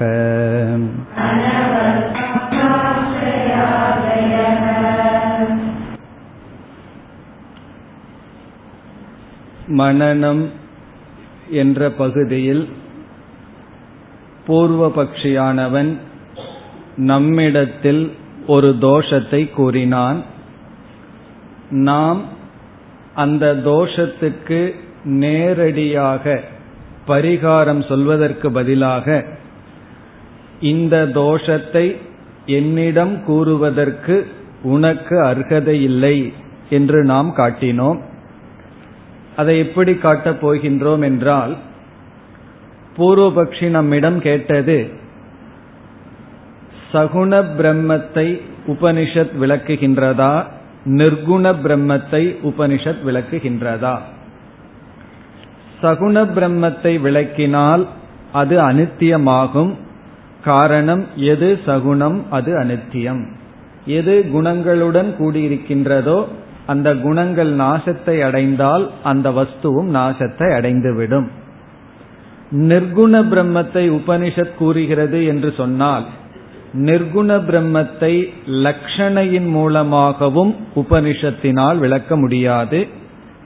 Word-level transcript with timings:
மனநம் 9.80 10.50
என்ற 11.54 11.92
பகுதியில் 11.92 12.70
பூர்வபக்ஷியானவன் 14.48 15.98
நம்மிடத்தில் 17.04 18.18
ஒரு 18.48 18.76
தோஷத்தை 18.82 19.52
கூறினான் 19.52 20.24
நாம் 21.82 22.24
அந்த 23.16 23.56
தோஷத்துக்கு 23.64 24.76
நேரடியாக 25.05 26.41
பரிகாரம் 27.07 27.87
சொல்வதற்கு 27.89 28.53
பதிலாக 28.53 29.25
இந்த 30.61 31.07
தோஷத்தை 31.15 31.97
என்னிடம் 32.47 33.25
கூறுவதற்கு 33.25 34.27
உனக்கு 34.63 35.23
அர்ஹதை 35.25 35.69
இல்லை 35.69 36.33
என்று 36.71 37.05
நாம் 37.05 37.35
காட்டினோம். 37.37 38.01
அதை 39.37 39.59
எப்படி 39.59 39.95
காட்டப் 39.95 40.47
போகின்றோம் 40.47 41.03
என்றால் 41.03 41.57
பூர்வபக்ஷி 42.97 43.69
நம்மிடம் 43.69 44.21
கேட்டது 44.21 44.91
சகுண 46.93 47.45
பிரம்மத்தை 47.59 48.41
உபனிஷத் 48.67 49.35
விளக்குகின்றதா 49.41 50.45
நிர்குண 50.85 51.55
பிரம்மத்தை 51.65 52.37
உபனிஷத் 52.43 53.03
விளக்குகின்றதா? 53.07 53.99
சகுண 55.83 56.17
பிரம்மத்தை 56.37 56.93
விளக்கினால் 57.07 57.85
அது 58.33 58.55
அனித்தியமாகும். 58.71 59.73
காரணம் 60.45 61.05
எது 61.17 61.49
சகுணம் 61.67 62.19
அது 62.31 62.53
அனித்தியம். 62.59 63.23
எது 63.99 64.15
குணங்களுடன் 64.35 65.11
கூடியிருக்கின்றதோ 65.19 66.19
அந்த 66.67 66.89
குணங்கள் 66.97 67.51
நாசத்தை 67.55 68.17
அடைந்தால் 68.21 68.85
அந்த 69.03 69.31
வஸ்துவும் 69.31 69.89
நாசத்தை 69.97 70.49
அடைந்துவிடும். 70.59 71.27
நிர்குண 72.71 73.15
பிரம்மத்தை 73.33 73.85
உபனிஷத் 73.99 74.59
கூறுகிறது 74.59 75.19
என்று 75.25 75.51
சொன்னால் 75.57 76.05
நிர்குண 76.87 77.31
பிரம்மத்தை 77.49 78.13
லக்ஷணையின் 78.65 79.49
மூலமாகவும் 79.51 80.53
உபனிஷத்தினால் 80.77 81.79
விளக்க 81.79 82.17
முடியாது. 82.17 82.81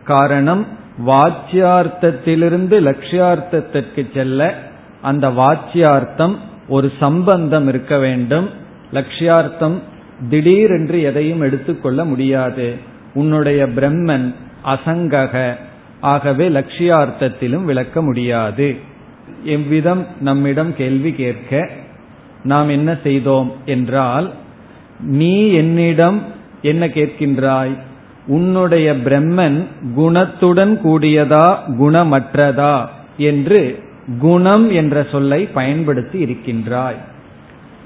காரணம் 0.04 0.62
வாச்சியார்த்தத்திலிருந்து 1.06 2.80
லட்சியார்த்தத்திற்கு 2.80 4.14
செல்ல 4.14 4.54
அந்த 5.02 5.28
வாச்சியார்த்தம் 5.28 6.36
ஒரு 6.68 6.92
சம்பந்தம் 7.00 7.68
இருக்க 7.68 7.98
வேண்டும். 7.98 8.48
லட்சியார்த்தம் 8.92 9.78
திடீரென்று 10.28 11.02
எதையும் 11.02 11.40
எடுத்துக்கொள்ள 11.40 12.04
முடியாது. 12.04 12.74
உன்னுடைய 13.14 13.66
பிரம்மன் 13.66 14.34
அசங்கக. 14.64 15.54
ஆகவே 16.00 16.48
லட்சியார்த்தத்திலும் 16.48 17.64
விளக்க 17.64 18.02
முடியாது. 18.02 18.76
எவ்விதம் 19.44 20.06
நம்மிடம் 20.20 20.76
கேள்வி 20.76 21.12
கேட்க 21.12 21.68
நாம் 22.44 22.68
என்ன 22.68 22.96
செய்தோம் 23.02 23.52
என்றால் 23.64 24.32
நீ 25.00 25.52
என்னிடம் 25.52 26.22
என்ன 26.62 26.86
கேட்கின்றாய்? 26.86 27.76
உன்னுடைய 28.28 28.92
பிரம்மன் 28.92 29.66
குணத்துடன் 29.96 30.74
கூடியதா 30.84 31.46
குணமற்றதா 31.80 32.86
என்று 33.16 33.82
குணம் 34.20 34.70
என்ற 34.70 35.06
சொல்லை 35.10 35.46
பயன்படுத்தி 35.46 36.18
இருக்கின்றாய். 36.18 36.96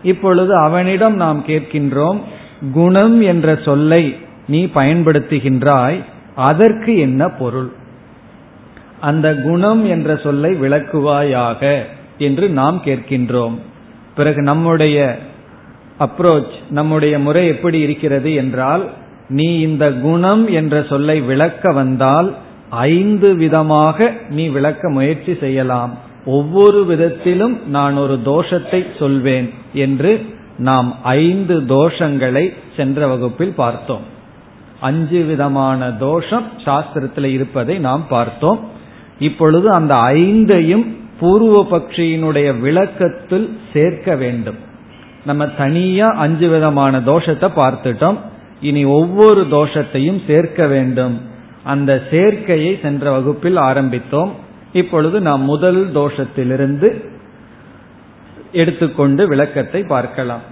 இப்பொழுது 0.03 0.57
அவனிடம் 0.57 1.17
நாம் 1.17 1.45
கேட்கின்றோம் 1.47 2.21
குணம் 2.73 3.21
என்ற 3.21 3.59
சொல்லை 3.65 4.17
நீ 4.49 4.65
பயன்படுத்துகின்றாய் 4.75 5.99
அதற்கு 6.35 6.99
என்ன 6.99 7.29
பொருள்? 7.29 7.71
அந்த 9.01 9.35
குணம் 9.35 9.87
என்ற 9.87 10.17
சொல்லை 10.17 10.51
விளக்குவாயாக 10.61 11.83
என்று 12.19 12.49
நாம் 12.49 12.83
கேட்கின்றோம். 12.85 13.57
பிறகு 14.17 14.43
நம்முடைய 14.43 15.19
அப்ரோச் 16.01 16.53
நம்முடைய 16.71 17.19
முறை 17.19 17.47
எப்படி 17.47 17.79
இருக்கிறது 17.79 18.35
என்றால் 18.35 18.91
நீ 19.28 19.60
இந்த 19.60 19.93
குணம் 19.93 20.49
என்ற 20.49 20.84
சொல்லை 20.88 21.21
விளக்க 21.21 21.72
வந்தால் 21.72 22.34
ஐந்து 22.71 23.34
விதமாக 23.34 24.12
நீ 24.28 24.49
விளக்க 24.49 24.91
முயற்சி 24.91 25.37
செய்யலாம். 25.41 25.99
ஒவ்வொரு 26.25 26.84
விதத்திலும் 26.84 27.61
நான் 27.66 27.97
ஒரு 27.97 28.19
தோஷத்தை 28.25 28.99
சொல்வேன் 28.99 29.50
என்று 29.72 30.27
நாம் 30.59 30.94
ஐந்து 31.03 31.61
தோஷங்களை 31.61 32.55
சென்ற 32.77 33.06
வகுப்பில் 33.06 33.53
பார்த்தோம். 33.53 34.00
அஞ்சு 34.81 35.25
விதமான 35.25 35.91
தோஷம் 35.91 36.44
சாஸ்திரத்தில் 36.65 37.25
இருப்பதை 37.25 37.78
நாம் 37.78 38.05
பார்த்தோம். 38.09 38.61
இப்பொழுது 39.19 39.72
அந்த 39.72 39.94
ஐந்தையும் 39.94 40.87
பூர்வ 41.21 41.66
பக்ஷியினுடைய 41.71 42.61
விளக்கத்தில் 42.61 43.59
சேர்க்க 43.72 44.15
வேண்டும். 44.15 44.56
நம்ம 45.25 45.47
தனியா 45.47 46.09
அஞ்சு 46.09 46.49
விதமான 46.49 46.99
தோஷத்தை 46.99 47.49
பார்த்துட்டோம். 47.56 48.16
இனி 48.62 48.84
ஒவ்வொரு 48.84 49.43
தோஷத்தையும் 49.50 50.21
சேர்க்க 50.27 50.67
வேண்டும். 50.67 51.15
அந்த 51.62 52.03
சேர்க்கையை 52.11 52.73
சென்ற 52.83 53.11
வகுப்பில் 53.11 53.56
ஆரம்பித்தோம். 53.56 54.33
இப்பொழுது 54.73 55.21
நாம் 55.21 55.43
முதல் 55.43 55.81
தோஷத்திலிருந்து 55.95 56.89
எடுத்துக்கொண்டு 58.53 59.28
விளக்கத்தை 59.28 59.83
பார்க்கலாம். 59.83 60.45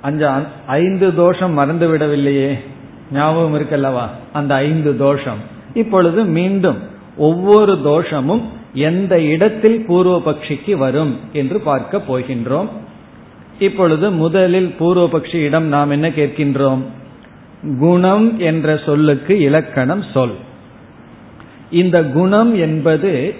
அஞ்சு 0.00 0.26
ஐந்து 0.66 1.14
தோஷம் 1.14 1.52
மறந்து 1.52 1.86
விடவில்லையே 1.92 2.50
ஞாபகம் 3.12 3.54
இருக்கல்லவா? 3.54 4.06
அந்த 4.32 4.54
ஐந்து 4.54 4.96
தோஷம். 4.96 5.40
இப்பொழுது 5.74 6.24
மீண்டும் 6.24 6.78
ஒவ்வொரு 7.16 7.74
தோஷமும் 7.84 8.42
எந்த 8.72 9.14
இடத்தில் 9.20 9.78
பூர்வ 9.86 10.14
பக்ஷிக்கு 10.26 10.74
வரும் 10.76 11.18
என்று 11.32 11.58
பார்க்க 11.60 12.02
போகின்றோம். 12.08 12.68
இப்பொழுது 13.58 14.10
முதலில் 14.10 14.70
பூர்வ 14.78 15.04
பக்ஷியிடம் 15.18 15.68
நாம் 15.74 15.90
என்ன 15.90 16.08
கேட்கின்றோம்? 16.08 16.82
குணம் 17.62 18.38
என்ற 18.38 18.76
சொல்லுக்கு 18.76 19.40
இலக்கணம் 19.40 20.04
சொல். 20.14 20.34
இந்த 21.70 22.04
குணம் 22.04 22.58
என்பது 22.58 23.34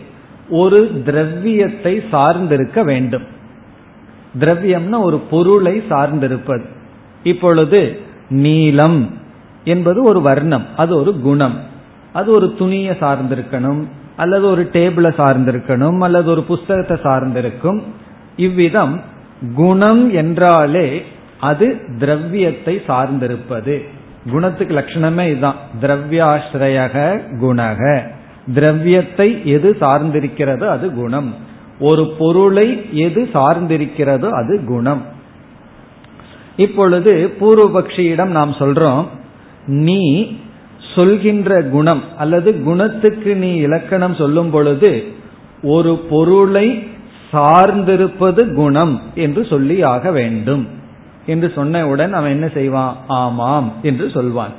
ஒரு 0.49 1.03
திரவியத்தை 1.05 2.03
சார்ந்திருக்க 2.13 2.85
வேண்டும். 2.85 3.23
திரவியம்னா 4.39 5.01
ஒரு 5.01 5.19
பொருளை 5.19 5.83
சார்ந்திருப்பது. 5.89 6.65
இப்பொழுது 7.23 8.01
நீலம் 8.29 9.11
என்பது 9.65 10.03
ஒரு 10.03 10.21
வர்ணம் 10.21 10.67
அது 10.77 10.97
ஒரு 10.97 11.21
குணம். 11.21 11.61
அது 12.13 12.33
ஒரு 12.33 12.55
துணியை 12.59 12.95
சார்ந்திருக்கணும் 12.95 13.85
அல்லது 14.17 14.47
ஒரு 14.47 14.69
டேபிளை 14.73 15.11
சார்ந்திருக்கணும் 15.17 15.99
அல்லது 15.99 16.31
ஒரு 16.31 16.43
புஸ்தகத்தை 16.43 17.13
சார்ந்திருக்கும். 17.13 17.83
இவ்விதம் 18.37 19.01
குணம் 19.55 20.15
என்றாலே 20.15 21.03
அது 21.41 21.81
திரவியத்தை 21.99 22.81
சார்ந்திருப்பது. 22.87 23.97
குணத்துக்கு 24.31 24.75
லட்சணமே 24.75 25.27
இதுதான். 25.27 25.55
திரவியாசிரயக 25.83 27.21
குணக. 27.41 28.07
திரவியத்தை 28.55 29.47
எது 29.47 29.77
சார்ந்திருக்கிறதோ 29.81 30.69
அது 30.69 30.93
குணம். 30.93 31.35
ஒரு 31.81 32.15
பொருளை 32.19 32.87
எது 32.93 33.29
சார்ந்திருக்கிறதோ 33.33 34.31
அது 34.31 34.65
குணம். 34.65 35.03
இப்பொழுது 36.57 37.37
பூர்வபக்ஷியிடம் 37.41 38.27
நாம் 38.27 38.53
சொல்றோம் 38.53 39.07
நீ 39.67 40.37
சொல்கின்ற 40.95 41.63
குணம் 41.63 42.03
அல்லது 42.19 42.63
குணத்துக்கு 42.63 43.35
நீ 43.35 43.55
இலக்கணம் 43.55 44.15
சொல்லும் 44.15 44.51
பொழுது 44.51 45.05
ஒரு 45.63 45.97
பொருளை 46.11 46.89
சார்ந்திருப்பது 47.33 48.55
குணம் 48.55 49.01
என்று 49.15 49.47
சொல்லி 49.47 49.83
ஆக 49.83 50.11
வேண்டும். 50.11 50.69
என்று 51.29 51.53
சொன்னவுடன் 51.55 52.11
அவன் 52.11 52.31
என்ன 52.31 52.49
செய்வான்? 52.49 52.97
ஆமாம் 53.07 53.73
என்று 53.83 54.11
சொல்வான். 54.11 54.53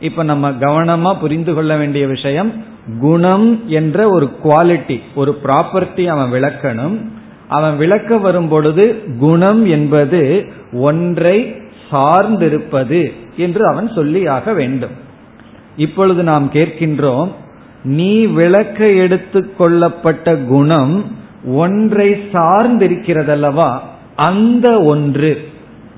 இப்ப 0.00 0.22
நம்ம 0.22 0.50
கவனமா 0.50 1.18
புரிந்து 1.18 1.54
கொள்ள 1.54 1.76
வேண்டிய 1.76 2.06
விஷயம் 2.06 2.52
குணம் 3.00 3.68
என்ற 3.68 4.08
ஒரு 4.08 4.30
குவாலிட்டி 4.44 5.00
ஒரு 5.14 5.38
ப்ராப்பர்ட்டி 5.42 6.06
அவன் 6.06 6.32
விளக்கணும். 6.32 6.96
அவன் 7.48 7.76
விளக்க 7.76 8.18
வரும் 8.18 8.48
பொழுது 8.48 9.02
குணம் 9.18 9.66
என்பது 9.66 10.52
ஒன்றை 10.72 11.56
சார்ந்திருப்பது 11.92 13.12
என்று 13.36 13.66
அவன் 13.66 13.92
சொல்லியாக 13.92 14.54
வேண்டும். 14.54 14.94
இப்பொழுது 15.76 16.22
நாம் 16.22 16.50
கேட்கின்றோம் 16.52 17.30
நீ 17.84 18.26
விளக்க 18.26 18.86
எடுத்துக்கொள்ளப்பட்ட 18.86 20.44
குணம் 20.44 21.04
ஒன்றை 21.46 22.10
சார்ந்திருக்கிறதல்லவா? 22.32 23.78
அந்த 24.16 24.82
ஒன்று. 24.82 25.52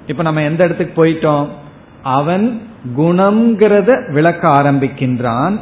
இப்ப 0.07 0.23
நம்ம 0.23 0.43
எந்த 0.43 0.65
இடத்துக்கு 0.65 1.05
போயிட்டோம்? 1.05 1.49
அவன் 2.03 2.61
குணம்ங்கிறத 2.97 4.13
விளக்க 4.13 4.49
ஆரம்பிக்கின்றான். 4.49 5.59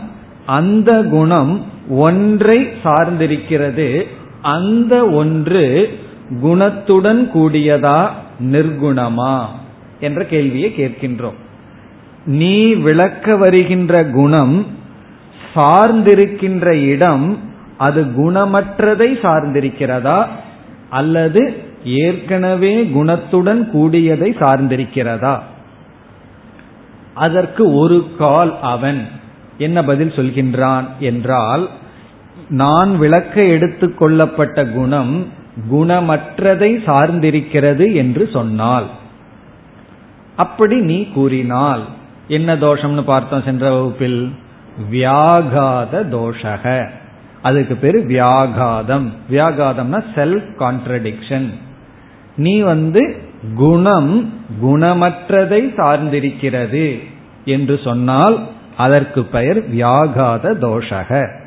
அந்த 0.46 1.02
குணம் 1.02 1.64
ஒன்றை 1.88 2.68
சார்ந்திருக்கிறது. 2.84 4.02
அந்த 4.42 5.08
ஒன்று 5.08 5.98
குணத்துடன் 6.42 7.30
கூடியதா 7.34 8.08
நிர்குணமா? 8.52 9.44
என்ற 10.00 10.24
கேள்வியை 10.24 10.74
கேட்கின்றோம். 10.76 11.38
நீ 12.26 12.74
விளக்க 12.74 13.36
வருகின்ற 13.36 14.04
குணம் 14.04 14.66
சார்ந்திருக்கின்ற 15.54 16.66
இடம் 16.66 17.38
அது 17.76 18.04
குணமற்றதை 18.04 19.16
சார்ந்திருக்கிறதா? 19.22 20.26
அல்லது 20.90 21.56
ஏற்கனவே 21.84 22.84
குணத்துடன் 22.84 23.70
கூடியதை 23.70 24.30
சார்ந்திருக்கிறதா? 24.30 25.38
அதற்கு 27.14 27.74
ஒரு 27.74 28.08
கால் 28.18 28.60
அவன். 28.60 29.08
என்ன 29.58 29.84
பதில் 29.84 30.10
சொல்கின்றான் 30.10 30.84
என்றால் 31.00 31.68
நான் 32.48 32.98
விளக்க 32.98 33.42
எடுத்துக் 33.42 33.98
கொள்ளப்பட்ட 33.98 34.66
குணம் 34.66 35.26
குணமற்றதை 35.72 36.76
சார்ந்திருக்கிறது 36.86 37.94
என்று 37.94 38.28
சொன்னால். 38.32 38.86
அப்படி 40.36 40.80
நீ 40.80 41.04
கூறினால் 41.04 41.84
என்ன 42.28 42.54
தோஷம்னு 42.54 43.02
பார்த்தோம் 43.02 43.42
சென்ற 43.42 43.72
வகுப்பில்? 43.72 44.32
வியாகாத 44.92 45.92
தோஷக. 45.92 46.88
அதுக்கு 47.42 47.74
பேரு 47.74 47.98
வியாகாதம். 47.98 49.08
வியாகாதம்னா 49.30 50.04
செல்ஃப் 50.14 50.54
கான்ட்ரடிக்ஷன் 50.58 51.50
நீ 52.36 52.60
வந்து 52.60 53.16
குணம் 53.56 54.32
குணமற்றதை 54.62 55.60
சார்ந்திருக்கிறது 55.76 56.98
என்று 57.44 57.80
சொன்னால் 57.84 58.48
அதற்கு 58.76 59.24
பெயர் 59.24 59.74
வியாகாத 59.74 60.54
தோஷக. 60.60 61.40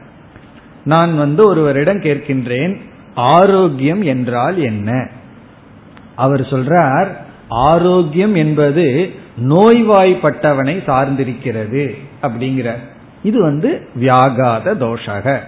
நான் 0.83 1.17
வந்து 1.17 1.47
ஒருவரிடம் 1.47 1.99
கேட்கின்றேன் 1.99 2.79
ஆரோக்கியம் 3.15 4.01
என்றால் 4.01 4.57
என்ன? 4.57 5.09
அவர் 6.15 6.41
சொல்றார் 6.41 7.07
ஆரோக்கியம் 7.49 8.35
என்பது 8.35 9.11
நோய்வாய்ப்பட்டவனை 9.49 10.75
சார்ந்திருக்கிறது 10.87 11.95
அப்படிங்கிற 12.21 12.73
இது 13.23 13.41
வந்து 13.41 13.87
வியாகாத 13.99 14.73
தோஷக. 14.79 15.39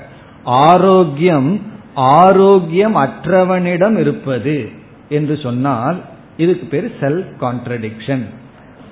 ஆரோக்கியம் 0.44 1.62
ஆரோக்கியம் 1.94 2.96
அற்றவனிடம் 2.96 3.98
இருப்பது. 3.98 4.72
என்று 5.10 5.38
சொன்னால் 5.38 6.02
இதுக்கு 6.38 6.66
பேர் 6.66 6.96
செல்ஃப் 7.00 7.32
கான்ட்ரடிக்ஷன் 7.42 8.26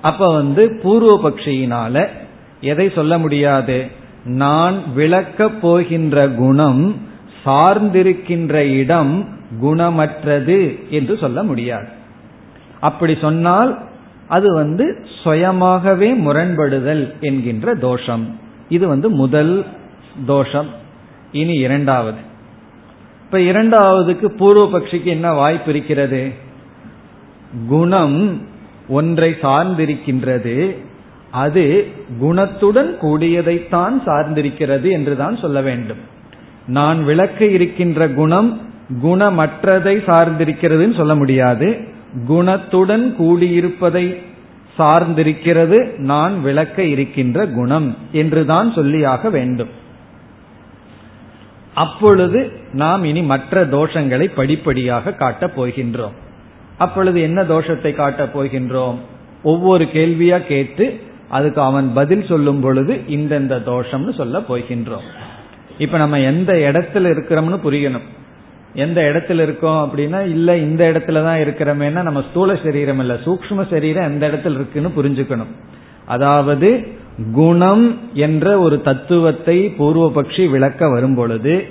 அப்ப 0.02 0.32
வந்து 0.32 0.80
பூர்வ 0.82 1.30
பக்ஷியினால 1.30 2.08
எதை 2.60 2.90
சொல்ல 2.94 3.18
முடியாது? 3.18 3.86
நான் 4.24 4.92
விளக்கப் 4.94 5.60
போகின்ற 5.60 6.28
குணம் 6.28 6.96
சார்ந்திருக்கின்ற 7.44 8.52
இடம் 8.52 9.28
குணமற்றது 9.62 10.88
என்று 10.88 11.18
சொல்ல 11.18 11.42
முடியாது. 11.42 11.88
அப்படி 12.80 13.18
சொன்னால் 13.20 13.78
அது 14.28 14.54
வந்து 14.54 15.06
சுயமாகவே 15.24 16.16
முரண்படுதல் 16.16 17.14
என்கின்ற 17.20 17.74
தோஷம். 17.74 18.38
இது 18.68 18.88
வந்து 18.88 19.10
முதல் 19.10 19.66
தோஷம். 20.26 20.66
இனி 21.32 21.52
இரண்டாவது. 21.52 22.18
இப்ப 23.30 23.40
இரண்டாவதுக்கு 23.40 24.26
பூர்வ 24.26 24.78
பட்சிக்கு 24.78 25.04
என்ன 25.04 25.32
வாய்ப்பு 25.32 25.70
இருக்கிறது? 25.70 26.32
குணம் 27.68 28.46
ஒன்றை 28.88 29.34
சார்ந்திருக்கின்றது. 29.42 30.76
அது 31.30 31.86
குணத்துடன் 32.20 32.96
கூடியதைத்தான் 33.02 33.92
சார்ந்திருக்கிறது 34.06 34.90
என்றுதான் 34.90 35.36
சொல்ல 35.36 35.60
வேண்டும். 35.60 35.96
நான் 36.66 37.04
விளக்க 37.04 37.44
இருக்கின்ற 37.44 38.08
குணம் 38.08 38.60
குணமற்றதை 39.02 39.94
சார்ந்திருக்கிறதுன்னு 40.06 40.96
சொல்ல 40.96 41.14
முடியாது. 41.14 41.80
குணத்துடன் 42.28 43.14
கூடியிருப்பதை 43.18 44.16
சார்ந்திருக்கிறது. 44.78 45.98
நான் 45.98 46.42
விளக்க 46.42 46.82
இருக்கின்ற 46.82 47.46
குணம் 47.46 47.96
என்றுதான் 48.12 48.74
சொல்லியாக 48.74 49.30
வேண்டும். 49.30 49.77
அப்பொழுது 51.84 52.40
நாம் 52.72 53.04
இனி 53.04 53.22
மற்ற 53.22 53.64
தோஷங்களை 53.66 54.26
படிப்படியாக 54.34 55.12
காட்டப் 55.12 55.56
போகின்றோம். 55.60 56.16
அப்பொழுது 56.78 57.18
என்ன 57.20 57.42
தோஷத்தை 57.42 57.90
காட்டப் 57.94 58.34
போகின்றோம்? 58.38 58.98
ஒவ்வொரு 59.42 59.84
கேள்வியா 59.84 60.38
கேட்டு 60.46 60.84
அதுக்கு 61.28 61.60
அவன் 61.60 61.88
பதில் 61.92 62.24
சொல்லும் 62.28 62.60
பொழுது 62.60 62.92
இந்தந்த 63.08 63.56
தோஷம்னு 63.70 64.12
சொல்ல 64.14 64.38
போகின்றோம். 64.38 65.06
இப்ப 65.78 65.96
நம்ம 65.98 66.20
எந்த 66.20 66.52
இடத்துல 66.68 67.10
இருக்கிறோம்னு 67.14 67.58
புரியணும். 67.66 68.06
எந்த 68.74 69.00
இடத்துல 69.00 69.42
இருக்கோம் 69.42 69.80
அப்படின்னா 69.84 70.20
இல்ல 70.22 70.56
இந்த 70.56 70.82
இடத்துல 70.90 71.22
தான் 71.24 71.38
இருக்கிறோமேனா 71.38 72.02
நம்ம 72.02 72.22
ஸ்தூல 72.30 72.56
சரீரம் 72.64 72.98
இல்ல 72.98 73.14
சூக்ம 73.26 73.66
சரீரம் 73.70 74.08
எந்த 74.12 74.24
இடத்துல 74.28 74.56
இருக்குன்னு 74.60 74.96
புரிஞ்சுக்கணும். 74.98 75.52
அதாவது 76.06 76.68
குணம் 77.32 77.98
என்ற 78.14 78.58
ஒரு 78.58 78.82
தத்துவத்தை 78.82 79.74
பூர்வபக்ஷி 79.78 80.50
விளக்க 80.50 80.88
வரும்பொழுது 80.88 81.66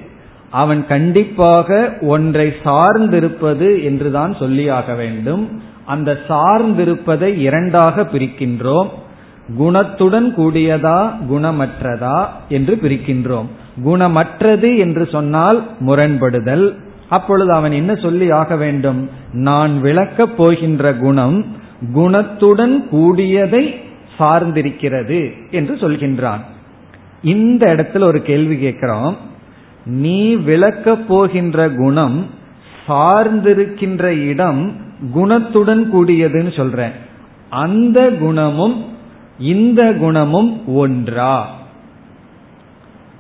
அவன் 0.52 0.88
கண்டிப்பாக 0.88 1.98
ஒன்றை 2.02 2.54
சார்ந்திருப்பது 2.66 3.84
என்றுதான் 3.84 4.34
சொல்லியாக 4.34 4.96
வேண்டும். 4.96 5.62
அந்த 5.86 6.20
சார்ந்திருப்பதை 6.28 7.38
இரண்டாக 7.38 8.02
பிரிக்கின்றோம். 8.02 8.88
குணத்துடன் 9.60 10.34
கூடியதா 10.38 11.10
குணமற்றதா 11.32 12.26
என்று 12.50 12.80
பிரிக்கின்றோம். 12.82 13.46
குணமற்றது 13.86 14.78
என்று 14.78 15.08
சொன்னால் 15.12 15.68
முரண்படுதல். 15.80 16.76
அப்பொழுது 17.10 17.54
அவன் 17.54 17.72
என்ன 17.72 17.96
சொல்லி 17.96 18.32
ஆக 18.32 18.56
வேண்டும்? 18.56 19.10
நான் 19.32 19.82
விளக்கப் 19.82 20.38
போகின்ற 20.38 20.94
குணம் 20.94 21.46
குணத்துடன் 21.96 22.88
கூடியதை 22.90 23.76
சார்ந்திருக்கிறது 24.20 25.34
என்று 25.52 25.76
சொல்கின்றான். 25.76 26.40
இந்த 27.24 27.76
இடத்துல 27.76 28.04
ஒரு 28.04 28.22
கேள்வி 28.22 28.60
கேட்கிறோம். 28.60 29.18
நீ 29.86 30.36
விளக்கப் 30.36 31.08
போகின்ற 31.08 31.70
குணம் 31.70 32.26
சார்ந்திருக்கின்ற 32.88 34.04
இடம் 34.04 34.76
குணத்துடன் 35.16 35.90
கூடியதுன்னு 35.94 36.56
சொல்றேன். 36.56 36.92
அந்த 37.50 38.10
குணமும் 38.10 38.86
இந்த 39.40 39.94
குணமும் 39.94 40.68
ஒன்றா? 40.68 41.56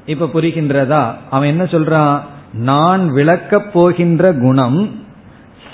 இப்ப 0.05 0.29
புரிகின்றதா? 0.33 1.13
அவன் 1.29 1.47
என்ன 1.47 1.63
சொல்றான்? 1.63 2.19
நான் 2.53 3.11
விளக்கப் 3.11 3.73
போகின்ற 3.73 4.33
குணம் 4.33 4.89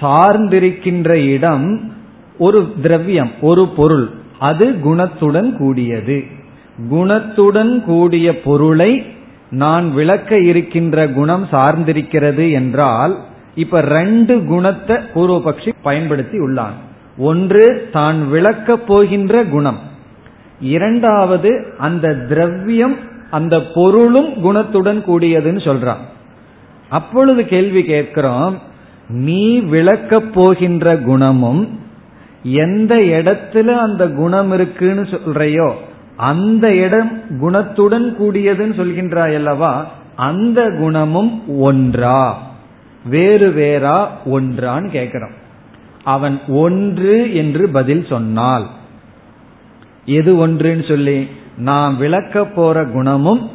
சார்ந்திருக்கின்ற 0.02 1.10
இடம் 1.10 1.94
ஒரு 2.38 2.74
திரவியம் 2.82 3.32
ஒரு 3.42 3.68
பொருள். 3.68 4.22
அது 4.44 4.66
குணத்துடன் 4.86 5.52
கூடியது. 5.58 6.18
குணத்துடன் 6.92 7.74
கூடிய 7.84 8.28
பொருளை 8.42 8.92
நான் 9.50 9.94
விளக்க 9.94 10.40
இருக்கின்ற 10.42 11.08
குணம் 11.08 11.46
சார்ந்திருக்கிறது 11.52 12.46
என்றால் 12.52 13.14
இப்ப 13.56 13.82
ரெண்டு 13.82 14.36
குணத்தை 14.44 14.98
பூர்வபக்ஷி 15.16 15.72
பயன்படுத்தி 15.82 16.38
உள்ளான். 16.40 16.78
ஒன்று 17.18 17.90
தான் 17.92 18.20
விளக்கப் 18.30 18.86
போகின்ற 18.88 19.44
குணம். 19.44 19.80
இரண்டாவது 20.60 21.52
அந்த 21.78 22.14
திரவியம் 22.30 22.96
அந்த 23.30 23.56
பொருளும் 23.76 24.30
குணத்துடன் 24.46 25.00
கூடியதுன்னு 25.08 25.62
சொல்றான். 25.70 26.04
அப்பொழுது 26.90 27.42
கேள்வி 27.46 27.84
கேட்கிறோம் 27.84 28.56
நீ 29.08 29.60
விளக்கப் 29.60 30.34
போகின்ற 30.34 30.96
குணமும் 30.98 31.62
எந்த 32.44 32.96
இடத்துல 32.96 33.76
அந்த 33.76 34.10
குணம் 34.10 34.52
இருக்குன்னு 34.52 35.02
சொல்றையோ 35.02 35.72
அந்த 36.16 36.76
இடம் 36.76 37.22
குணத்துடன் 37.42 38.16
கூடியதுன்னு 38.20 38.76
சொல்கின்றாய் 38.80 39.34
அல்லவா 39.34 39.86
அந்த 40.16 40.70
குணமும் 40.70 41.60
ஒன்றா 41.60 42.38
வேறு 43.06 43.50
வேறா 43.50 44.08
ஒன்றான்னு 44.26 44.90
கேட்கிறோம் 44.90 45.32
அவன் 46.04 46.40
ஒன்று 46.48 47.34
என்று 47.34 47.70
பதில் 47.70 48.06
சொன்னால் 48.06 48.68
எது 50.06 50.48
ஒன்றுன்னு 50.48 50.88
சொல்லி 50.88 51.28
நான் 51.58 51.98
விளக்க 51.98 52.46
போற 52.46 52.86
குணமும் 52.86 53.50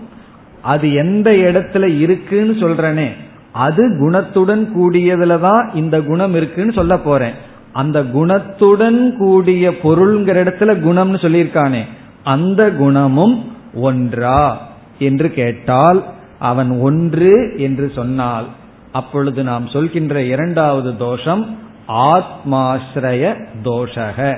அது 0.63 0.93
எந்த 0.93 1.31
இடத்துல 1.31 1.99
இருக்குன்னு 1.99 2.53
சொல்றனே 2.53 3.09
அது 3.53 3.85
குணத்துடன் 3.85 4.69
கூடியதுல 4.77 5.41
தான் 5.41 5.71
இந்த 5.75 6.01
குணம் 6.01 6.35
இருக்குன்னு 6.35 6.73
சொல்ல 6.73 6.99
போறேன். 6.99 7.35
அந்த 7.73 8.03
குணத்துடன் 8.03 9.17
கூடிய 9.17 9.71
பொருள்ங்கிற 9.71 10.37
இடத்துல 10.45 10.73
குணம்னு 10.87 11.19
சொல்லியிருக்கானே 11.25 11.83
அந்த 12.25 12.71
குணமும் 12.71 13.53
ஒன்றா 13.75 14.59
என்று 14.99 15.33
கேட்டால் 15.33 16.05
அவன் 16.39 16.81
ஒன்று 16.81 17.55
என்று 17.57 17.93
சொன்னால் 17.95 18.47
அப்பொழுது 18.93 19.43
நாம் 19.43 19.67
சொல்கின்ற 19.67 20.23
இரண்டாவது 20.23 20.97
தோஷம் 20.97 21.59
ஆத்மாஸ்ரய 21.89 23.47
தோஷக. 23.63 24.37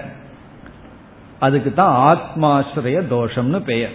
அதுக்கு 1.38 1.74
தான் 1.74 1.94
ஆத்மாசிரய 2.10 3.02
தோஷம்னு 3.10 3.60
பெயர். 3.60 3.90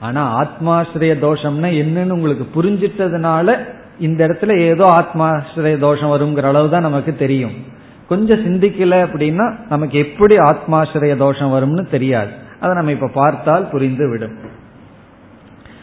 ஆனா 0.00 0.42
ஆத்மாசிரய 0.42 1.12
தோஷம்னா 1.26 1.68
என்னன்னு 1.82 2.10
உங்களுக்கு 2.10 2.62
புரிஞ்சிட்டதுனால 2.62 3.58
இந்த 3.98 4.26
இடத்துல 4.26 4.60
ஏதோ 4.60 4.86
ஆத்மாசிரய 4.86 5.78
தோஷம் 5.78 6.12
வருங்கிற 6.12 6.42
அளவு 6.42 6.70
தான் 6.70 6.88
நமக்கு 6.90 7.16
தெரியும். 7.16 7.74
கொஞ்சம் 8.08 8.44
சிந்திக்கல 8.44 8.94
அப்படின்னா 8.94 9.56
நமக்கு 9.68 9.98
எப்படி 9.98 10.36
ஆத்மாஸ்ரய 10.36 11.16
தோஷம் 11.16 11.52
வரும்னு 11.52 11.90
தெரியாது. 11.90 12.30
அதை 12.60 12.74
நம்ம 12.74 12.90
இப்ப 12.90 13.10
பார்த்தால் 13.14 13.68
புரிந்து 13.68 14.10
விடும். 14.10 14.36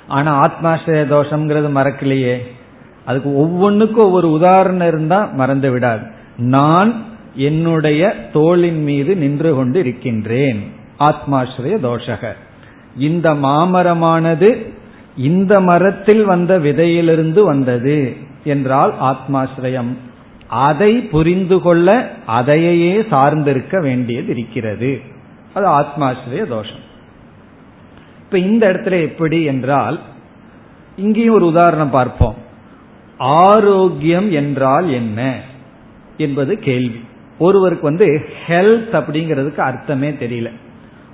ஆனா 0.07 0.39
ஆத்மாஸ்ரய 0.41 1.03
தோஷம்ங்கிறது 1.09 1.71
மறக்கலையே. 1.75 2.37
அதுக்கு 3.05 3.35
ஒவ்வொன்றுக்கும் 3.35 4.05
ஒவ்வொரு 4.05 4.31
உதாரணம் 4.31 4.87
இருந்தா 4.87 5.29
மறந்து 5.33 5.71
விடாது. 5.71 6.05
நான் 6.37 7.03
என்னுடைய 7.35 8.15
தோளின் 8.33 8.83
மீது 8.83 9.15
நின்று 9.15 9.55
கொண்டு 9.55 9.79
இருக்கின்றேன். 9.79 10.71
ஆத்மாஸ்ரய 10.99 11.77
தோஷக. 11.83 12.31
இந்த 12.97 13.33
மாமரமானது 13.33 14.67
இந்த 15.17 15.59
மரத்தில் 15.59 16.25
வந்த 16.25 16.59
விதையிலிருந்து 16.59 17.43
வந்தது 17.43 18.15
என்றால் 18.43 18.93
ஆத்மாஸ்ரயம். 19.01 19.95
அதை 20.53 21.01
புரிந்து 21.01 21.59
கொள்ள 21.59 22.13
அதையே 22.25 23.01
சார்ந்திருக்க 23.01 23.81
வேண்டியது 23.81 24.27
இருக்கிறது. 24.27 25.01
அது 25.53 25.67
ஆத்மாசிரிய 25.67 26.45
தோஷம். 26.47 26.83
இப்ப 28.19 28.37
இந்த 28.37 28.67
இடத்துல 28.67 29.01
எப்படி 29.01 29.43
என்றால் 29.43 29.99
இங்கேயும் 30.97 31.33
ஒரு 31.33 31.45
உதாரணம் 31.45 31.89
பார்ப்போம். 31.89 32.35
ஆரோக்கியம் 33.17 34.31
என்றால் 34.31 34.89
என்ன 34.89 35.41
என்பது 36.17 36.59
கேள்வி. 36.59 37.05
ஒருவருக்கு 37.39 37.83
வந்து 37.83 38.27
ஹெல்த் 38.47 38.91
அப்படிங்கிறதுக்கு 38.91 39.59
அர்த்தமே 39.59 40.09
தெரியல. 40.09 40.51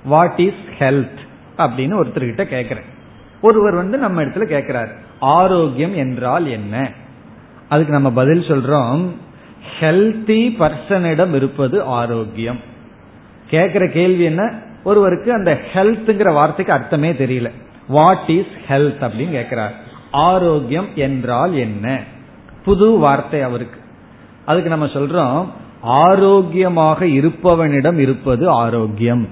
வாட் 0.04 0.38
இஸ் 0.38 0.64
ஹெல்த் 0.78 1.20
அப்படின்னு 1.56 1.96
ஒருத்தர்கிட்ட 2.00 2.44
கேட்கிறேன் 2.44 2.88
ஒருவர் 3.40 3.74
வந்து 3.74 3.98
நம்ம 3.98 4.22
இடத்துல 4.22 4.44
கேட்கிறார் 4.44 4.92
ஆரோக்கியம் 5.20 5.94
என்றால் 5.94 6.46
என்ன? 6.46 6.90
அதுக்கு 7.68 7.92
நம்ம 7.92 8.10
பதில் 8.10 8.48
சொல்றோம். 8.48 9.08
ஹெல்தி 9.80 10.56
பர்சனிடம் 10.58 11.34
இருப்பது 11.34 11.82
ஆரோக்கியம். 11.82 12.60
கேட்கிற 13.48 13.88
கேள்வி 13.88 14.24
என்ன? 14.24 14.54
ஒருவருக்கு 14.84 15.32
அந்த 15.32 15.58
ஹெல்த்ங்கிற 15.72 16.32
வார்த்தைக்கு 16.32 16.74
அர்த்தமே 16.74 17.12
தெரியல. 17.12 17.50
வாட் 17.88 18.24
இஸ் 18.26 18.46
ஹெல்த் 18.68 19.00
அப்படின்னு 19.00 19.30
கேட்கிறார் 19.30 19.74
ஆரோக்கியம் 20.10 20.86
என்றால் 20.94 21.54
என்ன? 21.54 22.00
புது 22.64 22.90
வார்த்தை 22.90 23.40
அவருக்கு. 23.40 23.80
அதுக்கு 24.44 24.68
நம்ம 24.68 24.86
சொல்றோம் 24.86 25.46
ஆரோக்கியமாக 25.80 27.04
இருப்பவனிடம் 27.04 27.98
இருப்பது 27.98 28.48
ஆரோக்கியம். 28.48 29.28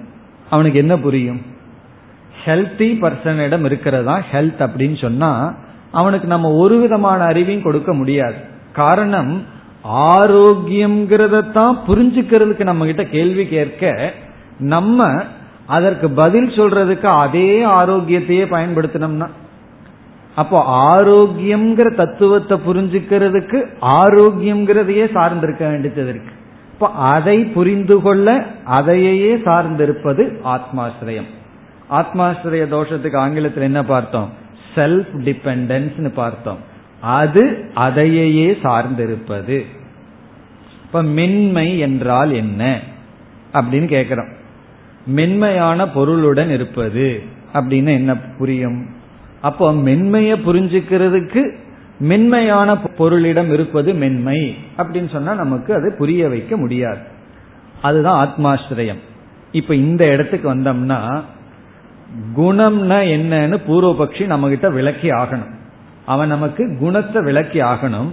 அவனுக்கு 0.50 0.78
என்ன 0.78 0.98
புரியும்? 0.98 1.42
ஹெல்த்தி 2.44 2.98
பர்சனிடம் 3.00 3.64
இருக்கிறதா 3.64 4.22
ஹெல்த் 4.32 4.58
அப்படின்னு 4.58 5.00
சொன்னா 5.00 5.54
அவனுக்கு 5.92 6.28
நம்ம 6.28 6.52
ஒரு 6.52 6.78
விதமான 6.78 7.26
அறிவையும் 7.26 7.62
கொடுக்க 7.62 7.94
முடியாது. 7.94 8.34
காரணம் 8.72 9.42
தான் 9.82 11.78
புரிஞ்சுக்கிறதுக்கு 11.86 12.64
நம்ம 12.64 12.84
கிட்ட 12.84 13.04
கேள்வி 13.04 13.46
கேட்க 13.46 14.14
நம்ம 14.58 15.24
அதற்கு 15.66 16.10
பதில் 16.10 16.48
சொல்றதுக்கு 16.48 17.06
அதே 17.06 17.62
ஆரோக்கியத்தையே 17.62 18.44
பயன்படுத்தினோம்னா 18.44 19.28
அப்போ 20.36 20.58
ஆரோக்கியம்ங்கிற 20.66 21.94
தத்துவத்தை 21.94 22.58
புரிஞ்சுக்கிறதுக்கு 22.66 23.68
ஆரோக்கியம்ங்கிறதையே 23.80 25.06
சார்ந்திருக்க 25.14 25.58
வேண்டியது 25.58 26.10
இருக்கு. 26.10 26.32
இப்போ 26.72 26.88
அதை 26.88 27.44
புரிந்து 27.44 28.02
கொள்ள 28.02 28.46
அதையே 28.64 29.34
சார்ந்திருப்பது 29.34 30.40
ஆத்மாசிரயம் 30.44 31.26
ஆத்மாசிரய 31.90 32.64
தோஷத்துக்கு 32.74 33.16
ஆங்கிலத்தில் 33.16 33.62
என்ன 33.62 33.82
பார்த்தோம்? 33.82 34.28
செல்ஃப் 34.74 35.12
டிபெண்டன்ஸ் 35.14 36.14
பார்த்தோம். 36.14 36.58
அது 37.00 37.70
அதையே 37.74 38.58
சார்ந்திருப்பது. 38.62 39.64
இப்ப 40.82 41.02
மென்மை 41.02 41.78
என்றால் 41.78 42.32
என்ன? 42.32 42.80
அப்படின்னு 43.52 43.84
கேட்கிறோம் 43.84 44.28
மென்மையான 45.06 45.88
பொருளுடன் 45.88 46.50
இருப்பது 46.50 47.22
அப்படின்னு 47.54 47.88
என்ன 47.88 48.16
புரியும்? 48.16 48.86
அப்போ 49.40 49.72
மென்மையை 49.72 50.36
புரிஞ்சுக்கிறதுக்கு 50.46 51.54
மென்மையான 51.98 52.74
பொருளிடம் 52.74 53.52
இருப்பது 53.52 53.94
மென்மை 53.94 54.56
அப்படின்னு 54.76 55.12
சொன்னா 55.12 55.34
நமக்கு 55.34 55.74
அது 55.74 55.94
புரிய 55.98 56.28
வைக்க 56.28 56.56
முடியாது. 56.56 56.98
அதுதான் 57.82 58.28
ஆத்மாஸ்ரயம். 58.28 58.98
இப்ப 59.52 59.74
இந்த 59.74 60.06
இடத்துக்கு 60.06 60.54
வந்தோம்னா 60.54 61.22
குணம்னா 62.36 62.98
என்னன்னு 63.06 63.60
பூர்வபக்ஷி 63.68 64.26
நம்ம 64.26 64.48
கிட்ட 64.48 64.70
விளக்கி 64.70 65.08
ஆகணும். 65.10 65.57
அவன் 66.12 66.32
நமக்கு 66.34 66.62
குணத்தை 66.80 67.18
விளக்கி 67.28 67.60
ஆகணும். 67.72 68.10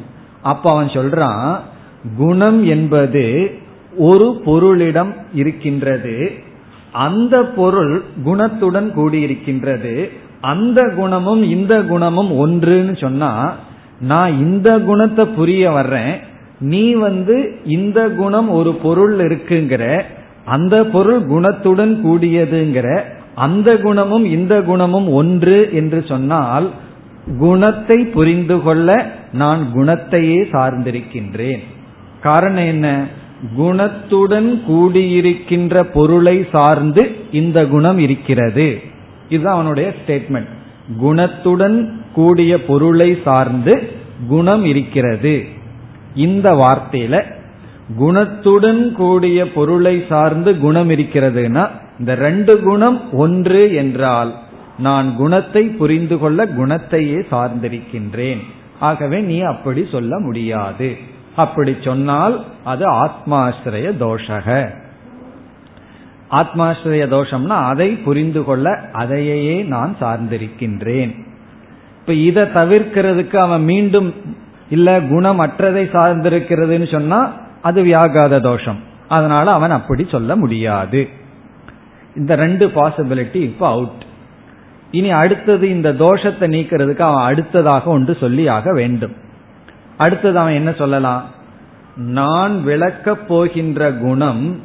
அப்ப 0.51 0.65
அவன் 0.73 0.89
சொல்றான் 0.97 1.45
குணம் 2.17 2.59
என்பது 2.73 3.25
ஒரு 4.09 4.27
பொருளிடம் 4.45 5.11
இருக்கின்றது. 5.33 6.15
அந்த 7.05 7.35
பொருள் 7.57 7.93
குணத்துடன் 8.25 8.89
கூடியிருக்கின்றது. 8.97 9.95
அந்த 10.51 10.79
குணமும் 10.97 11.43
இந்த 11.55 11.73
குணமும் 11.91 12.31
ஒன்றுன்னு 12.43 12.93
சொன்னா 13.01 13.31
நான் 14.03 14.33
இந்த 14.45 14.69
குணத்தை 14.87 15.23
புரிய 15.37 15.63
வர்றேன். 15.71 16.13
நீ 16.71 16.85
வந்து 17.05 17.35
இந்த 17.77 17.99
குணம் 18.19 18.49
ஒரு 18.57 18.71
பொருள் 18.83 19.13
இருக்குங்கிற 19.25 19.85
அந்த 20.45 20.75
பொருள் 20.93 21.21
குணத்துடன் 21.33 21.93
கூடியதுங்கிற 22.05 22.87
அந்த 23.45 23.69
குணமும் 23.85 24.25
இந்த 24.35 24.55
குணமும் 24.69 25.07
ஒன்று 25.19 25.57
என்று 25.73 25.99
சொன்னால் 26.07 26.67
குணத்தை 27.39 28.05
புரிந்து 28.05 28.62
கொள்ள 28.62 29.12
நான் 29.32 29.72
குணத்தையே 29.74 30.41
சார்ந்திருக்கின்றேன். 30.51 31.63
காரணம் 32.22 32.65
என்ன? 32.65 33.08
குணத்துடன் 33.58 34.62
கூடியிருக்கின்ற 34.70 35.84
பொருளை 35.84 36.48
சார்ந்து 36.51 37.15
இந்த 37.32 37.67
குணம் 37.67 38.00
இருக்கிறது. 38.00 38.82
இதுதான் 39.29 39.53
அவனுடைய 39.53 39.94
ஸ்டேட்மெண்ட் 40.08 40.48
குணத்துடன் 41.01 41.91
கூடிய 42.13 42.65
பொருளை 42.65 43.17
சார்ந்து 43.24 43.91
குணம் 44.27 44.65
இருக்கிறது. 44.65 45.46
இந்த 46.15 46.53
வார்த்தையில 46.53 47.24
குணத்துடன் 48.00 48.91
கூடிய 48.91 49.51
பொருளை 49.51 50.05
சார்ந்து 50.10 50.58
குணம் 50.58 50.89
இருக்கிறதுனா 50.89 51.67
இந்த 52.00 52.15
ரெண்டு 52.15 52.60
குணம் 52.60 53.12
ஒன்று 53.12 53.74
என்றால் 53.74 54.36
நான் 54.77 55.15
குணத்தை 55.15 55.63
புரிந்து 55.63 56.17
கொள்ள 56.17 56.46
குணத்தையே 56.46 57.25
சார்ந்திருக்கின்றேன். 57.32 58.39
ஆகவே 58.79 59.20
நீ 59.20 59.39
அப்படி 59.39 59.88
சொல்ல 59.91 60.20
முடியாது. 60.20 60.98
அப்படி 61.36 61.75
சொன்னால் 61.82 62.46
அது 62.63 62.91
ஆத்மாசிரய 62.91 63.91
தோஷக. 64.00 64.70
ஆத்மாசிரய 66.32 67.05
தோஷம்னா 67.08 67.58
அதை 67.67 67.91
புரிந்து 67.91 68.44
கொள்ள 68.44 68.89
அதையே 68.94 69.62
நான் 69.62 69.96
சார்ந்திருக்கின்றேன். 70.01 71.15
இப்ப 72.00 72.13
இதை 72.13 72.44
தவிர்க்கிறதுக்கு 72.44 73.36
அவன் 73.36 73.63
மீண்டும் 73.63 74.13
இல்ல 74.70 75.01
குணம் 75.01 75.39
அற்றதை 75.39 75.84
சார்ந்திருக்கிறதுன்னு 75.94 76.91
சொன்னா 76.91 77.34
அது 77.62 77.84
வியாகாத 77.84 78.39
தோஷம். 78.39 78.79
அதனால 79.08 79.51
அவன் 79.51 79.72
அப்படி 79.72 80.08
சொல்ல 80.12 80.36
முடியாது. 80.36 81.10
இந்த 82.15 82.36
ரெண்டு 82.36 82.67
பாசிபிலிட்டி 82.67 83.36
இப்போ 83.36 83.67
அவுட் 83.67 84.03
இனி 84.91 85.11
அடுத்தது 85.11 85.69
இந்த 85.69 85.93
தோஷத்தை 85.93 86.47
நீக்கிறதுக்கு 86.47 86.99
அவன் 86.99 87.23
அடுத்ததாக 87.23 87.89
ஒன்று 87.89 88.17
சொல்லி 88.19 88.47
ஆக 88.47 88.73
வேண்டும். 88.73 89.13
அடுத்தது 89.97 90.39
அவன் 90.39 90.53
என்ன 90.53 90.71
சொல்லலாம்? 90.71 91.23
நான் 91.95 92.63
விளக்கப் 92.63 93.27
போகின்ற 93.27 93.91
குணம் 93.91 94.59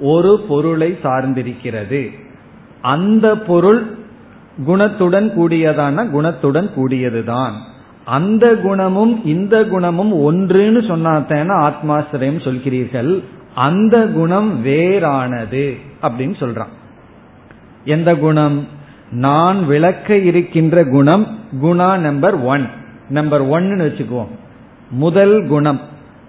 ஒரு 0.00 0.44
பொருளை 0.48 0.98
சார்ந்திருக்கிறது. 1.02 2.10
அந்த 2.82 3.38
பொருள் 3.38 3.98
குணத்துடன் 4.66 5.32
கூடியதான? 5.38 6.10
குணத்துடன் 6.10 6.70
கூடியதுதான். 6.76 7.52
அந்த 8.04 8.54
குணமும் 8.54 9.24
இந்த 9.24 9.64
குணமும் 9.64 10.12
ஒன்றுன்னு 10.12 10.80
சொன்னாத்தேன 10.82 11.72
ஆத்மாசிரியம் 11.72 12.44
சொல்கிறீர்கள். 12.44 13.22
அந்த 13.54 14.06
குணம் 14.06 14.66
வேறானது 14.66 15.80
அப்படின்னு 16.02 16.34
சொல்றான். 16.38 16.72
எந்த 17.84 18.14
குணம்? 18.14 18.66
நான் 19.10 19.66
விளக்க 19.66 20.16
இருக்கின்ற 20.16 20.84
குணம் 20.84 21.38
குணா 21.62 21.98
நம்பர் 21.98 22.34
ஒன் 22.34 22.68
நம்பர் 23.08 23.40
ஒன்னு 23.40 23.84
வச்சுக்குவோம். 23.84 24.28
முதல் 24.90 25.46
குணம். 25.46 25.80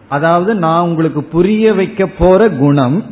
அதாவது 0.10 0.56
நான் 0.56 0.88
உங்களுக்கு 0.88 1.24
புரிய 1.24 1.74
வைக்க 1.74 2.06
போற 2.06 2.50
குணம் 2.50 3.04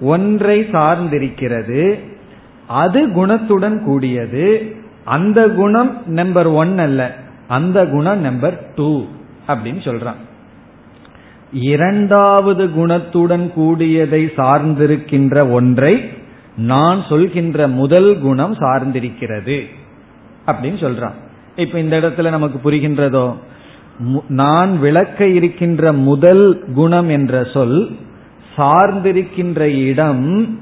ஒன்றை 0.00 0.60
சார்ந்திருக்கிறது. 0.60 1.98
அது 2.66 3.08
குணத்துடன் 3.08 3.82
கூடியது. 3.82 4.76
அந்த 5.04 5.48
குணம் 5.48 6.02
நம்பர் 6.06 6.46
ஒன் 6.46 6.78
அல்ல. 6.78 7.16
அந்த 7.48 7.86
குணம் 7.86 8.20
நம்பர் 8.20 8.66
டூ 8.74 9.04
அப்படின்னு 9.48 9.80
சொல்றான். 9.80 10.24
இரண்டாவது 11.52 12.66
குணத்துடன் 12.66 13.52
கூடியதை 13.52 14.30
சார்ந்திருக்கின்ற 14.36 15.50
ஒன்றை 15.50 16.08
நான் 16.56 17.04
சொல்கின்ற 17.08 17.68
முதல் 17.68 18.18
குணம் 18.18 18.54
சார்ந்திருக்கிறது 18.54 19.64
அப்படின்னு 20.46 20.84
சொல்றான். 20.84 21.12
இப்ப 21.56 21.78
இந்த 21.78 22.00
இடத்துல 22.00 22.30
நமக்கு 22.30 22.70
புரிகின்றதோ 22.70 23.34
நான் 24.28 24.78
விளக்க 24.78 25.26
இருக்கின்ற 25.26 25.92
முதல் 25.92 26.64
குணம் 26.74 27.08
என்ற 27.08 27.44
சொல் 27.44 27.96
சார்ந்திருக்கின்ற 28.56 29.60
இடம் 29.60 30.58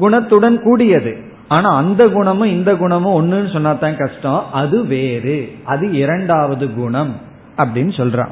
குணத்துடன் 0.00 0.60
கூடியது. 0.60 1.16
ஆனா 1.48 1.76
அந்த 1.76 2.08
குணமும் 2.08 2.48
இந்த 2.48 2.76
குணமும் 2.76 3.14
ஒண்ணுன்னு 3.14 3.52
சொன்னா 3.52 3.72
தான் 3.72 3.96
கஷ்டம். 3.96 4.44
அது 4.52 4.86
வேறு. 4.86 5.52
அது 5.64 5.92
இரண்டாவது 5.92 6.72
குணம் 6.72 7.16
அப்படின்னு 7.56 7.92
சொல்றான். 7.96 8.30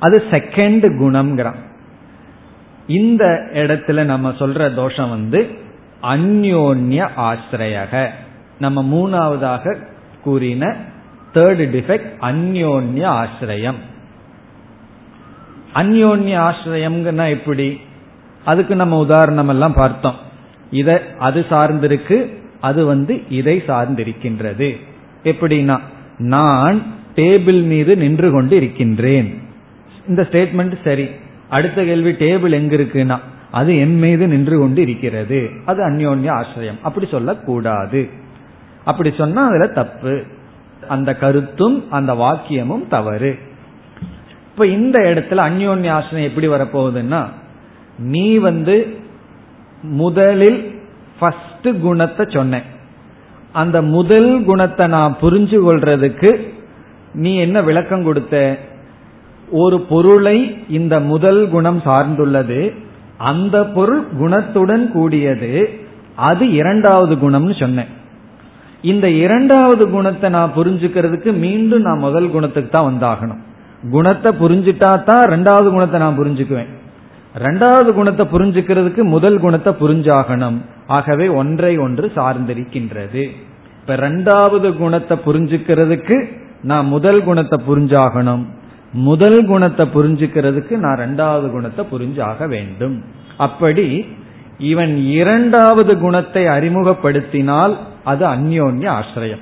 அது 0.00 0.22
செகண்ட் 0.30 0.86
குணம்ங்கிறான். 1.00 1.54
இந்த 2.86 3.48
இடத்துல 3.52 4.04
நம்ம 4.04 4.30
சொல்ற 4.30 4.74
தோஷம் 4.74 5.10
வந்து 5.10 5.48
அந்யோன்ய 6.02 7.08
ஆசிரியக. 7.16 8.08
நம்ம 8.58 8.82
மூணாவதாக 8.82 9.76
கூறின 10.22 10.76
தேர்ட் 11.34 11.76
டிஃபெக்ட் 11.76 12.12
அந்யோன்ய 12.20 13.26
ஆசிரியம். 13.26 13.74
அந்யோன்ய 15.74 16.52
ஆசிரியம்னா 16.52 17.28
எப்படி? 17.28 17.80
அதுக்கு 18.44 18.76
நம்ம 18.76 18.98
உதாரணம் 18.98 19.48
எல்லாம் 19.48 19.72
பார்த்தோம். 19.72 20.14
இத 20.70 21.02
அது 21.18 21.46
சார்ந்திருக்கு 21.50 22.34
அது 22.60 22.84
வந்து 22.84 23.22
இதை 23.28 23.62
சார்ந்திருக்கின்றது. 23.66 24.76
எப்படின்னா 25.24 25.80
நான் 26.18 26.82
டேபிள் 27.16 27.62
மீது 27.62 27.96
நின்று 27.96 28.30
கொண்டு 28.30 28.56
இருக்கின்றேன் 28.56 29.42
இந்த 30.08 30.28
ஸ்டேட்மெண்ட் 30.30 30.76
சரி. 30.84 31.08
அடுத்த 31.48 31.84
கேள்வி 31.84 32.10
டேபிள் 32.10 32.50
எங்க 32.50 32.76
இருக்குன்னா 32.76 33.18
அது 33.50 33.78
என் 33.78 33.98
மீது 33.98 34.28
நின்று 34.28 34.58
கொண்டு 34.58 34.82
இருக்கிறது 34.82 35.50
அது 35.64 35.90
அந்யோன்ய 35.90 36.30
ஆசிரியம். 36.30 36.80
அப்படி 36.82 37.06
சொல்லக்கூடாது. 37.06 38.08
அப்படி 38.84 39.12
சொன்னா 39.16 39.46
அதுல 39.46 39.66
தப்பு. 39.66 40.22
அந்த 40.88 41.16
கருத்தும் 41.16 41.90
அந்த 41.90 42.14
வாக்கியமும் 42.14 42.88
தவறு. 42.88 43.38
இப்ப 44.52 44.66
இந்த 44.66 44.98
இடத்துல 44.98 45.32
அந்யோன்ய 45.32 46.02
ஆசிரியம் 46.02 46.22
எப்படி 46.22 46.48
வரப்போகுதுன்னா 46.48 47.24
நீ 47.98 48.36
வந்து 48.36 48.96
முதலில் 49.82 50.80
ஃபர்ஸ்ட் 51.18 51.80
குணத்தை 51.80 52.26
சொன்னேன். 52.28 52.62
அந்த 53.52 53.82
முதல் 53.82 54.44
குணத்தை 54.44 54.86
நான் 54.86 55.16
புரிஞ்சு 55.22 55.58
கொள்றதுக்கு 55.66 56.48
நீ 57.14 57.36
என்ன 57.36 57.62
விளக்கம் 57.62 58.04
கொடுத்த? 58.04 58.58
ஒரு 59.50 59.80
பொருளை 59.80 60.56
இந்த 60.68 61.00
முதல் 61.00 61.48
குணம் 61.48 61.82
சார்ந்துள்ளது 61.84 62.72
அந்த 63.16 63.64
பொருள் 63.64 64.04
குணத்துடன் 64.20 64.90
கூடியது 64.92 65.80
அது 66.16 66.52
இரண்டாவது 66.52 67.14
குணம்னு 67.14 67.60
சொன்னேன். 67.60 67.88
இந்த 68.82 69.10
இரண்டாவது 69.10 69.90
குணத்தை 69.90 70.30
நான் 70.30 70.54
புரிஞ்சுக்கிறதுக்கு 70.56 71.38
மீண்டும் 71.38 71.80
நான் 71.80 71.98
முதல் 71.98 72.30
குணத்துக்கு 72.30 72.70
தான் 72.70 72.88
வந்தாகணும். 72.90 73.40
குணத்தை 73.90 74.32
புரிஞ்சுட்டா 74.32 75.02
தான் 75.04 75.24
ரெண்டாவது 75.34 75.70
குணத்தை 75.70 76.00
நான் 76.00 76.18
புரிஞ்சுக்குவேன். 76.18 76.70
ரெண்டாவது 77.34 77.92
குணத்தை 77.94 78.26
புரிஞ்சுக்கிறதுக்கு 78.32 79.02
முதல் 79.02 79.40
குணத்தை 79.40 79.72
புரிஞ்சாகணும். 79.72 80.58
ஆகவே 80.86 81.28
ஒன்றை 81.28 81.78
ஒன்று 81.78 82.12
சார்ந்திருக்கின்றது. 82.16 83.30
இப்ப 83.80 83.96
ரெண்டாவது 83.96 84.76
குணத்தை 84.76 85.18
புரிஞ்சுக்கிறதுக்கு 85.26 86.28
நான் 86.62 86.86
முதல் 86.86 87.24
குணத்தை 87.24 87.60
புரிஞ்சாகணும். 87.68 88.44
முதல் 88.94 89.46
குணத்தை 89.46 89.88
புரிஞ்சுக்கிறதுக்கு 89.94 90.70
நான் 90.70 90.98
ரெண்டாவது 90.98 91.50
குணத்தை 91.50 91.86
புரிஞ்சாக 91.92 92.48
வேண்டும். 92.48 93.04
அப்படி 93.36 94.06
இவன் 94.58 94.96
இரண்டாவது 94.96 95.98
குணத்தை 95.98 96.44
அறிமுகப்படுத்தினால் 96.44 97.76
அது 98.04 98.26
அந்யோன்ய 98.26 99.00
ஆசிரியம். 99.00 99.40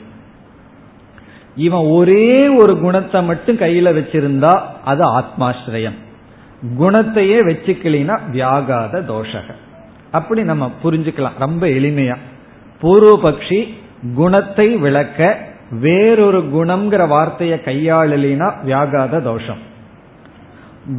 இவன் 1.57 1.87
ஒரே 1.87 2.49
ஒரு 2.49 2.79
குணத்தை 2.79 3.23
மட்டும் 3.23 3.57
கையில 3.57 3.99
வச்சிருந்தா 3.99 4.61
அது 4.85 5.19
ஆத்மாசிரியம். 5.19 5.99
குணத்தையே 6.79 7.39
வச்சுக்கலினா 7.43 8.19
வியாகாத 8.33 9.03
தோஷக. 9.09 9.51
அப்படி 10.11 10.43
நம்ம 10.43 10.71
புரிஞ்சுக்கலாம். 10.85 11.39
ரொம்ப 11.39 11.67
எளிமையா. 11.67 12.17
பூர்வபக்ஷி 12.83 13.75
குணத்தை 14.15 14.77
விளக்க 14.77 15.51
வேறொரு 15.81 16.41
குணம்ங்கிற 16.55 17.09
வார்த்தையை 17.09 17.61
கையாளலினா 17.65 18.53
வியாகாத 18.67 19.23
தோஷம். 19.23 19.59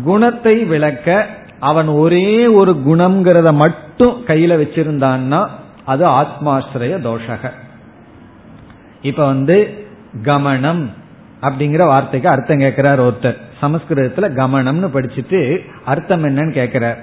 குணத்தை 0.04 0.64
விளக்க 0.64 1.28
அவன் 1.60 1.88
ஒரே 1.88 2.48
ஒரு 2.48 2.72
குணம்ங்கிறத 2.72 3.54
மட்டும் 3.54 4.24
கையில 4.28 4.54
வச்சிருந்தான்னா 4.62 5.48
அது 5.86 6.08
ஆத்மாசிரய 6.08 6.96
தோஷக. 7.10 7.50
இப்ப 9.02 9.26
வந்து 9.26 9.86
கமனம் 10.24 10.86
அப்படிங்கிற 11.42 11.86
வார்த்தைக்கு 11.86 12.30
அர்த்தம் 12.30 12.58
கேட்கிறார் 12.58 13.02
ஒருத்தர். 13.02 13.38
சமஸ்கிருதத்துல 13.62 14.28
கமனம்னு 14.40 14.90
படிச்சுட்டு 14.94 15.60
அர்த்தம் 15.86 16.24
என்னன்னு 16.24 16.52
கேட்கிறார் 16.52 16.98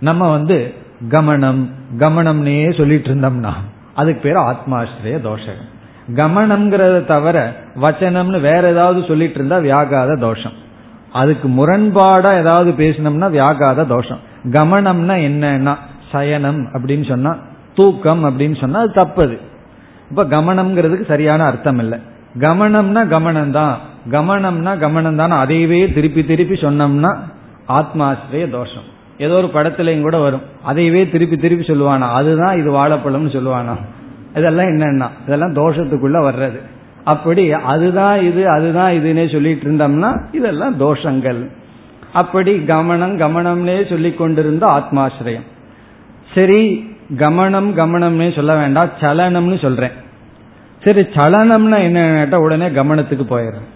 நம்ம 0.00 0.30
வந்து 0.30 0.74
கமனம் 1.08 1.66
கமனம்னே 1.98 2.76
சொல்லிட்டு 2.78 3.14
இருந்தோம்னா 3.14 3.52
அதுக்கு 3.94 4.20
பேர் 4.20 4.36
ஆத்மாசிரிய 4.36 5.20
தோஷகம். 5.30 5.70
கமனம்ங்கிறத 6.08 6.96
தவிர 7.04 7.36
வச்சனம்னு 7.82 8.40
வேற 8.40 8.62
ஏதாவது 8.70 9.00
சொல்லிட்டு 9.08 9.34
இருந்தா 9.34 9.58
வியாகாத 9.68 10.18
தோஷம். 10.18 10.56
அதுக்கு 11.12 11.48
முரண்பாடா 11.48 12.30
ஏதாவது 12.42 12.70
பேசினோம்னா 12.70 13.28
வியாகாத 13.38 13.86
தோஷம். 13.86 14.20
கமனம்னா 14.56 15.16
என்னன்னா 15.28 15.74
சயனம் 16.12 16.62
அப்படின்னு 16.74 17.08
சொன்னா 17.08 17.32
தூக்கம் 17.74 18.24
அப்படின்னு 18.24 18.56
சொன்னா 18.60 18.80
அது 18.80 18.92
தப்பது. 18.92 19.36
இப்ப 20.10 20.24
கமனம்ங்கிறதுக்கு 20.24 21.06
சரியான 21.06 21.44
அர்த்தம் 21.44 21.78
இல்லை 21.78 21.98
கமனம்னா 22.40 23.02
கமனம் 23.14 23.50
தான் 23.50 23.74
கமனம்னா 24.10 24.72
கமனம் 24.84 25.20
தான் 25.20 25.34
அதையவே 25.42 25.92
திருப்பி 25.92 26.24
திருப்பி 26.24 26.54
சொன்னோம்னா 26.54 27.10
ஆத்மாசிரிய 27.78 28.50
தோஷம். 28.50 28.86
ஏதோ 29.18 29.34
ஒரு 29.34 29.48
படத்துலயும் 29.54 30.06
கூட 30.06 30.18
வரும். 30.18 30.42
அதையவே 30.70 31.10
திருப்பி 31.10 31.36
திருப்பி 31.36 31.64
சொல்லுவானா? 31.72 32.06
அதுதான் 32.18 32.58
இது 32.58 32.70
வாழைப்பழம்னு 32.78 33.34
சொல்லுவானா? 33.36 33.74
இதெல்லாம் 34.34 34.66
என்னன்னா 34.66 35.08
இதெல்லாம் 35.26 35.54
தோஷத்துக்குள்ள 35.54 36.18
வர்றது. 36.28 36.60
அப்படி 37.04 37.52
அதுதான் 37.52 38.22
இது 38.22 38.48
அதுதான் 38.48 38.92
இதுன்னே 38.92 39.32
சொல்லிட்டு 39.32 39.70
இருந்தோம்னா 39.70 40.10
இதெல்லாம் 40.32 40.80
தோஷங்கள். 40.80 41.48
அப்படி 42.12 42.52
கமனம் 42.56 43.14
கமனம்னே 43.22 43.88
சொல்லி 43.88 44.12
கொண்டிருந்த 44.12 44.66
ஆத்மாசிரியம். 44.66 45.46
சரி 46.34 46.62
கமனம் 47.16 47.70
கமனம்னே 47.78 48.34
சொல்ல 48.36 48.54
வேண்டாம் 48.56 48.96
சலனம்னு 49.00 49.60
சொல்றேன். 49.60 49.96
சரி 50.84 51.00
சலனம்னா 51.00 51.78
என்ன 51.82 52.38
உடனே 52.38 52.68
கவனத்துக்கு 52.68 53.24
போயிடுறேன். 53.30 53.68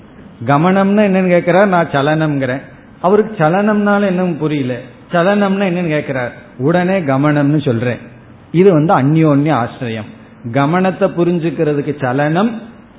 கவனம்னா 0.46 1.02
என்னன்னு 1.08 1.28
கேட்கிறார் 1.28 1.68
நான் 1.68 1.92
சலனம்ங்கிறேன். 1.92 2.62
அவருக்கு 3.00 3.44
சலனம்னால 3.44 4.04
என்ன 4.04 4.22
புரியல. 4.22 4.74
சலனம்னா 5.12 5.64
என்னன்னு 5.70 5.88
கேட்கிறார் 5.88 6.32
உடனே 6.58 7.00
கவனம்னு 7.00 7.64
சொல்றேன். 7.64 7.98
இது 8.52 8.70
வந்து 8.72 8.92
அந்யோன்ய 8.98 9.52
ஆசிரியம். 9.52 10.10
கவனத்தை 10.58 11.06
புரிஞ்சுக்கிறதுக்கு 11.18 11.92
சலனம் 12.04 12.52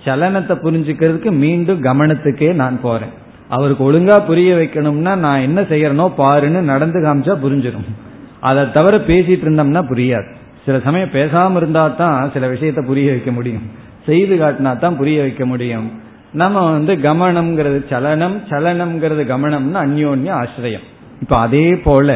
சலனத்தை 0.06 0.56
புரிஞ்சுக்கிறதுக்கு 0.66 1.32
மீண்டும் 1.44 1.80
கவனத்துக்கே 1.88 2.50
நான் 2.62 2.78
போறேன். 2.84 3.14
அவருக்கு 3.56 3.84
ஒழுங்கா 3.90 4.18
புரிய 4.30 4.50
வைக்கணும்னா 4.56 5.14
நான் 5.26 5.46
என்ன 5.48 5.60
செய்யறனோ 5.62 6.06
பாருன்னு 6.22 6.62
நடந்து 6.72 7.00
காமிச்சா 7.06 7.36
புரிஞ்சிடும் 7.44 7.88
அதை 8.40 8.64
தவிர 8.72 8.96
பேசிட்டு 9.10 9.46
இருந்தோம்னா 9.46 9.84
புரியாது. 9.92 10.28
சில 10.66 10.80
சமயம் 10.88 11.16
பேசாம 11.16 11.56
இருந்தா 11.56 11.84
தான் 12.02 12.32
சில 12.34 12.48
விஷயத்த 12.48 12.82
புரிய 12.90 13.08
வைக்க 13.12 13.32
முடியும். 13.32 13.66
செய்து 14.08 14.36
காட்டினா 14.36 14.72
தான் 14.80 15.00
புரிய 15.00 15.18
வைக்க 15.22 15.46
முடியும். 15.46 15.88
நம்ம 16.34 16.64
வந்து 16.72 16.94
கமனம்ங்கிறது 17.08 17.80
சலனம் 17.90 18.38
சலனம்ங்கிறது 18.50 19.24
கமனம்னு 19.34 19.80
அந்யோன்ய 19.86 20.32
ஆசிரியம். 20.42 20.86
இப்ப 21.22 21.36
அதே 21.38 21.68
போல 21.86 22.16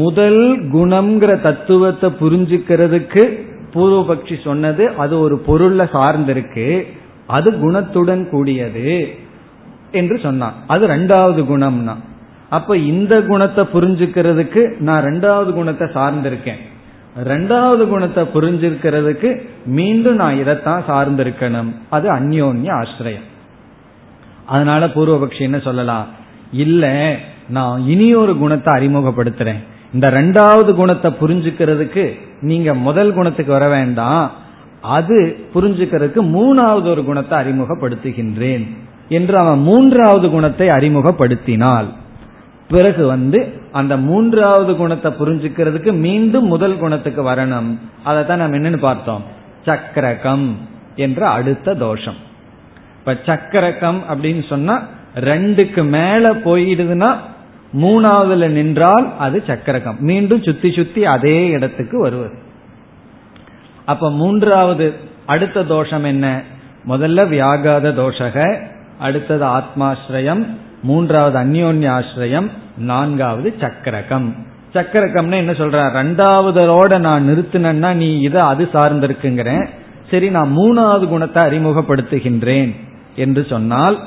முதல் 0.00 0.42
குணம்ங்கிற 0.74 1.32
தத்துவத்தை 1.40 2.08
புரிஞ்சுக்கிறதுக்கு 2.22 3.22
பூர்வபக்ஷி 3.76 4.44
சொன்னது 4.44 4.90
அது 4.96 5.20
ஒரு 5.20 5.42
பொருள்ல 5.46 5.88
சார்ந்திருக்கு 5.92 6.86
அது 7.26 7.50
குணத்துடன் 7.50 8.28
கூடியது 8.28 9.14
என்று 9.90 10.18
சொன்னான். 10.18 10.54
அது 10.66 10.86
ரெண்டாவது 10.86 11.40
குணம்னா. 11.50 11.94
அப்ப 12.50 12.76
இந்த 12.76 13.22
குணத்தை 13.22 13.64
புரிஞ்சுக்கிறதுக்கு 13.72 14.78
நான் 14.78 15.04
ரெண்டாவது 15.04 15.52
குணத்தை 15.52 15.88
சார்ந்திருக்கேன். 15.88 16.60
ரெண்டாவது 17.24 17.88
குணத்தை 17.88 18.24
புரிஞ்சிருக்கிறதுக்கு 18.34 19.48
மீண்டும் 19.66 20.14
நான் 20.14 20.38
இதைத்தான் 20.38 20.84
சார்ந்திருக்கணும். 20.88 21.72
அது 21.88 22.12
அந்யோன்ய 22.12 22.68
ஆசிரியம். 22.72 23.26
அதனால 24.46 24.86
பூர்வபக்ஷி 24.86 25.40
என்ன 25.40 25.58
சொல்லலாம்? 25.58 26.06
இல்ல 26.52 27.16
நான் 27.48 27.86
இனி 27.86 28.14
ஒரு 28.14 28.36
குணத்தை 28.36 28.74
அறிமுகப்படுத்துறேன். 28.74 29.62
இந்த 29.94 30.10
ரெண்டாவது 30.10 30.74
குணத்தை 30.74 31.12
புரிஞ்சுக்கிறதுக்கு 31.20 32.18
நீங்க 32.40 32.74
முதல் 32.74 33.14
குணத்துக்கு 33.14 33.52
வர 33.52 33.68
வேண்டாம். 33.68 34.30
அது 34.80 35.46
புரிஞ்சுக்கிறதுக்கு 35.54 36.20
மூணாவது 36.36 36.84
ஒரு 36.84 37.04
குணத்தை 37.04 37.38
அறிமுகப்படுத்துகின்றேன் 37.38 38.64
என்று 39.08 39.38
அவன் 39.38 39.58
மூன்றாவது 39.58 40.30
குணத்தை 40.30 40.68
அறிமுகப்படுத்தினால் 40.68 41.86
பிறகு 42.68 43.06
வந்து 43.06 43.60
அந்த 43.72 43.96
மூன்றாவது 43.96 44.76
குணத்தை 44.76 45.12
புரிஞ்சுக்கிறதுக்கு 45.12 45.92
மீண்டும் 45.92 46.46
முதல் 46.46 46.78
குணத்துக்கு 46.78 47.22
வரணும். 47.22 47.78
அதை 48.04 48.26
தான் 48.26 48.38
நம்ம 48.38 48.56
என்னன்னு 48.56 48.76
பார்த்தோம்? 48.76 49.22
சக்கரகம் 49.64 50.56
என்ற 50.96 51.28
அடுத்த 51.28 51.74
தோஷம். 51.74 52.14
இப்ப 52.98 53.16
சக்கரகம் 53.26 54.02
அப்படின்னு 54.08 54.48
சொன்னா 54.48 54.82
ரெண்டுக்கு 55.20 55.88
மேல 55.88 56.32
போயிடுதுன்னா 56.32 57.16
மூணாவதுல 57.80 58.46
நின்றால் 58.46 59.12
அது 59.18 59.42
சக்கரகம். 59.46 59.96
மீண்டும் 60.00 60.42
சுத்தி 60.42 60.72
சுத்தி 60.72 61.04
அதே 61.04 61.46
இடத்துக்கு 61.46 62.00
வருவது. 62.00 62.34
அப்ப 63.84 64.10
மூன்றாவது 64.10 64.94
அடுத்த 65.26 65.64
தோஷம் 65.64 66.04
என்ன? 66.04 66.42
முதல்ல 66.88 67.28
வியாகாத 67.28 67.92
தோஷக 67.92 68.62
அடுத்தது 68.98 69.44
ஆத்மாஸ்ரயம் 69.44 70.46
மூன்றாவது 70.82 71.38
அந்யோன்ய 71.38 72.02
ஆசிரியம் 72.02 72.50
நான்காவது 72.78 73.54
சக்கரகம். 73.60 74.34
சக்கரகம்னு 74.74 75.34
என்ன 75.34 75.52
சொல்ற? 75.52 75.80
ரெண்டாவதோட 75.94 76.98
நான் 76.98 77.28
நிறுத்தினேன்னா 77.28 77.92
நீ 77.92 78.18
இதை 78.18 78.40
அது 78.40 78.68
சார்ந்திருக்குங்கிற. 78.72 79.68
சரி 80.10 80.30
நான் 80.30 80.56
மூணாவது 80.56 81.06
குணத்தை 81.06 81.44
அறிமுகப்படுத்துகின்றேன் 81.44 82.74
என்று 83.16 83.46
சொன்னால் 83.48 83.98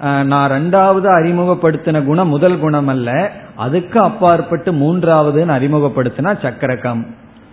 நான் 0.00 0.50
ரெண்டாவது 0.50 1.08
அறிமுகப்படுத்தின 1.18 2.04
குணம் 2.04 2.28
முதல் 2.28 2.58
குணம் 2.58 2.86
அல்ல. 2.86 3.32
அதுக்கு 3.56 4.00
அப்பாற்பட்டு 4.00 4.72
மூன்றாவதுன்னு 4.72 5.54
அறிமுகப்படுத்தினா 5.56 6.42
சக்கரகம். 6.42 7.06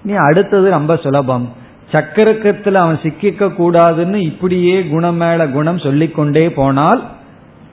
நீ 0.04 0.14
அடுத்தது 0.14 0.70
ரொம்ப 0.70 0.96
சுலபம். 0.96 1.54
சக்கரக்கத்தில் 1.92 2.74
அவன் 2.74 3.00
சிக்கிக்க 3.04 3.52
கூடாதுன்னு 3.58 4.16
இப்படியே 4.16 4.84
குணம் 4.84 5.16
மேல 5.16 5.48
குணம் 5.48 5.80
சொல்லிக்கொண்டே 5.80 6.50
போனால் 6.50 7.04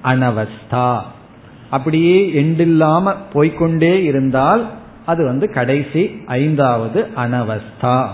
அனவஸ்தா. 0.04 0.98
அப்படியே 1.70 2.42
எண்டில்லாம 2.42 3.14
போய்கொண்டே 3.34 4.02
இருந்தால் 4.02 4.66
அது 5.06 5.24
வந்து 5.24 5.50
கடைசி 5.50 6.22
ஐந்தாவது 6.26 7.06
அனவஸ்தா. 7.16 8.06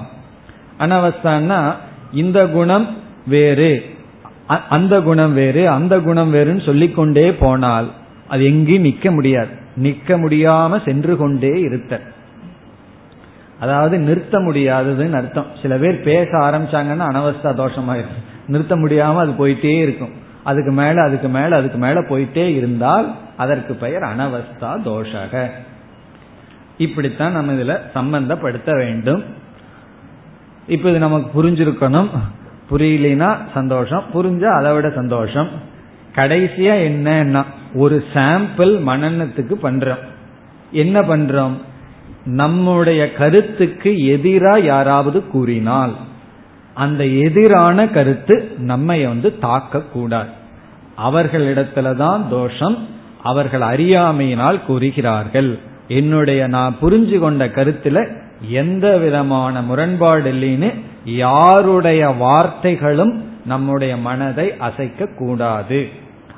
அனவஸ்தான்னா 0.79 1.75
இந்த 2.13 2.47
குணம் 2.47 2.87
வேறு. 3.27 3.99
அந்த 4.69 4.95
குணம் 5.01 5.35
வேறு 5.35 5.63
அந்த 5.69 5.95
குணம் 6.01 6.35
வேறுன்னு 6.35 6.65
சொல்லிக்கொண்டே 6.65 7.33
போனால் 7.33 7.89
அது 8.29 8.43
எங்கேயும் 8.45 8.85
நிக்க 8.85 9.11
முடியாது. 9.11 9.53
நிக்க 9.83 10.17
முடியாம 10.23 10.85
சென்று 10.85 11.17
கொண்டே 11.17 11.53
இருத்த 11.61 12.01
அதாவது 13.61 13.99
நிறுத்த 13.99 14.39
முடியாததுன்னு 14.39 15.13
அர்த்தம். 15.13 15.49
சில 15.63 15.77
பேர் 15.77 16.01
பேச 16.01 16.31
ஆரம்பிச்சாங்கன்னா 16.39 17.07
அனவஸ்தா 17.11 17.51
தோஷமாயிருக்கும் 17.63 18.27
நிறுத்த 18.47 18.77
முடியாம 18.77 19.17
அது 19.17 19.33
போயிட்டே 19.41 19.73
இருக்கும். 19.79 20.15
அதுக்கு 20.43 20.73
மேல 20.73 21.03
அதுக்கு 21.03 21.29
மேல 21.29 21.57
அதுக்கு 21.57 21.79
மேல 21.79 22.01
போயிட்டே 22.01 22.47
இருந்தால் 22.57 23.09
அதற்கு 23.37 23.75
பெயர் 23.75 24.03
அனவஸ்தா 24.03 24.71
தோஷக. 24.85 25.35
இப்படித்தான் 26.79 27.33
நம்ம 27.33 27.53
இதுல 27.53 27.75
சம்பந்தப்படுத்த 27.95 28.77
வேண்டும். 28.77 29.23
இப்ப 30.67 30.89
இது 30.89 30.99
நமக்கு 30.99 31.29
புரிஞ்சிருக்கணும். 31.35 32.11
புரியலனா 32.71 33.37
சந்தோஷம் 33.55 34.03
புரிஞ்சா 34.15 34.59
அதை 34.59 34.73
விட 34.73 34.91
சந்தோஷம். 34.91 35.49
கடைசியா 36.15 36.75
என்னன்னா 36.89 37.45
ஒரு 37.75 38.05
சாம்பிள் 38.15 38.75
மனநத்துக்கு 38.87 39.55
பண்றோம். 39.63 40.05
என்ன 40.71 41.01
பண்றோம்? 41.01 41.53
நம்முடைய 42.25 43.13
கருத்துக்கு 43.13 43.91
எதிரா 43.91 44.63
யாராவது 44.63 45.27
கூறினால் 45.27 45.95
அந்த 46.75 47.07
எதிரான 47.07 47.89
கருத்து 47.89 48.53
நம்மை 48.59 49.07
வந்து 49.07 49.39
தாக்க 49.39 49.81
கூடாது 49.81 50.29
அவர்களிடத்துலதான் 51.07 52.29
தோஷம் 52.29 52.87
அவர்கள் 53.23 53.61
அறியாமையினால் 53.61 54.65
கூறுகிறார்கள். 54.65 55.59
என்னுடைய 55.89 56.47
நான் 56.47 56.77
புரிஞ்சு 56.83 57.19
கொண்ட 57.19 57.47
கருத்துல 57.47 58.17
எந்த 58.49 58.99
விதமான 58.99 59.63
முரண்பாடு 59.63 60.33
இல்லைன்னு 60.33 60.75
யாருடைய 61.05 62.09
வார்த்தைகளும் 62.09 63.15
நம்முடைய 63.47 63.97
மனதை 63.97 64.57
அசைக்க 64.59 65.07
கூடாது 65.07 65.89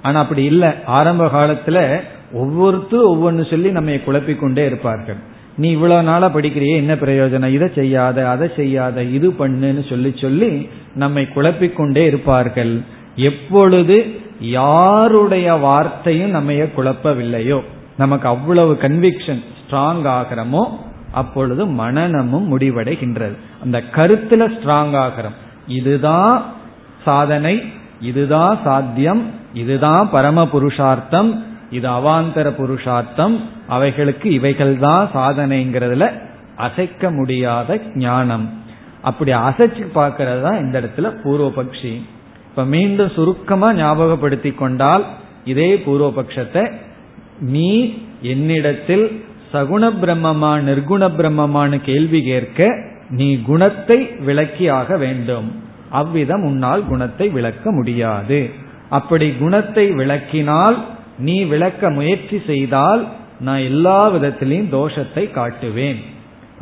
ஆனா 0.03 0.21
அப்படி 0.21 0.43
இல்லை. 0.43 0.69
ஆரம்ப 0.87 1.25
காலத்துல 1.27 2.01
ஒவ்வொருத்தரும் 2.33 3.11
ஒவ்வொன்னு 3.13 3.51
சொல்லி 3.51 3.71
நம்ம 3.71 3.91
குழப்பிக்கொண்டே 3.91 4.67
இருப்பார்கள். 4.67 5.17
நீ 5.57 5.71
இவ்வளவு 5.71 6.03
நாளா 6.03 6.27
படிக்கிறியே 6.27 6.77
என்ன 6.77 6.95
பிரயோஜனம்? 6.95 7.47
இதை 7.47 7.69
செய்யாத 7.75 8.29
அதை 8.29 8.51
செய்யாத 8.57 9.03
இது 9.03 9.29
பண்ணுன்னு 9.31 9.89
சொல்லி 9.89 10.13
சொல்லி 10.21 10.69
நம்மை 10.95 11.29
குழப்பிக்கொண்டே 11.35 12.07
இருப்பார்கள். 12.07 12.81
எப்பொழுது 13.17 13.97
யாருடைய 14.41 15.53
வார்த்தையும் 15.53 16.31
நம்ம 16.31 16.53
குழப்பவில்லையோ 16.53 17.61
நமக்கு 17.97 18.29
அவ்வளவு 18.29 18.73
கன்விக்ஷன் 18.73 19.43
ஸ்ட்ராங் 19.61 20.07
ஆகிறமோ 20.07 20.69
அப்பொழுது 21.13 21.67
மனநமும் 21.67 22.49
முடிவடைகின்றது. 22.53 23.37
அந்த 23.63 23.83
கருத்துல 23.97 24.43
ஸ்ட்ராங் 24.55 24.97
ஆகிறோம். 25.05 25.37
இதுதான் 25.67 26.43
சாதனை 27.05 27.63
இதுதான் 28.01 28.59
சாத்தியம் 28.65 29.23
இதுதான் 29.55 30.09
பரம 30.11 30.49
புருஷார்த்தம் 30.53 31.45
இது 31.71 31.89
அவாந்தர 31.89 32.49
புருஷார்த்தம் 32.51 33.41
அவைகளுக்கு 33.69 34.33
இவைகள் 34.33 34.79
தான் 34.79 35.09
சாதனைங்கிறதுல 35.15 36.07
அசைக்க 36.57 37.11
முடியாத 37.11 37.79
ஞானம். 37.95 38.47
அப்படி 39.03 39.33
அசைச்சு 39.33 39.85
பார்க்கறது 39.95 40.43
தான் 40.43 40.61
இந்த 40.61 40.81
இடத்துல 40.81 41.09
பூர்வபக்ஷி. 41.25 41.93
இப்ப 42.49 42.65
மீண்டும் 42.65 43.13
சுருக்கமா 43.17 43.69
ஞாபகப்படுத்தி 43.75 44.51
கொண்டால் 44.53 45.05
இதே 45.45 45.71
பூர்வபக்ஷத்தை 45.87 46.73
நீ 47.41 47.71
என்னிடத்தில் 48.23 49.07
சகுண 49.53 49.85
பிரம்மமா 50.03 50.53
நிர்குண 50.69 51.03
பிரம்மமானு 51.19 51.81
கேள்வி 51.81 52.21
கேட்க 52.23 52.69
நீ 53.11 53.41
குணத்தை 53.41 53.99
விளக்கியாக 54.27 54.99
வேண்டும். 54.99 55.49
அவ்விதம் 55.91 56.43
உன்னால் 56.43 56.85
குணத்தை 56.87 57.29
விளக்க 57.29 57.73
முடியாது. 57.73 58.51
அப்படி 58.89 59.27
குணத்தை 59.31 59.91
விளக்கினால் 59.91 60.77
நீ 61.19 61.45
விளக்க 61.45 61.91
முயற்சி 61.91 62.43
செய்தால் 62.47 63.03
நான் 63.41 63.59
எல்லா 63.59 64.11
விதத்திலையும் 64.11 64.73
தோஷத்தை 64.73 65.25
காட்டுவேன். 65.39 66.01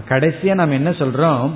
கடைசியா 0.08 0.54
நாம் 0.54 0.70
என்ன 0.70 0.90
சொல்றோம்? 0.90 1.50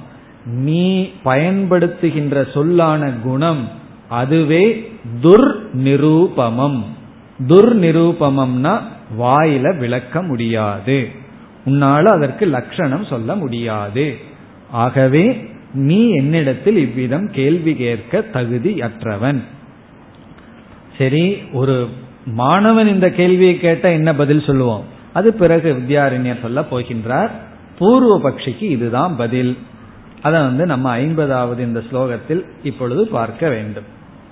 நீ 0.45 1.11
பயன்படுத்துகின்ற 1.25 2.53
சொல்லான 2.53 3.11
குணம் 3.23 3.69
அதுவே 4.09 4.65
துர் 5.21 5.51
நிரூபமம் 5.85 6.81
துர் 7.47 7.73
நிரூபமம்னா 7.79 8.75
வாயில 9.21 9.79
விளக்க 9.79 10.23
முடியாது. 10.23 10.99
உன்னால 11.67 12.05
அதற்கு 12.05 12.47
லட்சணம் 12.47 13.05
சொல்ல 13.05 13.35
முடியாது. 13.35 14.17
ஆகவே 14.71 15.49
நீ 15.73 16.11
என்னிடத்தில் 16.11 16.77
இவ்விதம் 16.77 17.31
கேள்வி 17.31 17.75
கேட்க 17.75 18.25
தகுதியற்றவன். 18.33 19.41
சரி 20.99 21.39
ஒரு 21.53 21.89
மாணவன் 22.27 22.89
இந்த 22.89 23.11
கேள்வியை 23.11 23.59
கேட்ட 23.59 23.93
என்ன 23.93 24.15
பதில் 24.15 24.43
சொல்லுவோம் 24.43 24.85
அது 25.13 25.35
பிறகு 25.35 25.73
வித்யாரண்யர் 25.73 26.43
சொல்ல 26.43 26.61
போகின்றார். 26.61 27.31
பூர்வ 27.79 28.31
பட்சிக்கு 28.31 28.63
இதுதான் 28.63 29.17
பதில். 29.17 29.59
அதை 30.23 30.41
வந்து 30.41 30.67
நம்ம 30.67 30.89
ஐம்பதாவது 30.89 31.63
இந்த 31.63 31.83
ஸ்லோகத்தில் 31.93 32.45
இப்பொழுது 32.63 33.07
பார்க்க 33.07 33.49
வேண்டும். 33.49 33.85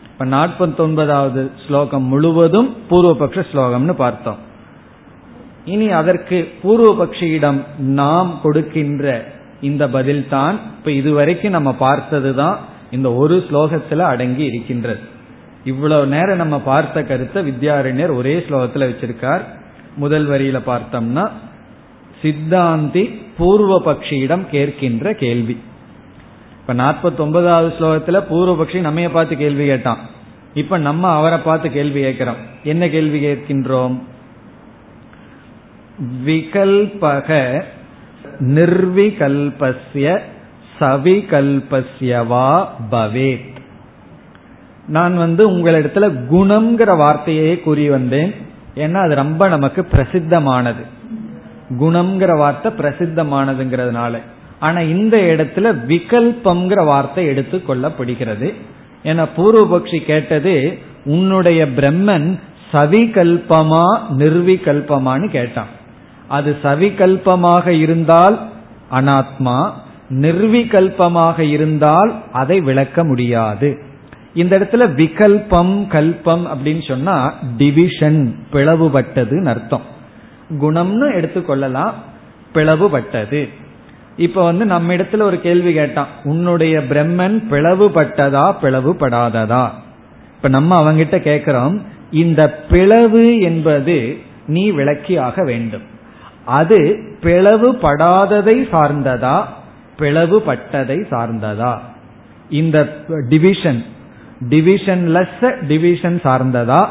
இப்ப 0.06 0.24
நாற்பத்தி 0.24 0.76
ஒன்பதாவது 0.76 1.50
ஸ்லோகம் 1.66 2.02
முழுவதும் 2.02 2.76
பூர்வபக்ஷ 2.90 3.44
ஸ்லோகம்னு 3.52 3.92
பார்த்தோம். 3.92 4.50
இனி 5.64 5.90
அதற்கு 5.90 6.52
பூர்வபக்ஷியிடம் 6.62 7.60
நாம் 7.78 8.40
கொடுக்கின்ற 8.42 9.32
இந்த 9.60 9.88
பதில் 9.88 10.28
தான் 10.28 10.60
இப்ப 10.78 10.90
இதுவரைக்கும் 10.90 11.50
நம்ம 11.50 11.72
பார்த்ததுதான் 11.72 12.58
இந்த 12.90 13.12
ஒரு 13.12 13.46
ஸ்லோகத்துல 13.50 13.98
அடங்கி 13.98 14.44
இருக்கின்றது. 14.44 15.00
இவ்வளவு 15.64 16.06
நேரம் 16.06 16.36
நம்ம 16.36 16.58
பார்த்த 16.58 17.02
கருத்தை 17.02 17.50
வித்யாரண்யர் 17.50 18.16
ஒரே 18.16 18.38
ஸ்லோகத்துல 18.38 18.88
வச்சிருக்கார். 18.90 19.40
முதல் 19.96 20.28
வரியில 20.28 20.60
பார்த்தோம்னா 20.66 21.30
சித்தாந்தி 22.22 23.20
பூர்வ 23.36 23.82
பக்ஷியிடம் 23.86 24.44
கேட்கின்ற 24.52 25.12
கேள்வி. 25.12 25.60
இப்ப 26.60 26.74
நாற்பத்தி 26.74 27.18
ஒன்பதாவது 27.18 27.74
ஸ்லோகத்துல 27.78 28.22
பூர்வபக்ஷி 28.30 28.80
நம்மைய 28.88 29.10
பார்த்து 29.12 29.36
கேள்வி 29.36 29.66
கேட்டான். 29.66 29.98
இப்ப 30.54 30.78
நம்ம 30.78 31.08
அவரை 31.08 31.38
பார்த்து 31.38 31.70
கேள்வி 31.70 32.00
கேட்கிறோம். 32.00 32.36
என்ன 32.64 32.88
கேள்வி 32.88 33.26
கேட்கின்றோம்? 33.26 33.98
விகல்பக 36.26 37.62
நிர்விகல்பஸ்ய 38.38 40.18
சவிகல்பஸ்யவா 40.80 42.64
பவேத். 42.90 43.50
நான் 44.88 45.16
வந்து 45.16 45.50
உங்களிடத்துல 45.50 46.24
குணம்ங்கிற 46.30 46.96
வார்த்தையே 46.96 47.58
கூறி 47.58 47.90
வந்தேன். 47.90 48.34
ஏன்னா 48.74 48.94
அது 48.94 49.14
ரொம்ப 49.14 49.48
நமக்கு 49.48 49.86
பிரசித்தமானது. 49.92 50.82
குணம்ங்கிற 51.70 52.36
வார்த்தை 52.36 52.72
பிரசித்தமானதுங்கிறதுனால. 52.72 54.18
ஆனா 54.60 54.80
இந்த 54.80 55.16
இடத்துல 55.16 55.76
விகல்பம்ங்கிற 55.88 56.84
வார்த்தை 56.84 57.26
எடுத்து 57.26 57.62
கொள்ளப்படுகிறது. 57.68 58.54
என 59.02 59.22
பூர்வபக்ஷி 59.22 60.04
கேட்டது 60.04 60.78
உன்னுடைய 61.04 61.66
பிரம்மன் 61.66 62.38
சவிகல்பமா 62.72 63.84
நிர்விகல்பமானு 64.18 65.28
கேட்டான். 65.28 65.80
அது 66.32 66.50
சவிகல்பமாக 66.62 67.66
இருந்தால் 67.84 68.36
அனாத்மா 68.92 69.58
நிர்விகல்பமாக 70.22 71.38
இருந்தால் 71.54 72.10
அதை 72.32 72.56
விளக்க 72.60 73.04
முடியாது. 73.04 73.68
இந்த 74.34 74.52
இடத்துல 74.58 74.84
விகல்பம் 75.00 75.74
கல்பம் 75.94 76.44
அப்படின்னு 76.52 76.82
சொன்னா 76.88 77.16
டிவிஷன் 77.58 78.20
பிளவுபட்டதுன்னு 78.52 79.50
அர்த்தம். 79.54 79.86
குணம்னு 80.60 81.06
எடுத்துக்கொள்ளலாம் 81.18 81.96
பிளவுபட்டது. 82.54 83.42
இப்ப 84.16 84.44
வந்து 84.44 84.64
நம்ம 84.64 84.94
இடத்துல 84.94 85.22
ஒரு 85.22 85.38
கேள்வி 85.40 85.72
கேட்டான் 85.72 86.10
உன்னுடைய 86.24 86.74
பிரம்மன் 86.90 87.38
பிளவுபட்டதா 87.50 88.46
பிளவுபடாததா? 88.62 89.64
இப்ப 90.36 90.48
நம்ம 90.48 90.70
அவங்கிட்ட 90.80 91.16
கேட்கிறோம் 91.20 91.76
இந்த 92.10 92.42
பிளவு 92.70 93.24
என்பது 93.40 93.96
நீ 94.46 94.64
விளக்கியாக 94.70 95.44
வேண்டும். 95.44 95.86
அது 96.44 96.98
பிளவுபடாததை 97.22 98.68
சார்ந்ததா? 98.72 99.44
பிளவுபட்டதை 99.98 101.04
சார்ந்ததா? 101.10 101.78
இந்த 102.50 102.96
டிவிஷன் 103.28 103.84
டிவிஷன்லெஸ் 104.48 105.66
டிவிஷன் 105.66 106.20
சார்ந்ததா? 106.24 106.86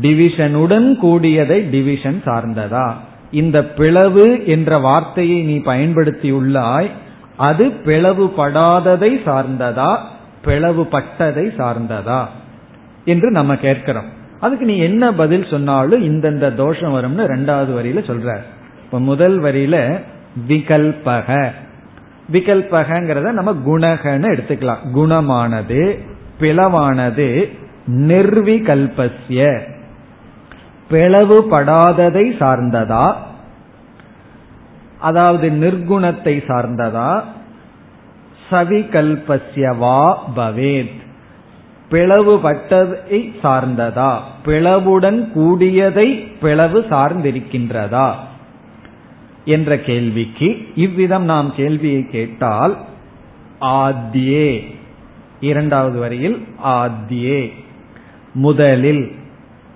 டிவிஷனுடன் 0.00 0.98
கூடியதை 1.02 1.70
டிவிஷன் 1.70 2.22
சார்ந்ததா? 2.26 2.92
இந்த 3.30 3.64
பிளவு 3.64 4.46
என்ற 4.46 4.78
வார்த்தையை 4.78 5.42
நீ 5.42 5.58
பயன்படுத்தியுள்ளாய் 5.58 6.90
அது 7.36 7.66
பிளவுபடாததை 7.84 9.18
சார்ந்ததா? 9.26 9.98
பிளவுபட்டதை 10.44 11.50
சார்ந்ததா? 11.58 12.24
என்று 13.04 13.30
நம்ம 13.30 13.56
கேட்கிறோம். 13.56 14.06
அதுக்கு 14.40 14.64
நீ 14.64 14.78
என்ன 14.78 15.12
பதில் 15.12 15.46
சொன்னாலும் 15.50 16.04
இந்தந்த 16.04 16.54
தோஷம் 16.54 16.94
வரும்னு 16.94 17.22
ரெண்டாவது 17.22 17.72
வரியில 17.78 17.98
சொல்ற. 18.04 18.36
இப்ப 18.86 19.00
முதல் 19.00 19.42
வரியில 19.42 20.00
விகல்பக. 20.48 21.50
விகல்பகங்கிறத 22.32 23.32
நம்ம 23.32 23.52
குணகன்னு 23.52 24.28
எடுத்துக்கலாம். 24.34 24.76
குணமானது 24.94 25.98
பிளவானது 26.40 27.48
நிர்விகல்பஸ்ய. 27.86 29.60
பிளவுபடாததை 30.90 32.36
சார்ந்ததா? 32.40 33.16
அதாவது 34.98 35.50
நிர்குணத்தை 35.50 36.42
சார்ந்ததா? 36.48 37.22
சவிகல்பஸ்யவா 38.50 40.14
பவேத். 40.36 41.00
பிளவுபட்டதை 41.90 43.34
சார்ந்ததா? 43.42 44.18
பிளவுடன் 44.44 45.32
கூடியதை 45.32 46.32
பிளவு 46.40 46.86
சார்ந்திருக்கின்றதா? 46.90 48.14
என்ற 49.46 49.78
கேள்விக்கு 49.78 50.48
இவ்விதம் 50.74 51.24
நாம் 51.24 51.54
கேள்வியை 51.56 52.06
கேட்டால் 52.10 52.76
ஆத்யே. 53.58 54.76
இரண்டாவது 55.40 55.98
வரியில் 55.98 56.38
ஆத்யே. 56.58 57.52
முதலில். 58.34 59.12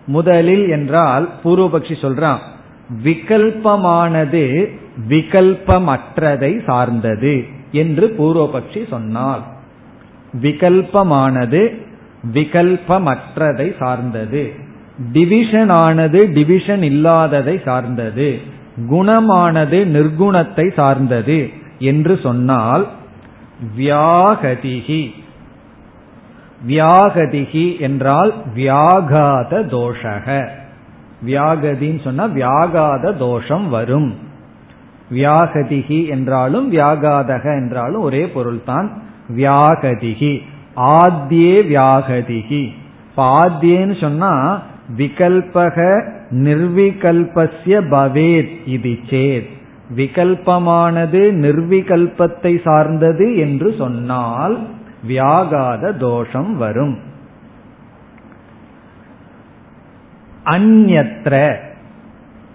முதலில் 0.06 0.68
என்றால் 0.68 1.30
பூர்வபக்ஷி 1.44 1.94
சொல்றான் 2.02 2.38
விகல்பமானது 3.04 4.70
விகல்பமற்றதை 5.08 6.64
சார்ந்தது 6.64 7.46
என்று 7.72 8.14
பூர்வபக்ஷி 8.18 8.88
சொன்னால் 8.88 9.42
விகல்பமானது 10.42 11.62
விகல்பமற்றதை 12.34 13.76
சார்ந்தது. 13.78 14.52
டிவிஷன் 15.12 15.68
ஆனது 15.68 16.30
டிவிஷன் 16.34 16.82
இல்லாததை 16.82 17.60
சார்ந்தது. 17.64 18.58
குணமானது 18.88 19.78
நிர்குணத்தை 19.86 20.72
சார்ந்தது 20.72 21.48
என்று 21.78 22.18
சொன்னால் 22.22 22.88
வியாகதிகி. 23.78 25.10
வியாகதிகி 26.68 27.80
என்றால் 27.80 28.34
வியாகாத 28.56 29.64
தோஷக. 29.66 30.48
வியாகதின்னு 31.26 32.02
சொன்னா 32.04 32.24
வியாகாத 32.24 33.16
தோஷம் 33.16 33.68
வரும். 33.68 34.14
வியாகதிகி 35.12 36.08
என்றாலும் 36.08 36.72
வியாகாதக 36.72 37.44
என்றாலும் 37.44 38.02
ஒரே 38.02 38.26
பொருள்தான் 38.26 39.02
வியாகதிகி. 39.36 40.42
ஆத்தியே 40.76 41.56
வியாகதிகி. 41.72 42.72
ஆத்தியேன்னு 43.16 44.00
சொன்னா 44.00 44.62
விகல்பக 44.96 46.08
நிர்விகல்பஸ்ய 46.30 47.80
பவேத் 47.90 48.68
இது 48.68 48.90
சேத். 49.10 49.48
விகல்பமானது 49.96 51.32
நிர்விகல்பத்தை 51.32 52.60
சார்ந்தது 52.64 53.36
என்று 53.36 53.74
சொன்னால் 53.78 54.58
வியாகாத 55.08 55.96
தோஷம் 55.96 56.56
வரும். 56.56 56.98
அந்யத்ர 60.44 61.54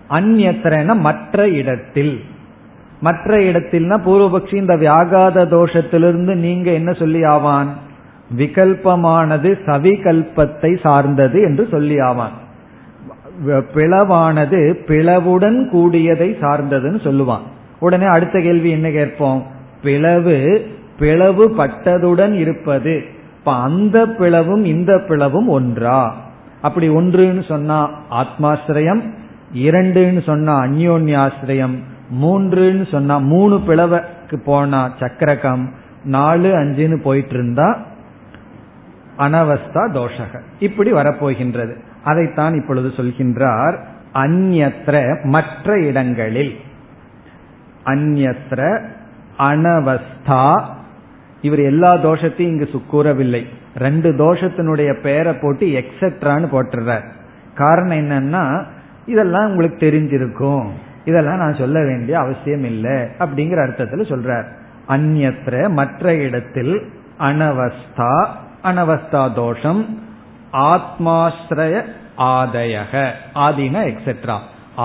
அந்யத்ரன 0.10 0.96
மற்ற 0.96 1.50
இடத்தில். 1.50 2.24
மற்ற 3.02 3.38
இடத்தில்னா 3.38 4.00
பூர்வபக்ஷி 4.06 4.54
இந்த 4.54 4.76
வியாகாத 4.76 5.46
தோஷத்திலிருந்து 5.46 6.36
நீங்க 6.36 6.72
என்ன 6.72 6.94
சொல்லி 6.94 7.24
ஆவான்? 7.24 7.74
விகல்பமானது 8.38 9.50
சவிகல்பத்தை 9.66 10.80
சார்ந்தது 10.82 11.42
என்று 11.42 11.68
சொல்லி 11.72 12.00
ஆவான். 12.00 12.44
பிளவானது 13.46 14.60
பிளவுடன் 14.88 15.60
கூடியதை 15.70 16.30
சார்ந்ததுன்னு 16.42 17.00
சொல்லுவான். 17.08 17.46
உடனே 17.80 18.06
அடுத்த 18.06 18.40
கேள்வி 18.40 18.70
என்ன 18.70 18.90
கேட்போம்? 18.90 19.46
பிளவு 19.84 20.66
பிளவு 21.00 21.56
பட்டதுடன் 21.58 22.34
இருப்பது. 22.34 23.04
இப்ப 23.38 23.54
அந்த 23.54 24.06
பிளவும் 24.06 24.64
இந்த 24.64 25.02
பிளவும் 25.08 25.48
ஒன்றா? 25.48 26.16
அப்படி 26.62 26.90
ஒன்றுன்னு 26.90 27.48
சொன்னா 27.48 27.90
ஆத்மாசிரயம் 28.12 29.02
இரண்டுன்னு 29.56 30.24
சொன்னா 30.24 30.62
அந்யோன்யாசிரயம் 30.62 31.76
மூன்றுன்னு 32.22 32.92
சொன்னா 32.92 33.18
மூணு 33.18 33.62
பிளவுக்கு 33.68 34.38
போனா 34.46 34.90
சக்கரகம் 35.00 35.70
நாலு 36.04 36.50
அஞ்சுன்னு 36.50 37.02
போயிட்டு 37.02 37.34
இருந்தா 37.34 37.80
அனவஸ்தா 39.20 39.92
தோஷக. 39.94 40.40
இப்படி 40.60 40.92
வரப்போகின்றது. 40.92 41.76
அதைத்தான் 42.04 42.54
இப்பொழுது 42.54 42.88
சொல்கின்றார் 42.88 43.74
அந்யத்ர 44.14 45.24
மற்ற 45.24 45.80
இடங்களில். 45.80 46.60
அந்யத்ர 47.86 48.86
அனவஸ்தா 49.40 50.62
இவர் 51.42 51.60
எல்லா 51.60 51.96
தோஷத்தையும் 51.96 52.40
இங்கு 52.40 52.70
கூறவில்லை. 52.88 53.48
ரெண்டு 53.78 54.12
தோஷத்தினுடைய 54.12 55.02
பெயரை 55.02 55.34
போட்டு 55.34 55.66
எக்ஸெட்ரான்னு 55.68 56.48
போட்டுறார். 56.52 57.04
காரணம் 57.56 57.98
என்னன்னா 57.98 58.64
இதெல்லாம் 59.06 59.50
உங்களுக்கு 59.50 59.86
தெரிஞ்சிருக்கும். 59.86 60.68
இதெல்லாம் 61.06 61.38
நான் 61.38 61.54
சொல்ல 61.54 61.84
வேண்டிய 61.84 62.20
அவசியம் 62.20 62.64
இல்லை 62.64 62.92
அப்படிங்கிற 62.92 63.62
அர்த்தத்தில் 63.62 64.12
சொல்றார். 64.12 64.46
அந்நத்திர 64.88 65.70
மற்ற 65.70 66.16
இடத்தில் 66.16 66.90
அனவஸ்தா 67.20 68.28
அனவஸ்தா 68.70 69.24
தோஷம் 69.34 69.82
ஆத்மாஸ்ரய 70.74 71.76
ஆதயக 72.32 72.94
ஆதின 73.46 73.76
எக்ஸெட்ரா 73.92 74.38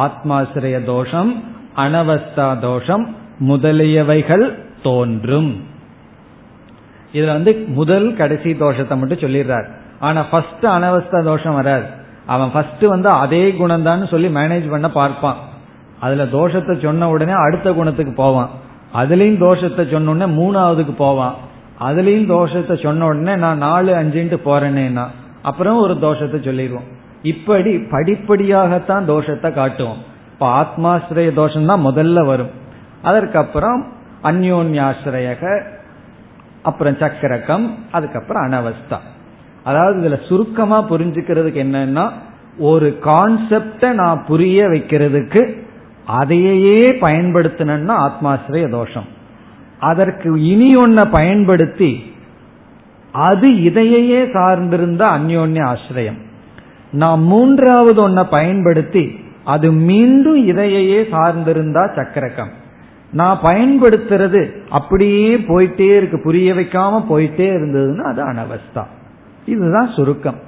ஆத்மாசிரய 0.05 0.77
தோஷம் 0.85 1.31
அனவஸ்தா 1.77 2.49
தோஷம் 2.59 3.05
முதலியவைகள் 3.49 4.47
தோன்றும். 4.83 5.51
இதுல 7.13 7.35
வந்து 7.39 7.53
முதல் 7.79 8.09
கடைசி 8.17 8.51
தோஷத்தை 8.53 8.95
மட்டும் 8.99 9.23
சொல்லிடுறார். 9.25 9.69
ஆனா 10.01 10.21
ஃபர்ஸ்ட் 10.31 10.67
அனவஸ்தா 10.77 11.21
தோஷம் 11.25 11.55
வராது. 11.55 11.87
அவன் 12.27 12.51
ஃபர்ஸ்ட் 12.55 12.85
வந்து 12.95 13.09
அதே 13.23 13.45
குணம் 13.53 13.87
தான் 13.89 14.03
சொல்லி 14.07 14.29
மேனேஜ் 14.29 14.67
பண்ண 14.71 14.89
பார்ப்பான். 14.91 15.39
அதுல 16.01 16.25
தோஷத்தை 16.25 16.75
சொன்ன 16.83 17.09
உடனே 17.11 17.35
அடுத்த 17.45 17.73
குணத்துக்கு 17.73 18.13
போவான். 18.15 18.51
அதுலயும் 19.01 19.43
தோஷத்தை 19.47 19.85
சொன்ன 19.93 20.13
உடனே 20.13 20.29
மூணாவதுக்கு 20.41 20.95
போவான். 21.05 21.37
அதுலயும் 21.81 22.31
தோஷத்தை 22.35 22.83
சொன்ன 22.83 23.07
உடனே 23.07 23.37
நான் 23.37 23.59
நாலு 23.59 23.93
அஞ்சுன்ட்டு 23.95 24.39
போறேன்னா 24.45 25.07
அப்புறம் 25.43 25.79
ஒரு 25.79 25.95
தோஷத்தை 25.95 26.45
சொல்லிடுவோம் 26.45 26.89
இப்படி 27.23 27.77
படிப்படியாகத்தான் 27.77 29.05
தோஷத்தை 29.13 29.53
காட்டுவோம். 29.53 30.01
இப்ப 30.33 30.47
ஆத்மாசிரிய 30.61 31.33
தோஷம் 31.35 31.67
தான் 31.67 31.87
முதல்ல 31.87 32.25
வரும். 32.27 32.51
அதற்கப்புறம் 33.03 33.81
அந்யோன்யாசிரயக 34.23 35.63
அப்புறம் 36.63 36.97
சக்கரகம் 36.99 37.75
அதுக்கப்புறம் 37.91 38.45
அனவஸ்தா. 38.47 38.99
அதாவது 39.65 39.97
இதுல 40.01 40.19
சுருக்கமா 40.29 40.79
புரிஞ்சுக்கிறதுக்கு 40.91 41.61
என்னன்னா 41.67 42.11
ஒரு 42.59 42.99
கான்செப்ட 43.05 43.93
நான் 43.93 44.25
புரிய 44.27 44.67
வைக்கிறதுக்கு 44.69 45.43
அதையே 46.05 46.81
பயன்படுத்தினா 47.01 47.97
ஆத்மாசிரிய 48.07 48.71
தோஷம். 48.71 49.09
அதற்கு 49.81 50.45
இனி 50.45 50.77
ஒன்ன 50.77 51.05
பயன்படுத்தி 51.11 52.13
அது 53.13 53.63
இதையே 53.63 54.23
சார்ந்திருந்த 54.23 55.03
அந்யோன்ய 55.17 55.63
ஆசிரியம். 55.73 56.19
நான் 56.91 57.23
மூன்றாவது 57.23 58.09
ஒன்ன 58.09 58.27
பயன்படுத்தி 58.31 59.05
அது 59.45 59.73
மீண்டும் 59.73 60.47
இதையே 60.47 61.03
சார்ந்திருந்தா 61.03 61.85
சக்கரக்கம் 61.97 62.53
நான் 63.13 63.39
பயன்படுத்துறது 63.43 64.43
அப்படியே 64.69 65.37
போயிட்டே 65.37 65.97
இருக்கு 65.97 66.21
புரிய 66.21 66.55
வைக்காம 66.55 67.05
போயிட்டே 67.11 67.47
இருந்ததுன்னா 67.57 68.03
அது 68.03 68.23
அனவஸ்தா. 68.25 68.85
இதுதான் 69.47 69.93
சுருக்கம். 69.97 70.39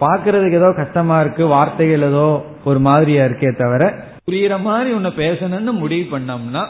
பாக்குறதுக்கு 0.00 0.52
ஏதோ 0.52 0.72
கஷ்டமா 0.76 1.20
இருக்கு 1.20 1.46
வார்த்தைகள் 1.46 2.02
ஏதோ 2.02 2.44
ஒரு 2.64 2.78
மாதிரியா 2.78 3.24
இருக்கே 3.24 3.56
தவிர 3.56 3.94
புரியுற 4.30 4.60
மாதிரி 4.60 4.92
உன்னை 4.92 5.12
பேசணும்னு 5.16 5.72
முடிவு 5.72 6.18
பண்ணோம்னா 6.18 6.64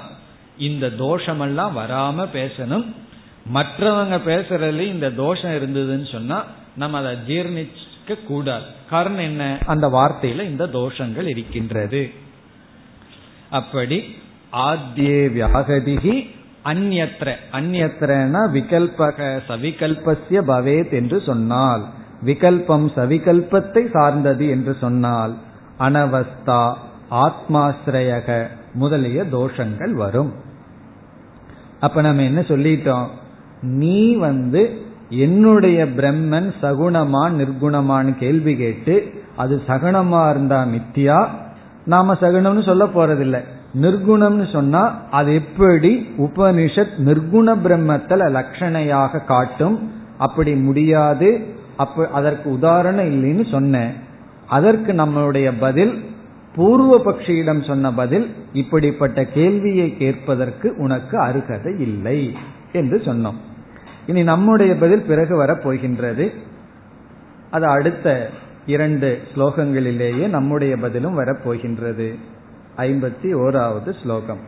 இந்த 0.59 0.87
தோஷமெல்லாம் 0.87 1.71
வராம 1.77 2.29
பேசணும். 2.35 2.87
மற்றவங்க 3.55 4.19
பேசுறதுல 4.27 4.81
இந்த 4.81 5.11
தோஷம் 5.11 5.51
இருந்ததுன்னு 5.51 6.13
சொன்னா 6.13 6.45
நம்ம 6.77 6.99
அதை 6.99 7.17
ஜீர்ணிக்க 7.27 8.25
கூடாது. 8.27 8.65
காரணம் 8.91 9.19
என்ன? 9.19 9.59
அந்த 9.67 9.89
வார்த்தையில 9.89 10.43
இந்த 10.43 10.67
தோஷங்கள் 10.67 11.27
இருக்கின்றது. 11.27 12.11
அப்படி 13.51 14.17
ஆத்தியே 14.53 15.29
வியாகதிகி 15.37 16.31
அந்நத்திர 16.65 17.35
அந்நத்திரனா 17.53 18.41
விகல்பக 18.55 19.41
சவிகல்பசிய 19.49 20.41
பவேத் 20.47 20.93
என்று 20.93 21.21
சொன்னால். 21.21 21.89
விகல்பம் 22.25 22.91
சவிகல்பத்தை 22.97 23.91
சார்ந்தது 23.93 24.49
என்று 24.49 24.77
சொன்னால். 24.81 25.37
அனவஸ்தா 25.79 26.75
ஆத்மாசிரயக 27.11 28.47
முதலிய 28.75 29.23
தோஷங்கள் 29.23 29.91
வரும். 29.91 30.33
அப்ப 31.81 32.01
நம்ம 32.01 32.23
என்ன 32.23 32.41
சொல்லிட்டோம்? 32.41 33.07
நீ 33.63 34.15
வந்து 34.15 34.81
என்னுடைய 35.09 35.85
பிரம்மன் 35.85 36.53
சகுணமா 36.63 37.31
நிர்குணமான்னு 37.31 38.17
கேள்வி 38.17 38.57
கேட்டு 38.57 39.23
அது 39.37 39.63
சகுணமா 39.67 40.31
இருந்தா 40.31 40.65
மித்தியா? 40.65 41.29
நாம 41.85 42.15
சகுணம்னு 42.15 42.65
சொல்ல 42.65 42.85
போறதில்லை. 42.85 43.45
நிர்குணம்னு 43.81 44.53
சொன்னா 44.53 45.01
அது 45.11 45.35
எப்படி 45.35 46.09
உபனிஷத் 46.19 46.95
நிர்குண 46.99 47.57
பிரம்மத்தில் 47.65 48.33
லட்சணையாக 48.37 49.25
காட்டும்? 49.25 49.93
அப்படி 50.19 50.55
முடியாது. 50.55 51.47
அப்ப 51.77 52.09
அதற்கு 52.13 52.51
உதாரணம் 52.51 53.05
இல்லைன்னு 53.05 53.51
சொன்னேன். 53.51 53.93
அதற்கு 54.49 54.93
நம்மளுடைய 54.93 55.53
பதில் 55.61 56.11
பூர்வ 56.55 57.01
பக்ஷியிடம் 57.05 57.67
சொன்ன 57.67 57.93
பதில் 57.93 58.35
இப்படிப்பட்ட 58.53 59.25
கேள்வியை 59.25 59.97
கேட்பதற்கு 59.97 60.75
உனக்கு 60.79 61.19
அருகதை 61.19 61.79
இல்லை 61.79 62.37
என்று 62.73 62.97
சொன்னோம். 63.05 63.39
இனி 64.07 64.23
நம்முடைய 64.23 64.77
பதில் 64.77 65.03
பிறகு 65.03 65.37
வரப் 65.37 65.63
போகின்றது. 65.63 66.33
அது 67.51 67.67
அடுத்த 67.67 68.31
இரண்டு 68.67 69.21
ஸ்லோகங்களிலேயே 69.35 70.29
நம்முடைய 70.29 70.77
பதிலும் 70.77 71.19
வரப்போகின்றது 71.19 72.15
ஐம்பத்தி 72.77 73.35
ஓராவது 73.35 74.03
ஸ்லோகம். 74.03 74.41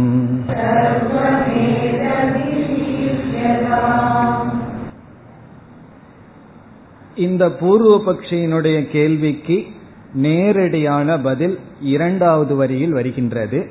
இந்த 7.15 7.51
பூர்வ 7.51 8.13
பக்ஷியினுடைய 8.13 8.89
கேள்விக்கு 8.89 9.65
நேரடியான 10.13 11.19
பதில் 11.19 11.59
இரண்டாவது 11.81 12.55
வரியில் 12.55 12.91
வருகின்றது. 12.91 13.69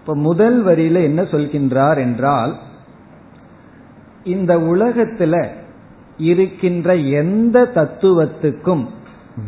இப்ப 0.00 0.16
முதல் 0.16 0.66
வரியில 0.66 1.02
என்ன 1.02 1.22
சொல்கின்றார் 1.22 1.96
என்றால் 1.96 2.58
இந்த 4.24 4.58
உலகத்துல 4.58 5.46
இருக்கின்ற 6.16 6.96
எந்த 6.96 7.70
தத்துவத்துக்கும் 7.74 8.86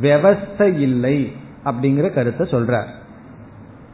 விவஸ்தை 0.03 0.79
இல்லை 0.79 1.33
அப்படிங்கிற 1.65 2.13
கருத்தை 2.13 2.49
சொல்றார். 2.51 2.89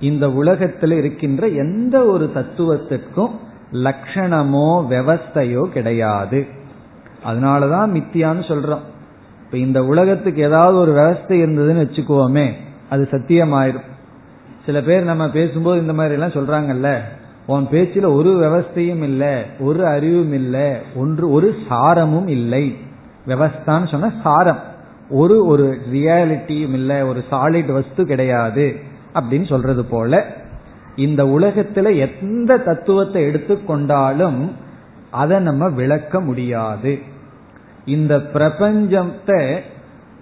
இந்த 0.01 0.31
உலகத்தில் 0.31 0.93
இருக்கின்ற 0.93 1.49
எந்த 1.49 2.05
ஒரு 2.05 2.31
தத்துவத்திற்கும் 2.35 3.31
லட்சணமோ 3.73 4.87
விவஸ்தையோ 4.89 5.63
கிடையாது. 5.63 6.47
அதனாலதான் 7.27 7.91
மித்தியான்னு 7.91 8.45
சொல்றோம். 8.49 8.89
இப்ப 9.51 9.63
இந்த 9.63 9.85
உலகத்துக்கு 9.85 10.43
ஏதாவது 10.43 10.79
ஒரு 10.79 10.93
விவஸ்தை 10.93 11.31
இருந்ததுன்னு 11.31 11.85
வச்சுக்குவோமே 11.85 12.51
அது 12.91 13.09
சத்தியமாயிரும். 13.11 13.89
சில 14.67 14.83
பேர் 14.83 15.05
நம்ம 15.05 15.31
பேசும்போது 15.31 15.81
இந்த 15.81 15.93
மாதிரி 15.93 16.15
எல்லாம் 16.15 16.31
சொல்றாங்கல்ல 16.31 16.99
உன் 17.47 17.67
பேச்சில 17.71 18.13
ஒரு 18.13 18.31
விவஸ்தையும் 18.31 19.03
இல்லை 19.03 19.43
ஒரு 19.61 19.87
அறிவும் 19.87 20.33
இல்லை 20.33 20.71
ஒன்று 20.95 21.31
ஒரு 21.31 21.55
சாரமும் 21.71 22.29
இல்லை. 22.29 22.77
விவஸ்தான்னு 23.27 23.91
சொன்ன 23.91 24.13
சாரம். 24.23 24.59
ஒரு 25.11 25.47
ஒரு 25.47 25.79
ரியாலிட்டியும் 25.93 26.73
இல்லை 26.73 27.03
ஒரு 27.03 27.25
சாலிட் 27.31 27.73
வஸ்து 27.73 28.07
கிடையாது 28.07 28.77
அப்படின்னு 29.15 29.47
சொல்றது 29.47 29.85
போல 29.85 30.27
இந்த 30.97 31.25
உலகத்துல 31.25 32.11
எந்த 32.23 32.57
தத்துவத்தை 32.57 33.27
எடுத்துக்கொண்டாலும் 33.27 34.51
அதை 35.11 35.39
நம்ம 35.39 35.69
விளக்க 35.69 36.21
முடியாது. 36.21 36.99
இந்த 37.85 38.19
பிரபஞ்சத்தை 38.19 39.61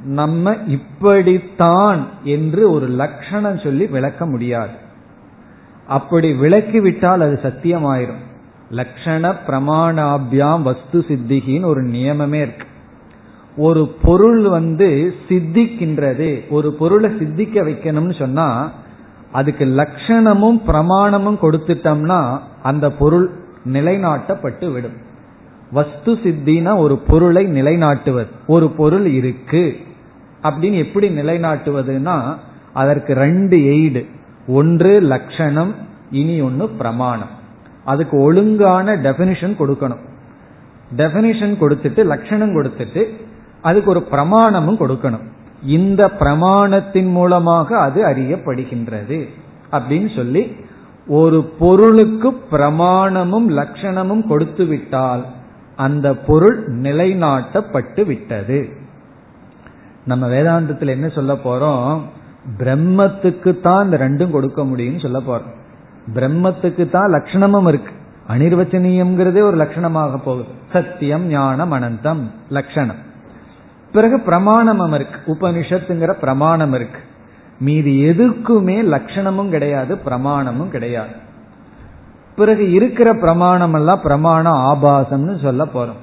நம்ம 0.04 0.56
இப்படித்தான் 0.66 2.06
என்று 2.24 2.70
ஒரு 2.70 2.86
லட்சணம் 2.86 3.58
சொல்லி 3.58 3.86
விளக்க 3.86 4.26
முடியாது. 4.26 4.72
அப்படி 5.86 6.32
விளக்கிவிட்டால் 6.32 7.20
அது 7.20 7.40
சத்தியமாயிரும். 7.42 8.24
லட்சண 8.70 9.34
பிரமாணாபியாம் 9.46 10.62
வஸ்து 10.62 11.04
சித்திகின்னு 11.08 11.64
ஒரு 11.64 11.84
நியமமே 11.84 12.34
இருக்கு. 12.34 12.66
ஒரு 13.56 13.96
பொருள் 14.02 14.48
வந்து 14.48 15.14
சித்திக்கின்றது 15.28 16.48
ஒரு 16.48 16.72
பொருளை 16.72 17.10
சித்திக்க 17.10 17.62
வைக்கணும்னு 17.64 18.18
சொன்னா 18.18 18.70
அதுக்கு 19.32 19.64
லட்சணமும் 19.64 20.60
பிரமாணமும் 20.66 21.38
கொடுத்துட்டோம்னா 21.42 22.38
அந்த 22.62 22.90
பொருள் 22.90 23.30
நிலைநாட்டப்பட்டு 23.72 24.72
விடும். 24.72 25.07
வஸ்து 25.72 26.12
சித்தினா 26.12 26.76
ஒரு 26.76 26.98
பொருளை 26.98 27.46
நிலைநாட்டுவது. 27.46 28.26
ஒரு 28.46 28.68
பொருள் 28.68 29.06
இருக்கு. 29.06 29.76
அப்படின்னு 30.42 30.72
எப்படி 30.72 31.08
நிலைநாட்டுவதுன்னா 31.08 32.34
அதற்கு 32.72 33.14
ரெண்டு 33.14 33.56
எய்டு. 33.56 34.06
ஒன்று 34.46 35.00
லட்சணம் 35.00 35.74
இனி 36.10 36.40
ஒன்று 36.40 36.68
பிரமாணம். 36.68 37.28
அதுக்கு 37.84 38.18
ஒழுங்கான 38.18 38.96
டெபினிஷன் 38.96 39.54
கொடுக்கணும். 39.58 40.08
டெபினிஷன் 40.96 41.54
கொடுத்துட்டு 41.60 42.04
லட்சணம் 42.04 42.62
கொடுத்துட்டு 42.62 43.04
அதுக்கு 43.62 43.90
ஒரு 43.90 44.06
பிரமாணமும் 44.10 44.80
கொடுக்கணும். 44.80 45.24
இந்த 45.64 46.10
பிரமாணத்தின் 46.18 47.10
மூலமாக 47.10 47.78
அது 47.78 48.04
அறியப்படுகின்றது. 48.04 49.28
அப்படின்னு 49.72 50.16
சொல்லி 50.16 50.56
ஒரு 51.06 51.44
பொருளுக்கு 51.44 52.30
பிரமாணமும் 52.52 53.48
லட்சணமும் 53.48 54.26
கொடுத்து 54.26 54.64
விட்டால் 54.64 55.24
அந்த 55.78 56.14
பொருள் 56.14 56.80
நிலைநாட்டப்பட்டு 56.80 58.06
விட்டது. 58.06 58.68
நம்ம 60.04 60.28
வேதாந்தத்தில் 60.28 60.86
என்ன 60.86 61.08
சொல்ல 61.08 61.32
போறோம்? 61.32 62.00
பிரம்மத்துக்கு 62.58 63.60
தான் 63.60 63.84
இந்த 63.84 63.96
ரெண்டும் 63.96 64.30
கொடுக்க 64.30 64.64
முடியும்னு 64.64 65.02
சொல்ல 65.02 65.18
போறோம். 65.18 65.54
பிரம்மத்துக்கு 66.14 66.90
தான் 66.90 67.12
லட்சணமும் 67.12 67.68
இருக்கு. 67.68 67.92
அனிர்வச்சனீயம்ங்கிறதே 68.28 69.40
ஒரு 69.40 69.56
லட்சணமாக 69.56 70.18
போகுது. 70.24 70.44
சத்தியம் 70.72 71.26
ஞானம் 71.26 71.72
அனந்தம் 71.72 72.30
லட்சணம். 72.48 73.06
பிறகு 73.92 74.16
பிரமாணமும் 74.16 74.94
இருக்கு. 74.94 75.32
உபனிஷத்துங்கிற 75.32 76.12
பிரமாணம் 76.12 76.72
இருக்கு. 76.72 77.00
மீதி 77.60 78.04
எதுக்குமே 78.04 78.82
லட்சணமும் 78.82 79.48
கிடையாது 79.48 79.94
பிரமாணமும் 79.94 80.68
கிடையாது. 80.68 81.26
பிறகு 82.38 82.64
இருக்கிற 82.72 83.08
பிரமாணம் 83.14 83.74
எல்லாம் 83.74 84.04
பிரமாண 84.04 84.44
ஆபாசம்னு 84.70 85.36
சொல்ல 85.42 85.62
போறோம். 85.74 86.02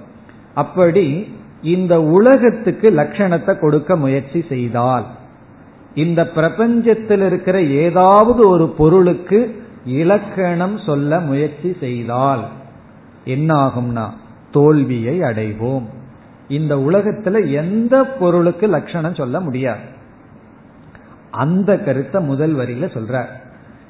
அப்படி 0.53 1.05
இந்த 1.73 1.93
உலகத்துக்கு 2.17 2.87
லட்சணத்தை 2.91 3.53
கொடுக்க 3.59 3.95
முயற்சி 3.95 4.39
செய்தால் 4.49 5.05
இந்த 5.93 6.21
பிரபஞ்சத்தில் 6.35 7.23
இருக்கிற 7.25 7.57
ஏதாவது 7.83 8.41
ஒரு 8.49 8.65
பொருளுக்கு 8.79 9.39
இலக்கணம் 9.99 10.77
சொல்ல 10.85 11.19
முயற்சி 11.19 11.71
செய்தால் 11.79 12.43
என்ன 13.25 13.49
ஆகும்னா 13.65 14.05
தோல்வியை 14.51 15.15
அடைவோம். 15.19 15.87
இந்த 16.57 16.73
உலகத்துல 16.87 17.37
எந்த 17.51 17.95
பொருளுக்கு 18.19 18.65
லட்சணம் 18.67 19.19
சொல்ல 19.21 19.39
முடியாது. 19.39 19.85
அந்த 21.43 21.69
கருத்தை 21.79 22.19
முதல் 22.21 22.53
வரியில 22.55 22.85
சொல்ற 22.97 23.23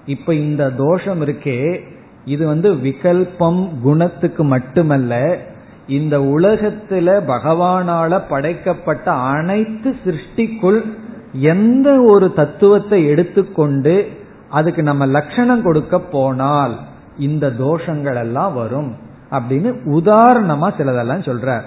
இப்ப 0.06 0.34
இந்த 0.34 0.64
தோஷம் 0.84 1.22
இருக்கே 1.22 1.60
இது 2.26 2.48
வந்து 2.48 2.74
விகல்பம் 2.74 3.70
குணத்துக்கு 3.84 4.44
மட்டுமல்ல 4.44 5.38
இந்த 5.88 6.20
உலகத்துல 6.20 7.08
பகவானால 7.28 8.22
படைக்கப்பட்ட 8.30 9.12
அனைத்து 9.12 9.96
சிருஷ்டிக்குள் 10.06 10.86
எந்த 11.32 12.02
ஒரு 12.02 12.34
தத்துவத்தை 12.34 13.06
எடுத்துக்கொண்டு 13.06 14.08
அதுக்கு 14.50 14.84
நம்ம 14.84 15.06
லட்சணம் 15.06 15.62
கொடுக்க 15.62 16.00
போனால் 16.00 16.80
இந்த 17.18 17.48
தோஷங்கள் 17.60 18.16
எல்லாம் 18.16 18.54
வரும் 18.54 18.96
அப்படின்னு 19.32 19.70
உதாரணமா 19.86 20.68
சிலதெல்லாம் 20.78 21.26
சொல்றார். 21.28 21.66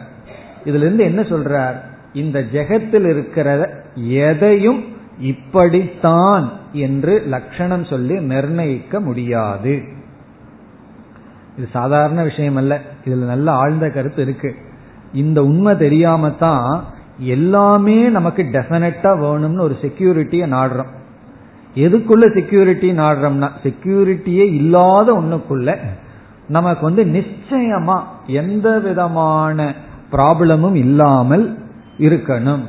இதுல 0.64 0.84
இருந்து 0.84 1.04
என்ன 1.04 1.22
சொல்றார்? 1.22 1.74
இந்த 2.12 2.44
ஜெகத்தில் 2.52 3.08
இருக்கிற 3.08 3.70
எதையும் 3.94 4.84
இப்படித்தான் 5.20 6.50
என்று 6.72 7.22
லட்சணம் 7.26 7.84
சொல்லி 7.84 8.20
நிர்ணயிக்க 8.20 9.00
முடியாது. 9.00 9.82
இது 11.58 11.68
சாதாரண 11.72 12.22
விஷயம் 12.22 12.56
அல்ல 12.56 12.74
இதுல 13.06 13.26
நல்ல 13.32 13.48
ஆழ்ந்த 13.52 13.86
கருத்து 13.90 14.22
இருக்கு. 14.22 14.50
இந்த 15.12 15.38
உண்மை 15.44 15.76
தெரியாம 15.76 16.30
தான் 16.30 16.84
எல்லாமே 17.36 17.98
நமக்கு 18.16 18.42
டெபினட்டா 18.52 19.12
வேணும்னு 19.22 19.60
ஒரு 19.60 19.76
செக்யூரிட்டியை 19.80 20.46
நாடுறோம். 20.56 20.92
எதுக்குள்ள 21.74 22.24
செக்யூரிட்டி 22.34 22.88
நாடுறோம்னா 22.92 23.48
செக்யூரிட்டியே 23.64 24.44
இல்லாத 24.60 25.08
ஒண்ணுக்குள்ள 25.12 25.76
நமக்கு 26.48 26.82
வந்து 26.84 27.04
நிச்சயமா 27.16 27.96
எந்த 28.26 28.68
விதமான 28.78 29.74
ப்ராப்ளமும் 30.12 30.74
இல்லாமல் 30.74 31.44
இருக்கணும். 31.98 32.64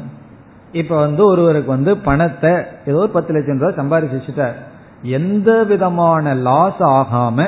இப்ப 0.72 0.94
வந்து 0.98 1.22
ஒருவருக்கு 1.26 1.72
வந்து 1.72 1.92
பணத்தை 1.98 2.52
ஏதோ 2.86 2.98
ஒரு 2.98 3.10
பத்து 3.10 3.34
லட்சம் 3.34 3.60
ரூபாய் 3.60 3.80
சம்பாதிச்சுட்டார் 3.80 4.58
எந்த 5.04 5.64
விதமான 5.64 6.34
லாஸ் 6.34 6.84
ஆகாம 6.98 7.48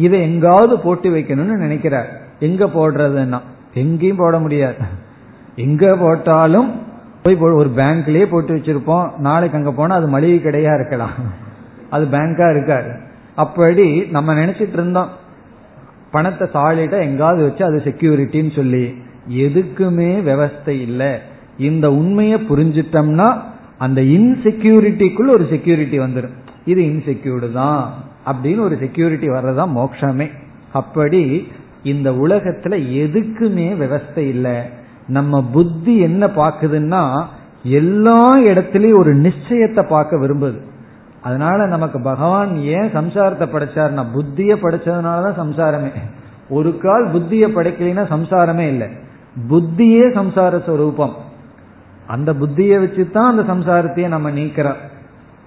இதை 0.00 0.18
எங்காவது 0.22 0.74
போட்டு 0.78 1.08
வைக்கணும்னு 1.10 1.62
நினைக்கிறார். 1.64 2.10
எங்க 2.40 2.66
போடுறதுன்னா? 2.66 3.40
எங்கேயும் 3.74 4.20
போட 4.22 4.38
முடியாது. 4.38 4.76
எங்க 5.56 5.96
போட்டாலும் 5.96 6.70
போய் 7.22 7.36
ஒரு 7.36 7.70
பேங்க்லயே 7.76 8.26
போட்டு 8.26 8.54
வச்சிருப்போம். 8.54 9.18
நாளைக்கு 9.18 9.58
அங்க 9.58 9.72
போனா 9.72 9.94
அது 9.94 10.08
மளிகை 10.08 10.40
கடையா 10.40 10.74
இருக்கலாம். 10.74 11.10
அது 11.90 12.04
பேங்கா 12.06 12.50
இருக்காது. 12.50 12.90
அப்படி 13.34 14.00
நம்ம 14.00 14.34
நினைச்சிட்டு 14.34 14.76
இருந்தோம். 14.78 15.10
பணத்தை 16.10 16.48
சாலிட்டா 16.54 16.98
எங்காவது 17.00 17.42
வச்சு 17.42 17.64
அது 17.64 17.82
செக்யூரிட்டின்னு 17.84 18.52
சொல்லி. 18.54 18.84
எதுக்குமே 19.28 20.10
விவஸ்தை 20.28 20.74
இல்லை. 20.88 21.12
இந்த 21.58 21.86
உண்மையை 21.92 22.38
புரிஞ்சிட்டோம்னா 22.50 23.28
அந்த 23.78 24.00
இன்செக்யூரிட்டிக்குள்ள 24.00 25.30
ஒரு 25.30 25.46
செக்யூரிட்டி 25.50 25.98
வந்துடும் 25.98 26.36
இது 26.64 26.82
இன்செக்யூர்டு 26.82 27.52
தான். 27.52 28.08
அப்படின்னு 28.26 28.60
ஒரு 28.60 28.76
செக்யூரிட்டி 28.80 29.28
வர்றதுதான் 29.28 29.70
மோட்சமே. 29.76 30.30
அப்படி 30.72 31.52
இந்த 31.82 32.10
உலகத்துல 32.10 32.78
எதுக்குமே 33.02 33.76
விவஸ்தை 33.76 34.18
இல்லை. 34.18 34.56
நம்ம 35.06 35.44
புத்தி 35.52 35.98
என்ன 35.98 36.26
பாக்குதுன்னா 36.26 37.24
எல்லா 37.62 38.38
இடத்துலயும் 38.38 38.98
ஒரு 38.98 39.16
நிச்சயத்தை 39.16 39.86
பார்க்க 39.86 40.16
விரும்புது. 40.16 40.60
அதனால 41.22 41.66
நமக்கு 41.66 42.00
பகவான் 42.00 42.56
ஏன் 42.56 42.92
சம்சாரத்தை 42.96 43.46
படைச்சார்னா 43.46 44.04
புத்திய 44.14 44.54
படைச்சதுனாலதான் 44.54 45.40
சம்சாரமே. 45.40 45.90
ஒரு 46.48 46.78
கால் 46.78 47.10
புத்திய 47.10 47.48
படைக்கலைன்னா 47.48 48.04
சம்சாரமே 48.04 48.66
இல்லை. 48.68 48.86
புத்தியே 49.48 50.02
சம்சார 50.14 50.64
ஸ்வரூபம். 50.64 51.14
அந்த 52.06 52.32
புத்தியை 52.32 52.78
வச்சு 52.78 53.10
தான் 53.10 53.38
அந்த 53.38 53.52
சம்சாரத்தையே 53.54 54.08
நம்ம 54.08 54.30
நீக்கிறோம். 54.30 54.80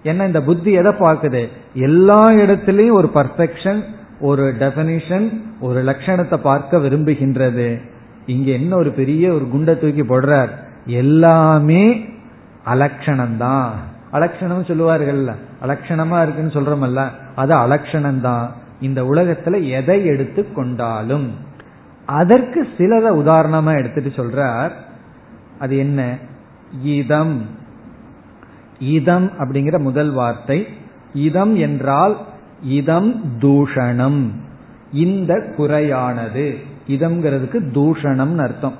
ஏன்னா 0.03 0.25
இந்த 0.25 0.41
புத்தி 0.41 0.71
எதை 0.71 0.91
பார்க்குது? 0.91 1.47
எல்லா 1.73 2.31
இடத்திலையும் 2.31 2.91
ஒரு 2.91 3.11
பர்ஃபெக்ஷன் 3.15 3.83
ஒரு 4.19 4.55
டெபனிஷன் 4.59 5.41
ஒரு 5.59 5.83
லட்சணத்தை 5.83 6.37
பார்க்க 6.37 6.77
விரும்புகின்றது. 6.77 7.81
இங்க 8.25 8.51
என்ன 8.51 8.75
ஒரு 8.75 8.91
பெரிய 8.91 9.33
ஒரு 9.33 9.47
குண்டை 9.47 9.79
தூக்கி 9.79 10.03
போடுறார்? 10.03 10.49
எல்லாமே 10.85 12.05
அலட்சணம்தான். 12.65 13.69
அலட்சணம் 14.11 14.65
சொல்லுவார்கள்ல. 14.65 15.33
அலட்சணமா 15.63 16.21
இருக்குன்னு 16.21 16.51
சொல்றோமல்ல. 16.51 17.07
அது 17.35 17.55
அலட்சணம்தான். 17.55 18.47
இந்த 18.81 19.03
உலகத்துல 19.03 19.69
எதை 19.69 20.05
எடுத்து 20.05 20.53
கொண்டாலும். 20.53 21.31
அதற்கு 22.05 22.67
சிலத 22.77 23.11
உதாரணமா 23.11 23.77
எடுத்துட்டு 23.77 24.09
சொல்றார். 24.09 24.71
அது 25.59 25.77
என்ன? 25.77 26.15
இதம். 26.83 27.61
இதம் 28.79 29.31
அப்படிங்கிற 29.39 29.79
முதல் 29.79 30.11
வார்த்தை. 30.11 30.67
இதம் 31.13 31.55
என்றால் 31.55 32.17
இதம் 32.63 33.21
தூஷணம். 33.39 34.27
இந்த 34.93 35.53
குறையானது. 35.55 36.57
இதம்ங்கிறதுக்கு 36.87 37.71
தூஷணம் 37.71 38.37
அர்த்தம். 38.37 38.75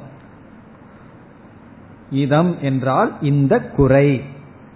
இதம் 2.11 2.55
என்றால் 2.61 3.13
இந்த 3.21 3.59
குறை. 3.59 4.21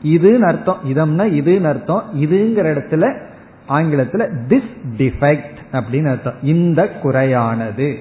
இதுன்னு 0.04 0.40
அர்த்தம். 0.40 0.78
இதம்னா 0.86 1.24
இதுன்னு 1.24 1.64
அர்த்தம். 1.64 2.04
இதுங்கிற 2.16 2.60
இடத்துல 2.60 3.26
ஆங்கிலத்துல 3.70 4.30
திஸ் 4.48 4.72
டிஃபெக்ட் 4.98 5.58
அப்படின்னு 5.72 6.08
அர்த்தம். 6.08 6.34
இந்த 6.42 6.90
குறையானது. 6.90 7.98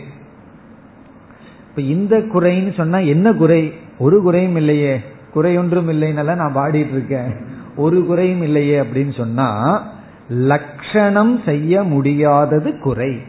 இப்ப 1.69 1.83
இந்த 1.83 2.19
குறைன்னு 2.19 2.75
சொன்னா 2.75 2.99
என்ன 2.99 3.33
குறை? 3.33 3.73
ஒரு 3.99 4.23
குறையும் 4.23 4.57
இல்லையே. 4.57 5.01
குறையொன்றும் 5.37 5.89
ஒன்றும் 5.89 6.25
நான் 6.25 6.57
பாடிட்டு 6.57 6.91
இருக்கேன் 6.91 7.37
ஒரு 7.77 8.07
குறையும் 8.07 8.43
இல்லையே 8.43 8.81
அப்படின்னு 8.81 9.17
சொன்னா 9.17 9.83
லட்சணம் 10.29 11.41
செய்ய 11.45 11.83
முடியாதது 11.83 12.79
குறை. 12.79 13.21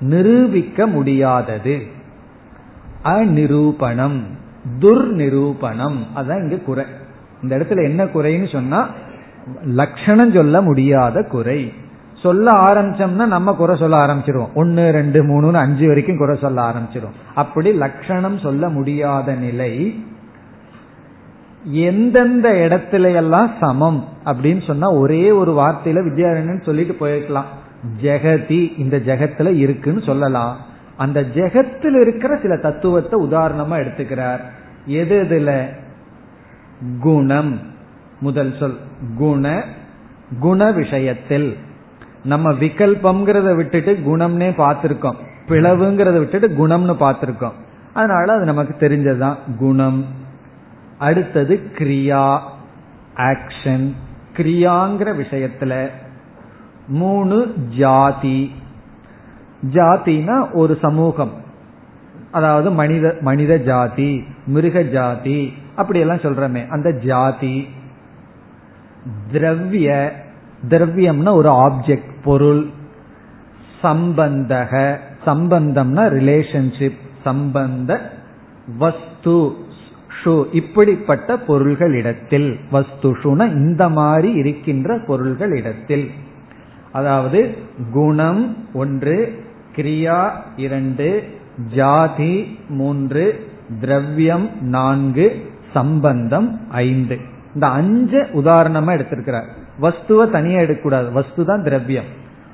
நிரூபிக்க 0.00 0.86
முடியாதது. 0.86 1.82
அநிரூபணம் 3.04 4.18
துர்நிரூபணம் 4.80 5.96
அதான் 6.16 6.42
இங்க 6.42 6.56
குறை. 6.56 6.84
இந்த 7.42 7.58
இடத்துல 7.58 7.84
என்ன 7.84 8.04
குறைன்னு 8.04 8.52
சொன்னா 8.52 8.88
லட்சணம் 9.64 10.32
சொல்ல 10.32 10.60
முடியாத 10.60 11.22
குறை. 11.22 11.72
சொல்ல 12.22 12.52
ஆரம்பிச்சோம்னா 12.52 13.26
நம்ம 13.26 13.52
குறை 13.52 13.76
சொல்ல 13.76 14.06
ஆரம்பிச்சிருவோம். 14.06 14.52
ஒன்னு 14.54 14.90
ரெண்டு 14.90 15.22
மூணுன்னு 15.22 15.62
அஞ்சு 15.64 15.86
வரைக்கும் 15.86 16.18
குறை 16.18 16.38
சொல்ல 16.40 16.62
ஆரம்பிச்சிடும் 16.62 17.16
அப்படி 17.34 17.72
லட்சணம் 17.72 18.38
சொல்ல 18.38 18.68
முடியாத 18.68 19.34
நிலை 19.34 20.04
எந்தெந்த 21.64 22.52
இடத்துல 22.52 23.14
எல்லாம் 23.14 23.50
சமம் 23.60 24.04
அப்படின்னு 24.24 24.66
சொன்னா 24.66 24.90
ஒரே 24.90 25.30
ஒரு 25.30 25.52
வார்த்தையில 25.52 25.98
வித்யாரண்யன் 26.02 26.64
சொல்லிட்டு 26.64 26.96
போயிருக்கலாம். 27.00 27.44
ஜெகதி 28.02 28.78
இந்த 28.78 28.96
ஜெகத்துல 28.96 29.56
இருக்குன்னு 29.56 30.02
சொல்லலாம். 30.02 30.56
அந்த 30.96 31.22
ஜெகத்தில் 31.22 32.00
இருக்கிற 32.00 32.36
சில 32.36 32.56
தத்துவத்தை 32.56 33.26
உதாரணமா 33.26 33.78
எடுத்துக்கிறார். 33.78 34.40
எது 34.86 35.22
இதுல 35.22 35.66
குணம். 37.00 37.58
முதல் 38.20 38.54
சொல். 38.58 38.76
குண 39.18 39.64
குண 40.40 40.70
விஷயத்தில். 40.70 41.56
நம்ம 42.24 42.52
விகல்பம்ங்கிறத 42.52 43.54
விட்டுட்டு 43.54 43.92
குணம்னே 43.92 44.50
பார்த்திருக்கோம். 44.58 45.14
பிளவுங்கிறத 45.48 46.18
விட்டுட்டு 46.18 46.48
குணம்னு 46.48 46.96
பார்த்திருக்கோம். 47.00 47.52
அதனால 47.94 48.32
அது 48.32 48.44
நமக்கு 48.44 48.88
தெரிஞ்சதுதான். 48.88 49.36
குணம். 49.58 50.22
அடுத்தது 51.04 51.70
கிரியா 51.74 52.40
ஆக்ஷன் 53.16 53.92
கிரியாங்கிற 54.36 55.08
விஷயத்துல 55.22 55.88
மூணு 56.88 57.54
ஜாதி. 57.76 58.52
ஜாதினா 59.72 60.52
ஒரு 60.52 60.78
சமூகம். 60.82 61.32
அதாவது 62.30 62.70
மனித 62.70 63.16
மனித 63.20 63.56
ஜாதி 63.58 64.24
மிருக 64.46 64.82
ஜாதி 64.82 65.52
அப்படியெல்லாம் 65.74 66.24
சொல்றமே. 66.24 66.68
அந்த 66.68 66.90
ஜாதி. 66.90 67.68
திரவிய 69.32 70.10
திரவியம்னா 70.68 71.32
ஒரு 71.32 71.50
ஆப்ஜெக்ட் 71.50 72.12
பொருள். 72.24 72.66
சம்பந்தக 73.82 74.96
சம்பந்தம்னா 75.26 76.04
ரிலேஷன்ஷிப் 76.18 77.00
சம்பந்த 77.24 78.12
வஸ்து. 78.78 79.62
ஷு 80.22 80.44
இப்படிப்பட்ட 80.52 81.36
பொருள்களிடத்தில் 81.36 82.60
வஸ்துஷுன 82.72 83.50
இந்த 83.50 83.88
மாதிரி 83.88 84.32
இருக்கின்ற 84.32 84.96
பொருள்களிடத்தில். 84.96 86.10
அதாவது 86.92 87.54
குணம் 87.92 88.56
ஒன்று 88.74 89.44
கிரியா 89.76 90.30
இரண்டு 90.56 91.24
ஜாதி 91.74 92.58
மூன்று 92.68 93.46
திரவியம் 93.80 94.50
நான்கு 94.60 95.50
சம்பந்தம் 95.72 96.60
ஐந்து. 96.70 97.18
இந்த 97.54 97.66
அஞ்சு 97.66 98.22
உதாரணமா 98.22 98.94
எடுத்திருக்கிறார். 98.94 99.46
வஸ்துவ 99.80 100.26
தனியா 100.26 100.58
எடுக்கக்கூடாது. 100.58 101.12
வஸ்து 101.12 101.44
தான் 101.44 101.62
திரவியம். 101.62 102.04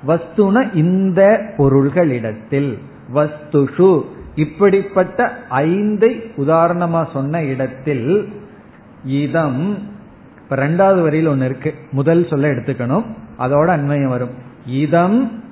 வஸ்துன 0.08 0.74
இந்த 0.74 1.40
பொருள்களிடத்தில். 1.56 2.78
வஸ்துஷு 3.14 4.04
இப்படிப்பட்ட 4.40 5.32
ஐந்தை 5.50 6.10
உதாரணமா 6.36 7.10
சொன்ன 7.12 7.42
இடத்தில் 7.42 8.32
இதம் 9.04 9.78
இப்ப 10.42 10.56
ரெண்டாவது 10.56 11.02
வரியில் 11.02 11.26
ஒன்னு 11.26 11.44
இருக்கு. 11.44 11.74
முதல் 11.92 12.26
சொல்ல 12.28 12.48
எடுத்துக்கணும். 12.48 13.04
அதோட 13.38 13.66
அண்மையம் 13.66 14.08
வரும். 14.08 14.34
இதம் 14.66 15.42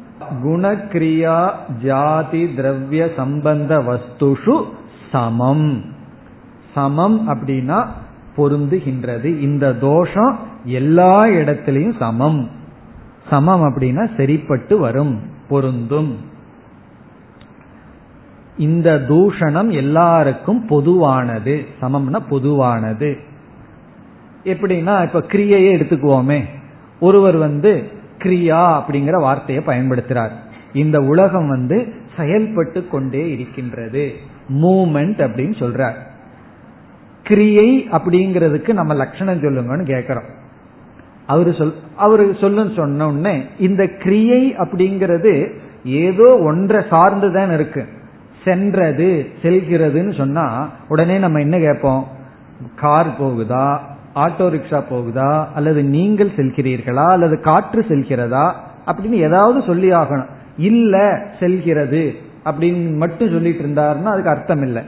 குணக்கிரியா 0.45 1.51
ஜாதி 1.85 2.45
திரவிய 2.45 3.15
சம்பந்த 3.17 3.79
வஸ்துஷு 3.79 4.65
சமம். 5.13 5.85
சமம் 6.75 7.29
அப்படின்னா 7.29 7.87
பொருந்துகின்றது. 8.37 9.25
இந்த 9.25 9.73
தோஷம் 9.73 10.39
எல்லா 10.65 11.25
இடத்திலையும் 11.25 11.99
சமம். 11.99 12.51
சமம் 13.31 13.63
அப்படின்னா 13.63 14.17
சரிப்பட்டு 14.17 14.79
வரும் 14.79 15.21
பொருந்தும். 15.49 16.17
இந்த 18.59 19.05
தூஷணம் 19.09 19.71
எல்லாருக்கும் 19.71 20.67
பொதுவானது. 20.67 21.65
சமம்னா 21.83 22.21
பொதுவானது. 22.29 23.17
எப்படின்னா 24.45 25.03
இப்ப 25.03 25.21
கிரியையே 25.21 25.77
எடுத்துக்குவோமே. 25.77 26.45
ஒருவர் 27.01 27.37
வந்து 27.37 27.89
கிரியா 28.19 28.83
அப்படிங்கிற 28.83 29.21
வார்த்தையை 29.21 29.65
பயன்படுத்துறார். 29.65 30.31
இந்த 30.73 31.01
உலகம் 31.01 31.49
வந்து 31.49 31.93
செயல்பட்டு 32.17 32.89
கொண்டே 32.89 33.31
இருக்கின்றது. 33.31 34.13
மூமெண்ட் 34.49 35.21
அப்படின்னு 35.27 35.55
சொல்றார். 35.59 35.95
கிரியை 37.23 37.89
அப்படிங்கிறதுக்கு 37.93 38.73
நம்ம 38.73 38.95
லட்சணம் 38.95 39.41
சொல்லுங்கன்னு 39.41 39.85
கேட்கிறோம் 39.85 40.37
அவரு 41.27 41.55
சொல் 41.55 41.75
அவரு 41.97 42.37
சொல்லுன்னு 42.41 42.77
சொன்ன 42.77 43.09
உடனே 43.09 43.43
இந்த 43.59 43.87
கிரியை 43.87 44.55
அப்படிங்கிறது 44.57 45.59
ஏதோ 45.85 46.39
ஒன்றை 46.39 46.85
சார்ந்துதான் 46.91 47.55
இருக்கு. 47.55 47.87
சென்றது 48.45 49.29
செல்கிறதுன்னு 49.43 50.17
சொன்னா 50.17 50.69
உடனே 50.89 51.19
நம்ம 51.19 51.41
என்ன 51.41 51.59
கேட்போம்? 51.59 52.09
கார் 52.77 53.23
போகுதா? 53.23 53.79
ஆட்டோ 54.15 54.51
ரிக்ஷா 54.51 54.83
போகுதா? 54.91 55.47
அல்லது 55.55 55.83
நீங்கள் 55.83 56.31
செல்கிறீர்களா? 56.37 57.09
அல்லது 57.09 57.41
காற்று 57.41 57.85
செல்கிறதா? 57.89 58.53
அப்படின்னு 58.87 59.11
ஏதாவது 59.11 59.63
சொல்லி 59.63 59.93
ஆகணும். 59.93 60.29
இல்ல 60.57 61.23
செல்கிறது 61.41 62.15
அப்படின்னு 62.45 62.97
மட்டும் 62.97 63.31
சொல்லிட்டு 63.31 63.65
இருந்தாருன்னா 63.65 64.03
அதுக்கு 64.03 64.31
அர்த்தம் 64.31 64.63
இல்லை. 64.63 64.83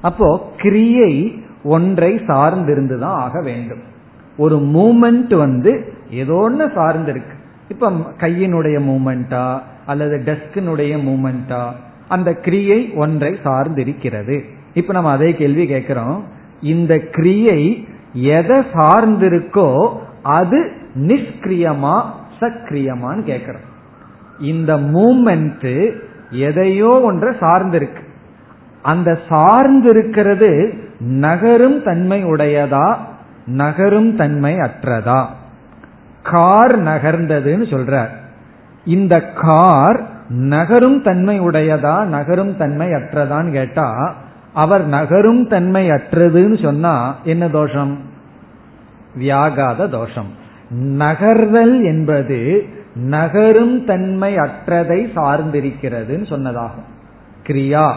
அப்போ 0.00 0.52
கிரியை 0.56 1.42
ஒன்றை 1.64 2.14
சார்ந்திருந்து 2.14 2.98
தான் 2.98 3.18
ஆக 3.18 3.40
வேண்டும். 3.40 3.82
ஒரு 4.36 4.56
மூமெண்ட் 4.56 5.36
வந்து 5.36 5.92
ஏதோ 6.10 6.34
ஒன்று 6.34 6.66
சார்ந்திருக்கு. 6.66 7.32
இப்ப 7.68 7.90
கையினுடைய 7.90 8.80
மூமெண்டா 8.80 9.60
அல்லது 9.86 10.22
டெஸ்கினுடைய 10.24 11.02
மூமெண்டா 11.02 11.70
அந்த 12.08 12.32
கிரியை 12.32 12.92
ஒன்றை 12.94 13.38
சார்ந்திருக்கிறது. 13.44 14.44
இப்ப 14.74 14.92
நம்ம 14.92 15.10
அதே 15.10 15.34
கேள்வி 15.34 15.66
கேட்கிறோம். 15.66 16.24
இந்த 16.62 16.98
கிரியை 16.98 17.88
எதை 18.12 18.58
சார்ந்திருக்கோ 18.58 19.96
அது 20.22 20.72
நிஷ்கிரியமா 20.94 22.02
சக்கிரியமான்னு 22.40 23.22
கேட்கிறோம். 23.22 23.72
இந்த 24.40 24.76
மூமெண்ட் 24.76 25.92
எதையோ 26.30 27.00
ஒன்றை 27.00 27.36
சார்ந்திருக்கு. 27.40 28.02
அந்த 28.82 29.18
சார்ந்திருக்கிறது 29.28 30.78
நகரும் 30.98 31.82
தன்மை 31.82 32.24
உடையதா 32.24 32.96
நகரும் 33.46 34.16
தன்மை 34.16 34.54
அற்றதா? 34.54 35.26
கார் 36.22 36.82
நகர்ந்ததுன்னு 36.82 37.66
சொல்றார். 37.66 38.08
இந்த 38.84 39.20
கார் 39.20 40.13
நகரும் 40.28 41.02
தன்மை 41.02 41.40
உடையதா 41.40 42.04
நகரும் 42.04 42.56
தன்மை 42.56 42.88
அற்றதான்னு 42.88 43.50
கேட்டா 43.50 44.16
அவர் 44.52 44.86
நகரும் 44.86 45.48
தன்மை 45.48 45.90
அற்றதுன்னு 45.90 46.62
சொன்னா 46.62 47.16
என்ன 47.24 47.48
தோஷம்? 47.48 47.98
வியாகாத 49.18 49.90
தோஷம். 49.90 50.42
நகர்தல் 50.74 51.84
என்பது 51.84 52.64
நகரும் 52.94 53.84
தன்மை 53.84 54.36
அற்றதை 54.36 55.10
சார்ந்திருக்கிறதுன்னு 55.16 56.26
சொன்னதாகும். 56.28 56.88
கிரியா 57.46 57.92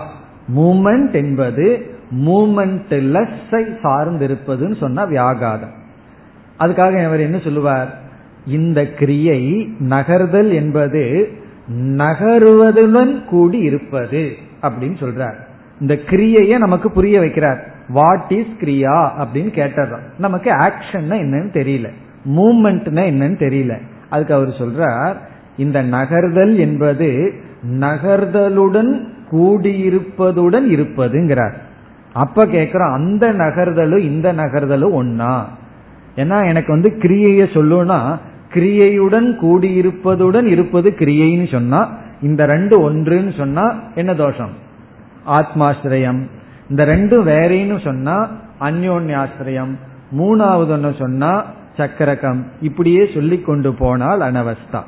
மூமெண்ட் 0.56 1.14
என்பது 1.14 1.96
மூமெண்ட் 2.26 2.90
லெஸ்ஸை 2.90 3.78
சார்ந்திருப்பதுன்னு 3.84 4.78
சொன்ன 4.78 5.06
வியாகாதம். 5.06 5.76
அதுக்காக 6.60 7.06
அவர் 7.06 7.20
என்ன 7.20 7.40
சொல்லுவார்? 7.40 8.00
இந்த 8.48 8.86
கிரியை 8.86 9.70
நகர்தல் 9.80 10.54
என்பது 10.54 11.32
நகருவதுடன் 11.76 13.24
கூடி 13.24 13.58
இருப்பது 13.58 14.36
அப்படின்னு 14.62 15.04
சொல்றார். 15.04 15.36
இந்த 15.82 16.00
கிரியையை 16.06 16.58
நமக்கு 16.58 16.92
புரிய 16.92 17.20
வைக்கிறார். 17.20 17.58
வாட் 17.90 18.26
இஸ் 18.30 18.56
கிரியா 18.60 19.10
அப்படின்னு 19.20 19.52
கேட்டதான் 19.56 20.02
நமக்கு 20.18 20.52
ஆக்ஷன் 20.52 21.10
என்னன்னு 21.10 21.50
தெரியல. 21.54 21.90
மூமெண்ட்னா 22.36 23.02
என்னன்னு 23.10 23.38
தெரியல. 23.38 23.78
அதுக்கு 24.10 24.34
அவர் 24.34 24.48
சொல்றார் 24.48 25.16
இந்த 25.58 25.84
நகர்தல் 25.84 26.58
என்பது 26.58 27.34
நகர்தலுடன் 27.80 29.08
கூடியிருப்பதுடன் 29.32 30.70
இருப்பதுங்கிறார். 30.70 31.54
அப்ப 32.14 32.46
கேக்குறோம் 32.46 32.94
அந்த 32.94 33.28
நகர்தலும் 33.28 33.98
இந்த 33.98 34.34
நகர்தலும் 34.34 35.04
ஒன்னா 35.04 35.42
ஏன்னா 36.16 36.48
எனக்கு 36.48 36.74
வந்து 36.74 36.90
கிரியைய 36.90 37.44
சொல்லுன்னா 37.54 38.18
கிரியையுடன் 38.58 39.30
கூடியிருப்பதுடன் 39.42 40.44
இருப்பது 40.44 40.96
கிரியைன்னு 41.00 41.52
சொன்னா 41.52 41.82
இந்த 42.22 42.46
ரெண்டு 42.46 42.76
ஒன்றுன்னு 42.90 43.38
சொன்னா 43.38 43.66
என்ன 43.96 44.14
தோஷம்? 44.14 44.54
ஆத்மாசிரயம் 45.28 46.22
இந்த 46.70 46.86
ரெண்டும் 46.86 47.26
வேறேன்னு 47.32 47.84
சொன்னா 47.84 48.30
அந்யோன்யாசிரியம் 48.60 49.74
மூணாவது 50.20 50.72
ஒன்று 50.72 50.96
சொன்னா 51.00 51.46
சக்கரகம். 51.78 52.46
இப்படியே 52.62 53.10
சொல்லி 53.14 53.38
கொண்டு 53.40 53.74
போனால் 53.74 54.20
அனவஸ்தா. 54.20 54.82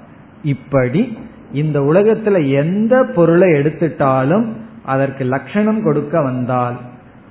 இப்படி 0.44 1.18
இந்த 1.54 1.80
உலகத்துல 1.80 2.50
எந்த 2.50 3.04
பொருளை 3.16 3.50
எடுத்துட்டாலும் 3.50 4.46
அதற்கு 4.86 5.24
லட்சணம் 5.24 5.84
கொடுக்க 5.84 6.22
வந்தால் 6.22 6.78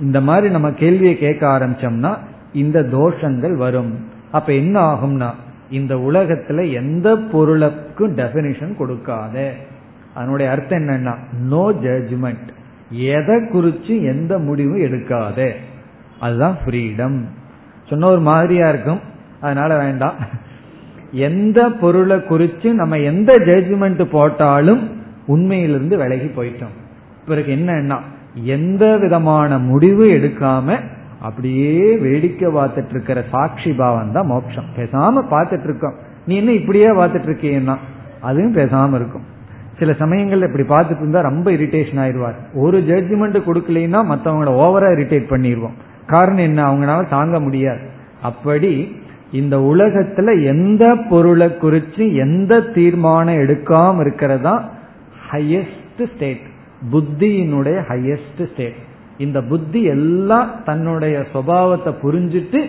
இந்த 0.01 0.21
மாதிரி 0.21 0.53
நம்ம 0.53 0.71
கேள்வியை 0.71 1.19
கேட்க 1.19 1.47
ஆரம்பிச்சோம்னா 1.47 2.13
இந்த 2.53 2.83
தோஷங்கள் 2.83 3.57
வரும். 3.57 3.93
அப்ப 4.31 4.53
என்ன 4.53 4.81
ஆகும்னா 4.93 5.31
இந்த 5.71 5.95
உலகத்துல 5.95 6.73
எந்த 6.73 7.17
பொருளுக்கும் 7.17 8.17
டெபினிஷன் 8.17 8.77
கொடுக்காத. 8.77 9.53
அதனுடைய 10.15 10.51
அர்த்தம் 10.51 10.79
என்னன்னா 10.79 11.17
நோ 11.41 11.73
ஜட்ஜ்மெண்ட் 11.73 12.49
எதை 12.91 13.37
குறிச்சு 13.37 14.03
எந்த 14.03 14.39
முடிவும் 14.39 14.79
எடுக்காத. 14.79 15.51
அதுதான் 16.21 16.57
ஃப்ரீடம் 16.65 17.23
சொன்ன 17.87 18.07
ஒரு 18.07 18.21
மாதிரியா 18.21 18.69
இருக்கும். 18.69 19.01
அதனால 19.41 19.79
வேண்டாம். 19.79 20.15
எந்த 21.13 21.71
பொருளை 21.71 22.17
குறிச்சு 22.17 22.73
நம்ம 22.73 22.99
எந்த 22.99 23.35
ஜட்ஜ்மெண்ட் 23.39 24.05
போட்டாலும் 24.05 25.03
உண்மையிலிருந்து 25.27 25.97
விலகி 25.97 26.27
போயிட்டோம். 26.27 26.77
பிறகு 27.27 27.55
என்னன்னா 27.55 27.99
எந்த 28.35 28.97
விதமான 28.97 29.59
முடிவு 29.59 30.05
எடுக்காம 30.05 30.79
அப்படியே 31.21 31.97
வேடிக்கை 31.97 32.55
பார்த்துட்டு 32.55 32.91
இருக்கிற 32.91 33.25
சாட்சி 33.31 33.73
பாவம் 33.73 34.13
தான் 34.13 34.27
மோட்சம். 34.27 34.65
பேசாம 34.77 35.23
பார்த்துட்டு 35.31 35.65
இருக்கோம் 35.65 35.95
நீ 36.27 36.37
என்ன 36.37 36.53
இப்படியே 36.53 36.89
பார்த்துட்டு 36.89 37.29
இருக்கீங்கன்னா 37.31 37.77
அதுவும் 38.21 38.55
பேசாம 38.55 38.95
இருக்கும். 38.95 39.27
சில 39.79 39.93
சமயங்கள்ல 39.93 40.53
இப்படி 40.53 40.67
பார்த்துட்டு 40.69 41.01
இருந்தா 41.01 41.21
ரொம்ப 41.21 41.51
இரிட்டேஷன் 41.51 42.01
ஆயிடுவார். 42.05 42.35
ஒரு 42.55 42.79
ஜட்ஜ்மெண்ட் 42.79 43.39
கொடுக்கலைன்னா 43.49 44.01
மற்றவங்கள 44.13 44.51
ஓவரா 44.65 44.89
இரிட்டேட் 44.97 45.31
பண்ணிடுவோம். 45.31 45.77
காரணம் 46.07 46.45
என்ன? 46.45 46.73
அவங்களால 46.73 47.09
தாங்க 47.09 47.41
முடியாது. 47.41 47.81
அப்படி 48.23 48.97
இந்த 49.33 49.57
உலகத்துல 49.57 50.45
எந்த 50.45 50.97
பொருளை 51.11 51.47
குறிச்சு 51.47 52.15
எந்த 52.15 52.61
தீர்மானம் 52.61 53.35
எடுக்காம 53.35 54.01
இருக்கிறதா 54.01 54.71
ஹையஸ்ட் 55.31 56.03
ஸ்டேட் 56.15 56.47
புத்தியினுடைய 56.93 57.79
ஹையஸ்ட் 57.89 58.53
ஸ்டேட் 58.53 58.87
இந்த 59.19 59.43
புத்தி 59.43 59.83
எல்லாம் 59.83 60.51
தன்னுடைய 60.65 61.25
சுவாவத்தை 61.33 61.95
புரிஞ்சிட்டு 62.03 62.61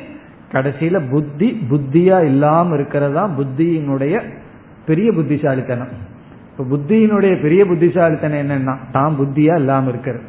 கடைசியில 0.51 1.09
புத்தி 1.09 1.67
புத்தியா 1.69 2.23
இல்லாம 2.23 2.73
இருக்கிறதா? 2.73 3.29
புத்தியினுடைய 3.37 4.21
பெரிய 4.85 5.11
புத்திசாலித்தனம். 5.11 5.87
இப்ப 6.51 6.77
புத்தியினுடைய 6.77 7.41
பெரிய 7.41 7.65
புத்திசாலித்தனம் 7.65 8.37
என்னன்னா 8.37 8.77
தான் 8.91 9.15
புத்தியா 9.19 9.55
இல்லாம 9.55 9.89
இருக்கிறது. 9.89 10.23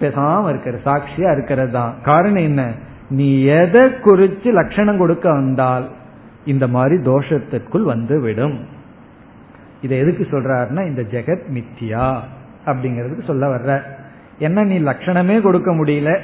பேசாம 0.00 0.48
இருக்கிற 0.48 0.78
சாட்சியா 0.84 1.32
இருக்கிறது 1.32 1.72
தான். 1.72 1.94
காரணம் 2.02 2.42
என்ன? 2.42 2.72
நீ 3.10 3.42
எதை 3.42 3.98
குறித்து 3.98 4.52
லட்சணம் 4.52 4.98
கொடுக்க 4.98 5.32
வந்தால் 5.32 5.88
இந்த 6.44 6.68
மாதிரி 6.68 7.02
தோஷத்திற்குள் 7.02 7.82
வந்து 7.82 8.20
விடும் 8.20 8.58
இதை 9.82 9.98
எதுக்கு 9.98 10.26
சொல்றாருன்னா 10.30 10.86
இந்த 10.86 11.02
ஜெகத் 11.02 11.42
மித்தியா 11.54 12.16
அப்படிங்கிறதுக்கு 12.66 13.24
சொல்ல 13.24 13.56
வர்ற 13.56 13.80
என்ன 14.38 14.62
நீ 14.62 14.78
லட்சணமே 14.78 15.40
கொடுக்க 15.40 15.72
முடியல. 15.72 16.18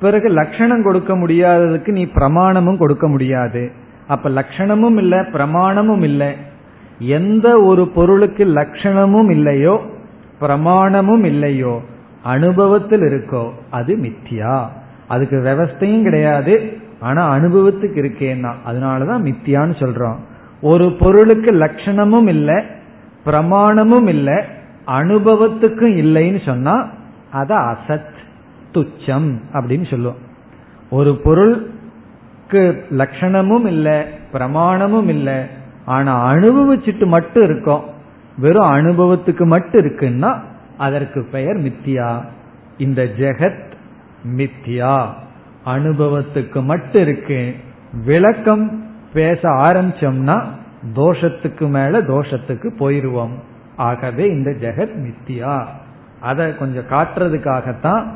பிறகு 0.00 0.28
லட்சணம் 0.28 0.82
கொடுக்க 0.82 1.16
முடியாததுக்கு 1.16 1.88
நீ 1.88 2.04
பிரமாணமும் 2.04 2.76
கொடுக்க 2.76 3.08
முடியாது. 3.08 3.70
அப்ப 4.06 4.30
லட்சணமும் 4.30 4.96
இல்லை 4.96 5.18
பிரமாணமும் 5.18 6.02
இல்லை. 6.02 6.32
எந்த 6.98 7.60
ஒரு 7.60 7.88
பொருளுக்கு 7.88 8.44
லட்சணமும் 8.44 9.30
இல்லையோ 9.30 9.80
பிரமாணமும் 10.40 11.24
இல்லையோ 11.24 11.80
அனுபவத்தில் 12.22 13.00
இருக்கோ 13.00 13.50
அது 13.70 13.96
மித்தியா. 13.96 14.66
அதுக்கு 15.08 15.36
விவஸ்தையும் 15.36 16.02
கிடையாது. 16.02 16.76
ஆனா 17.00 17.34
அனுபவத்துக்கு 17.36 17.98
இருக்கேன்னா 18.02 18.52
அதனாலதான் 18.70 19.24
மித்தியான்னு 19.24 19.74
சொல்றோம். 19.78 20.16
ஒரு 20.60 20.96
பொருளுக்கு 21.00 21.52
லட்சணமும் 21.52 22.28
இல்லை 22.28 22.64
பிரமாணமும் 23.26 24.08
இல்லை 24.08 24.34
அனுபவத்துக்கும் 24.86 25.96
இல்லைன்னு 26.02 26.44
சொன்னா 26.44 26.88
அத 27.34 27.54
அசத் 27.54 28.12
துச்சம் 28.72 29.38
அப்படின்னு 29.52 29.90
சொல்லுவோம். 29.90 30.18
ஒரு 30.90 31.16
பொருளுக்கு 31.16 32.84
லட்சணமும் 32.90 33.66
இல்லை 33.66 34.02
பிரமாணமும் 34.32 35.08
இல்லை 35.08 35.40
ஆனா 35.84 36.32
அனுபவிச்சுட்டு 36.32 37.06
மட்டும் 37.06 37.42
இருக்கோம். 37.42 37.84
வெறும் 38.38 38.72
அனுபவத்துக்கு 38.72 39.44
மட்டும் 39.44 39.84
இருக்குன்னா 39.84 40.40
அதற்கு 40.78 41.28
பெயர் 41.32 41.56
மித்தியா. 41.56 42.24
இந்த 42.78 43.04
ஜெகத் 43.04 43.72
மித்தியா. 44.36 45.06
அனுபவத்துக்கு 45.66 46.64
மட்டும் 46.64 47.02
இருக்கு. 47.02 47.54
விளக்கம் 48.04 48.84
பேச 49.12 49.48
ஆரம்பிச்சோம்னா 49.48 50.44
தோஷத்துக்கு 50.94 51.68
மேல 51.68 52.02
தோஷத்துக்கு 52.02 52.70
போயிருவோம். 52.78 53.32
ஆகவே 53.76 54.24
இந்த 54.24 54.50
ஜெகத் 54.50 54.94
மித்தியா. 54.94 55.66
அதை 56.24 56.56
கொஞ்சம் 56.56 56.88
காட்டுறதுக்காகத்தான் 56.88 58.06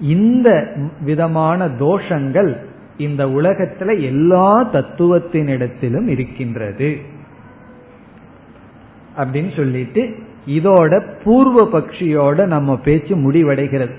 இந்த 0.00 0.72
விதமான 1.00 1.66
தோஷங்கள் 1.66 2.56
இந்த 2.96 3.26
உலகத்துல 3.26 4.00
எல்லா 4.00 4.72
தத்துவத்தினிடத்திலும் 4.72 6.06
இருக்கின்றது. 6.06 6.96
அப்படின்னு 9.18 9.56
சொல்லிட்டு 9.56 10.14
இதோட 10.48 11.02
பூர்வ 11.24 11.78
பக்ஷியோட 11.78 12.46
நம்ம 12.46 12.76
பேச்சு 12.76 13.16
முடிவடைகிறது. 13.16 13.94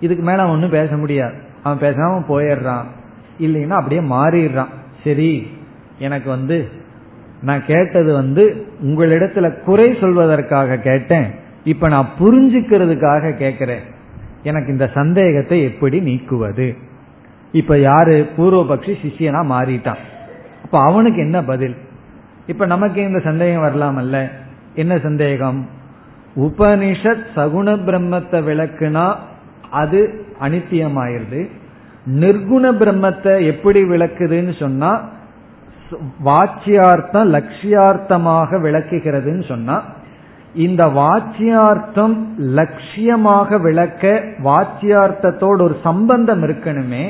இதுக்கு 0.00 0.24
மேல 0.24 0.42
அவன் 0.42 0.54
ஒன்றும் 0.54 0.70
பேச 0.70 0.96
முடியாது. 0.96 1.34
அவன் 1.62 1.92
பேசாம 1.92 2.22
போயிடுறான். 2.28 2.84
இல்லைன்னா 3.40 3.70
அப்படியே 3.70 4.00
மாறிடுறான். 4.00 4.72
சரி 5.04 5.46
எனக்கு 5.98 6.30
வந்து 6.30 6.68
நான் 7.42 7.64
கேட்டது 7.64 8.12
வந்து 8.12 8.66
உங்களிடத்துல 8.82 9.62
குறை 9.62 9.92
சொல்வதற்காக 9.92 10.76
கேட்டேன். 10.76 11.46
இப்ப 11.68 11.88
நான் 11.88 12.14
புரிஞ்சுக்கிறதுக்காக 12.20 13.32
கேட்கிறேன் 13.36 13.84
எனக்கு 14.42 14.72
இந்த 14.72 14.86
சந்தேகத்தை 14.94 15.56
எப்படி 15.62 15.96
நீக்குவது? 16.00 16.66
இப்ப 17.52 17.78
யாரு? 17.78 18.16
பூர்வபக்ஷி 18.36 18.94
சிஷியனா 19.02 19.42
மாறிட்டான். 19.52 20.02
அப்ப 20.64 20.80
அவனுக்கு 20.80 21.20
என்ன 21.20 21.38
பதில்? 21.44 21.76
இப்ப 22.46 22.66
நமக்கு 22.66 23.02
இந்த 23.02 23.18
சந்தேகம் 23.18 23.64
வரலாமல்ல. 23.64 24.16
என்ன 24.74 24.98
சந்தேகம்? 24.98 25.60
உபனிஷத் 26.36 27.26
சகுண 27.36 27.68
பிரம்மத்தை 27.86 28.40
விளக்குனா 28.50 29.06
அது 29.70 30.00
அனித்தியமாயிருது. 30.40 31.40
நிர்குண 32.20 32.64
பிரம்மத்தை 32.80 33.32
எப்படி 33.44 33.80
விளக்குதுன்னு 33.82 34.58
சொன்னா 34.58 34.90
வாச்சியார்த்தம் 36.24 37.28
லட்சியார்த்தமாக 37.34 38.50
விளக்குகிறதுன்னு 38.64 39.44
சொன்னா 39.48 39.76
இந்த 40.64 40.82
வாச்சியார்த்தம் 40.98 42.14
லட்சியமாக 42.58 43.60
விளக்க 43.60 44.04
வாச்சியார்த்தத்தோடு 44.44 45.62
ஒரு 45.62 45.76
சம்பந்தம் 45.82 46.42
இருக்கணுமே 46.42 47.04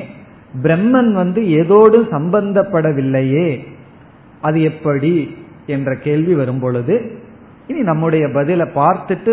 பிரம்மன் 0.62 1.10
வந்து 1.12 1.40
எதோடு 1.42 1.98
சம்பந்தப்படவில்லையே 2.12 3.48
அது 4.40 4.58
எப்படி 4.62 5.14
என்ற 5.66 5.94
கேள்வி 5.94 6.34
வரும் 6.34 6.60
பொழுது 6.60 6.96
இனி 7.66 7.80
நம்முடைய 7.80 8.24
பதிலை 8.34 8.66
பார்த்துட்டு 8.74 9.32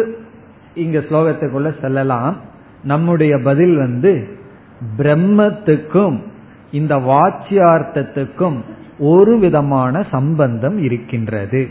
இங்க 0.74 0.98
ஸ்லோகத்துக்குள்ள 1.00 1.70
செல்லலாம். 1.82 2.36
நம்முடைய 2.84 3.34
பதில் 3.44 3.76
வந்து 3.78 4.12
பிரம்மத்துக்கும் 4.98 6.18
இந்த 6.72 6.96
வாச்சியார்த்தத்துக்கும் 7.12 8.58
ஒரு 9.00 9.34
விதமான 9.40 10.04
சம்பந்தம் 10.12 10.78
இருக்கின்றது. 10.78 11.62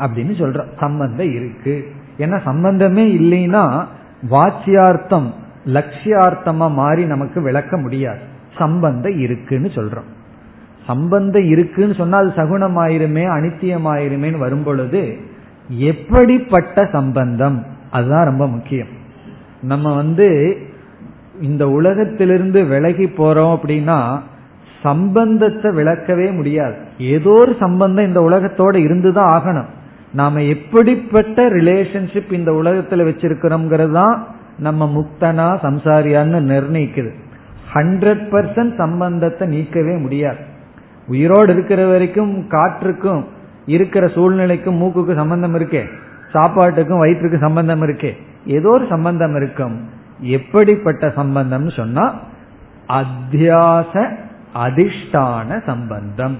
அப்படின்னு 0.00 0.32
சொல்ற 0.42 0.64
சம்பந்தம் 0.80 1.34
இருக்கு. 1.34 1.92
ஏன்னா 2.18 2.40
சம்பந்தமே 2.44 3.04
இல்லைன்னா 3.18 3.84
வாச்சியார்த்தம் 4.30 5.30
லட்சியார்த்தமா 5.66 6.72
மாறி 6.72 7.04
நமக்கு 7.04 7.42
விளக்க 7.42 7.76
முடியாது. 7.76 8.18
சம்பந்தம் 8.58 9.18
இருக்குன்னு 9.18 9.68
சொல்றோம். 9.68 10.08
சம்பந்தம் 10.86 11.44
இருக்குன்னு 11.44 11.94
சொன்னா 11.94 12.18
அது 12.18 12.32
சகுணமாயிருமே 12.36 13.24
அனித்தியமாயிருமேன்னு 13.36 13.88
ஆயிருமேன்னு 13.94 14.38
வரும்பொழுது 14.38 15.16
எப்படிப்பட்ட 15.68 16.88
சம்பந்தம்? 16.92 17.64
அதுதான் 17.90 18.24
ரொம்ப 18.24 18.48
முக்கியம். 18.48 18.86
நம்ம 19.62 19.94
வந்து 19.94 20.58
இந்த 21.40 21.68
உலகத்திலிருந்து 21.68 22.64
விலகி 22.64 23.04
போறோம் 23.04 23.56
அப்படின்னா 23.56 24.18
சம்பந்தத்தை 24.82 25.70
விளக்கவே 25.70 26.34
முடியாது. 26.34 26.74
ஏதோ 26.98 27.30
ஒரு 27.30 27.56
சம்பந்தம் 27.60 28.06
இந்த 28.06 28.20
உலகத்தோட 28.20 28.76
இருந்துதான் 28.76 29.32
ஆகணும். 29.32 29.70
நாம 30.12 30.42
எப்படிப்பட்ட 30.42 31.48
ரிலேஷன்ஷிப் 31.48 32.32
இந்த 32.32 32.50
உலகத்துல 32.52 33.08
வச்சிருக்கிறோம்ங்கிறது 33.08 33.92
தான் 33.92 34.26
நம்ம 34.58 34.92
முக்தனா 34.94 35.58
சம்சாரியான்னு 35.62 36.38
நிர்ணயிக்குது. 36.52 37.12
ஹண்ட்ரட் 37.74 38.22
பர்சன்ட் 38.30 38.76
சம்பந்தத்தை 38.76 39.48
நீக்கவே 39.48 40.00
முடியாது. 40.00 40.38
உயிரோடு 41.06 41.52
இருக்கிற 41.52 41.86
வரைக்கும் 41.86 42.48
காற்றுக்கும் 42.50 43.24
இருக்கிற 43.66 44.06
சூழ்நிலைக்கும் 44.06 44.78
மூக்குக்கு 44.78 45.14
சம்பந்தம் 45.14 45.54
இருக்கே. 45.54 45.86
சாப்பாட்டுக்கும் 46.32 46.98
வயிற்றுக்கு 46.98 47.38
சம்பந்தம் 47.38 47.82
இருக்கே. 47.82 48.12
ஏதோ 48.46 48.68
ஒரு 48.68 48.86
சம்பந்தம் 48.88 49.36
இருக்கும். 49.36 49.88
எப்படிப்பட்ட 50.20 51.06
சம்பந்தம்னு 51.06 51.76
சொன்னா 51.76 52.20
அத்தியாச 52.88 54.16
அதிஷ்டான 54.54 55.62
சம்பந்தம். 55.66 56.38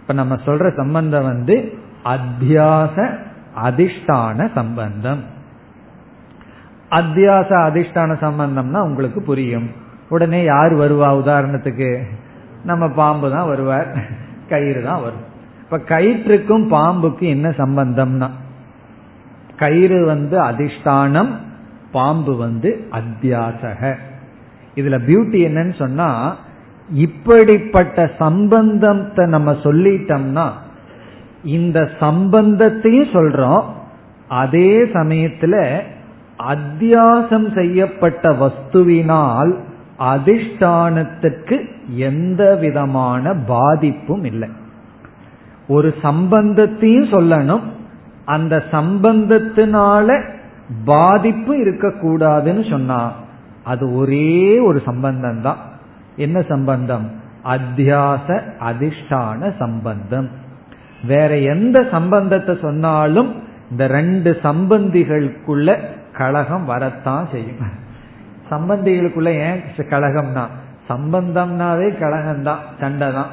இப்ப 0.00 0.12
நம்ம 0.12 0.34
சொல்ற 0.34 0.76
சம்பந்தம் 0.76 1.24
வந்து 1.24 1.78
அத்தியாச 2.04 3.18
அதிஷ்டான 3.64 4.48
சம்பந்தம். 4.54 5.24
அத்தியாச 6.90 7.50
அதிஷ்டான 7.50 8.16
சம்பந்தம்னா 8.20 8.78
உங்களுக்கு 8.80 9.22
புரியும். 9.22 9.70
உடனே 10.08 10.44
யார் 10.44 10.72
வருவா? 10.74 11.08
உதாரணத்துக்கு 11.24 12.02
நம்ம 12.64 12.88
பாம்பு 12.88 13.30
தான் 13.30 13.46
வருவார். 13.46 13.96
கயிறு 14.48 14.82
தான் 14.82 15.02
வரும். 15.02 15.28
இப்ப 15.60 15.98
கயிற்றுக்கும் 15.98 16.66
பாம்புக்கும் 16.70 17.28
என்ன 17.28 17.48
சம்பந்தம்னா 17.48 18.28
கயிறு 19.56 20.04
வந்து 20.04 20.40
அதிஷ்டானம் 20.40 21.28
பாம்பு 21.92 22.36
வந்து 22.36 22.88
அத்தியாசக. 22.92 23.94
இதுல 24.74 24.98
பியூட்டி 25.06 25.38
என்னன்னு 25.48 25.74
சொன்னா 25.78 26.36
இப்படிப்பட்ட 26.92 28.10
சம்பந்தத்தை 28.18 29.26
நம்ம 29.26 29.52
சொல்லிட்டோம்னா 29.52 30.50
இந்த 31.44 31.90
சம்பந்தத்தையும் 32.00 33.12
சொல்றோம். 33.12 33.62
அதே 34.28 34.82
சமயத்துல 34.82 35.80
அத்தியாசம் 36.38 37.54
செய்யப்பட்ட 37.54 38.28
வஸ்துவினால் 38.28 39.58
அதிஷ்டானத்திற்கு 39.98 41.68
எந்த 41.88 42.56
விதமான 42.56 43.34
பாதிப்பும் 43.34 44.24
இல்லை. 44.24 44.48
ஒரு 45.68 45.94
சம்பந்தத்தையும் 46.02 47.10
சொல்லணும். 47.10 47.62
அந்த 48.24 48.62
சம்பந்தத்தினால 48.70 50.22
பாதிப்பு 50.84 51.56
இருக்கக்கூடாதுன்னு 51.56 52.70
சொன்னா 52.70 53.12
அது 53.64 53.94
ஒரே 53.94 54.58
ஒரு 54.58 54.82
சம்பந்தம் 54.84 55.42
தான் 55.42 55.56
என்ன 56.16 56.42
சம்பந்தம்? 56.42 57.10
அத்தியாச 57.44 58.42
அதிஷ்டான 58.60 59.58
சம்பந்தம். 59.58 60.39
வேற 61.06 61.36
எந்த 61.36 61.86
சம்பந்தத்தை 61.90 62.58
சொன்னாலும் 62.62 63.42
இந்த 63.70 63.86
ரெண்டு 63.86 64.38
சம்பந்திகளுக்குள்ள 64.42 65.78
கழகம் 66.12 66.64
வரத்தான் 66.64 67.28
செய்யும். 67.32 67.60
சம்பந்திகளுக்குள்ள 68.50 69.28
ஏன் 69.28 69.62
கழகம்னா? 69.76 70.44
சம்பந்தம்னாவே 70.88 71.98
கழகம் 71.98 72.42
தான் 72.42 72.58
சண்டை 72.80 73.12
தான் 73.12 73.30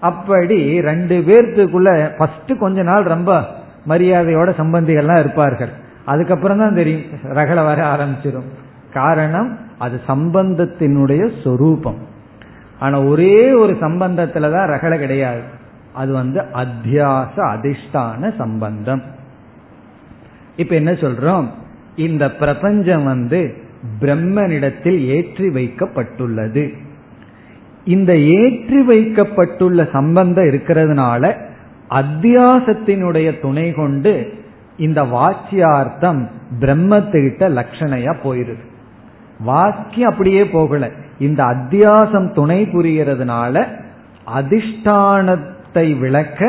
அப்படி 0.00 0.80
ரெண்டு 0.80 1.16
பேர்த்துக்குள்ள 1.18 2.16
ஃபர்ஸ்ட் 2.16 2.58
கொஞ்ச 2.58 2.82
நாள் 2.82 3.02
ரொம்ப 3.02 3.44
மரியாதையோட 3.88 4.48
சம்பந்திகள்லாம் 4.60 5.18
இருப்பார்கள். 5.18 5.70
அதுக்கப்புறம் 6.04 6.58
தான் 6.58 6.74
தெரியும் 6.74 7.02
ரகல 7.24 7.64
வர 7.64 7.96
ஆரம்பிச்சிடும் 7.96 8.48
காரணம் 8.92 9.58
அது 9.78 10.00
சம்பந்தத்தினுடைய 10.08 11.42
சொரூபம். 11.44 11.98
ஆனா 12.78 13.00
ஒரே 13.00 13.52
ஒரு 13.52 13.76
சம்பந்தத்துலதான் 13.80 14.70
ரகலை 14.74 14.98
கிடையாது. 14.98 15.55
அது 15.96 16.12
வந்து 16.12 16.40
அத்தியாச 16.40 17.34
அதிஷ்டான 17.36 18.36
சம்பந்தம். 18.36 19.02
இப்ப 20.56 20.74
என்ன 20.74 20.92
சொல்றோம்? 20.92 21.46
இந்த 21.96 22.30
பிரபஞ்சம் 22.30 23.04
வந்து 23.04 23.56
பிரம்மனிடத்தில் 24.00 25.00
ஏற்றி 25.00 25.48
வைக்கப்பட்டுள்ளது. 25.48 26.72
இந்த 27.84 28.16
ஏற்றி 28.18 28.82
வைக்கப்பட்டுள்ள 28.82 29.88
சம்பந்தம் 29.92 30.44
இருக்கிறதுனால 30.44 31.34
அத்தியாசத்தினுடைய 31.90 33.40
துணை 33.40 33.72
கொண்டு 33.72 34.34
இந்த 34.76 35.02
வாக்கியார்த்தம் 35.02 36.28
பிரம்மத்துக்கிட்ட 36.60 37.44
லட்சணையா 37.58 38.16
போயிருது. 38.24 38.64
வாக்கியம் 39.40 40.10
அப்படியே 40.10 40.46
போகல. 40.48 40.90
இந்த 41.18 41.44
அத்தியாசம் 41.44 42.32
துணை 42.32 42.64
புரியறதுனால 42.64 43.64
பிரம்மத்தை 45.76 45.98
விளக்க 45.98 46.40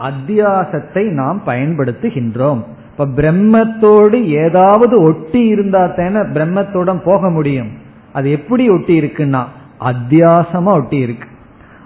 அத்தியாசத்தை 0.00 1.02
நாம் 1.10 1.40
பயன்படுத்துகின்றோம். 1.46 2.60
இப்ப 2.90 3.06
பிரம்மத்தோடு 3.18 4.18
ஏதாவது 4.44 4.94
ஒட்டி 5.02 5.42
இருந்தா 5.46 5.82
தானே 5.98 6.20
பிரம்மத்தோட 6.34 6.90
போக 7.04 7.30
முடியும். 7.30 7.70
அது 8.12 8.26
எப்படி 8.30 8.64
ஒட்டி 8.68 8.94
இருக்குன்னா 9.00 9.42
அத்தியாசமா 9.90 10.72
ஒட்டி 10.80 10.98
இருக்கு. 10.98 11.28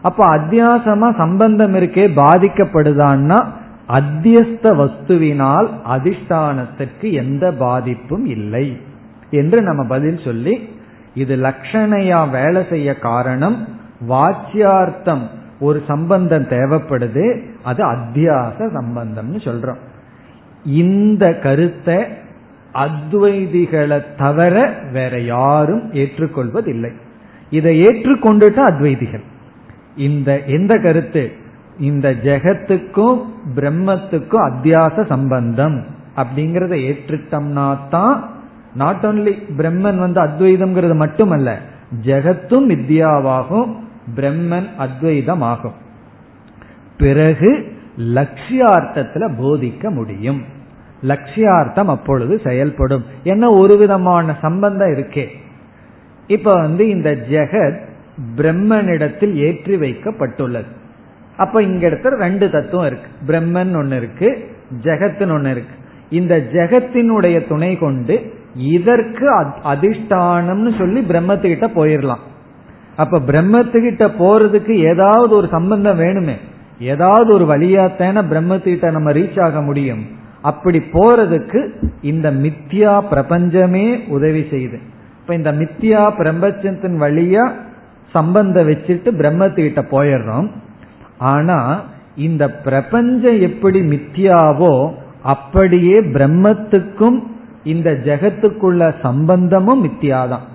அப்ப 0.03 0.21
அத்தியாசமா 0.37 1.09
சம்பந்தம் 1.17 1.75
இருக்கே 1.75 2.05
பாதிக்கப்படுதான்னா 2.23 3.39
அத்தியஸ்த 3.99 4.73
வஸ்துவினால் 4.81 5.69
அதிஷ்டானத்திற்கு 5.95 7.09
எந்த 7.23 7.45
பாதிப்பும் 7.65 8.27
இல்லை 8.37 8.67
என்று 9.31 9.59
நம்ம 9.63 9.83
பதில் 9.89 10.21
சொல்லி 10.25 10.55
இது 11.15 11.35
லட்சணையா 11.37 12.21
வேலை 12.31 12.63
செய்ய 12.71 12.89
காரணம் 13.09 13.57
வாச்சியார்த்தம் 14.09 15.25
ஒரு 15.61 15.83
சம்பந்தம் 15.87 16.43
தேவைப்படுது 16.43 17.41
அது 17.63 17.85
அத்தியாச 17.93 18.59
சம்பந்தம்னு 18.59 19.39
சொல்றோம். 19.39 19.81
இந்த 20.65 21.35
கருத்தை 21.35 22.05
அத்வைதிகளை 22.75 24.05
தவிர 24.17 24.73
வேற 24.93 25.21
யாரும் 25.21 25.93
ஏற்றுக்கொள்வதில்லை. 25.93 26.93
இதை 27.51 27.83
ஏற்றுக்கொண்டுட்டா 27.83 28.63
அத்வைதிகள். 28.71 29.23
இந்த 29.97 30.45
எந்த 30.45 30.79
கருத்து? 30.79 31.33
இந்த 31.79 32.11
ஜெகத்துக்கும் 32.11 33.21
பிரம்மத்துக்கும் 33.57 34.47
அத்தியாச 34.51 35.07
சம்பந்தம் 35.07 35.85
அப்படிங்கறத 36.17 36.75
ஏற்றுட்டோம்னா 36.91 37.77
தான் 37.91 38.31
நாட் 38.75 39.05
ஓன்லி 39.05 39.33
பிரம்மன் 39.57 39.99
வந்து 39.99 40.21
அத்வைதம்ங்கிறது 40.23 40.95
மட்டுமல்ல 40.95 41.59
ஜெகத்தும் 42.05 42.67
வித்யாவாகும் 42.69 43.71
பிரம்மன் 44.17 44.67
அத்வைதம் 44.79 45.43
ஆகும் 45.43 45.87
பிறகு 46.99 47.73
லட்சியார்த்தத்துல 47.99 49.29
போதிக்க 49.43 49.91
முடியும். 49.91 50.43
லட்சியார்த்தம் 51.03 51.87
அப்பொழுது 51.87 52.41
செயல்படும். 52.45 53.05
என்ன 53.23 53.51
ஒரு 53.51 53.77
விதமான 53.77 54.37
சம்பந்தம் 54.41 54.89
இருக்கே. 54.89 55.27
இப்ப 56.27 56.61
வந்து 56.61 56.89
இந்த 56.89 57.11
ஜெகத் 57.31 57.81
பிரம்மனிடத்தில் 58.37 59.35
ஏற்றி 59.35 59.77
வைக்கப்பட்டுள்ளது. 59.77 60.67
அப்ப 61.37 61.63
இங்க 61.63 61.89
இடத்துல 61.89 62.09
ரெண்டு 62.09 62.51
தத்துவம் 62.51 62.87
இருக்கு. 62.87 63.09
பிரம்மன் 63.27 63.77
ஒன்னு 63.77 63.97
இருக்கு 63.97 64.51
ஜெகத்துன்னு 64.83 65.33
ஒன்னு 65.33 65.51
இருக்கு. 65.51 65.75
இந்த 66.11 66.39
ஜெகத்தினுடைய 66.53 67.49
துணை 67.49 67.79
கொண்டு 67.79 68.35
இதற்கு 68.55 69.41
அதிஷ்டானம்னு 69.43 70.79
சொல்லி 70.79 71.01
பிரம்மத்துக்கிட்ட 71.01 71.67
போயிடலாம் 71.75 72.27
அப்ப 72.99 73.19
பிரம்மத்துக்கிட்ட 73.19 74.05
போறதுக்கு 74.21 74.75
ஏதாவது 74.91 75.35
ஒரு 75.35 75.49
சம்பந்தம் 75.51 76.01
வேணுமே 76.01 76.37
ஏதாவது 76.81 77.29
ஒரு 77.33 77.45
வழியாத்தான 77.45 78.23
பிரம்மத்துக்கிட்ட 78.31 78.91
நம்ம 78.91 79.13
ரீச் 79.13 79.39
ஆக 79.45 79.63
முடியும். 79.63 80.03
அப்படி 80.43 80.79
போறதுக்கு 80.93 81.61
இந்த 82.03 82.33
மித்தியா 82.33 83.01
பிரபஞ்சமே 83.09 83.85
உதவி 84.09 84.41
செய்யுது. 84.41 84.79
இப்ப 85.21 85.35
இந்த 85.35 85.53
மித்தியா 85.53 86.03
பிரபஞ்சத்தின் 86.17 87.01
வழியா 87.01 87.45
சம்பந்தம் 88.13 88.69
வச்சுட்டு 88.69 89.11
பிரம்மத்துக்கிட்ட 89.21 89.81
போயிடுறோம். 89.91 90.49
ஆனா 91.19 91.83
இந்த 92.17 92.45
பிரபஞ்சம் 92.51 93.41
எப்படி 93.41 93.81
மித்தியாவோ 93.81 94.75
அப்படியே 95.23 95.99
பிரம்மத்துக்கும் 96.13 97.19
இந்த 97.65 97.91
ஜெகத்துக்குள்ள 97.91 98.95
சம்பந்தமும் 99.03 99.85
மித்தியாதான் 99.85 100.47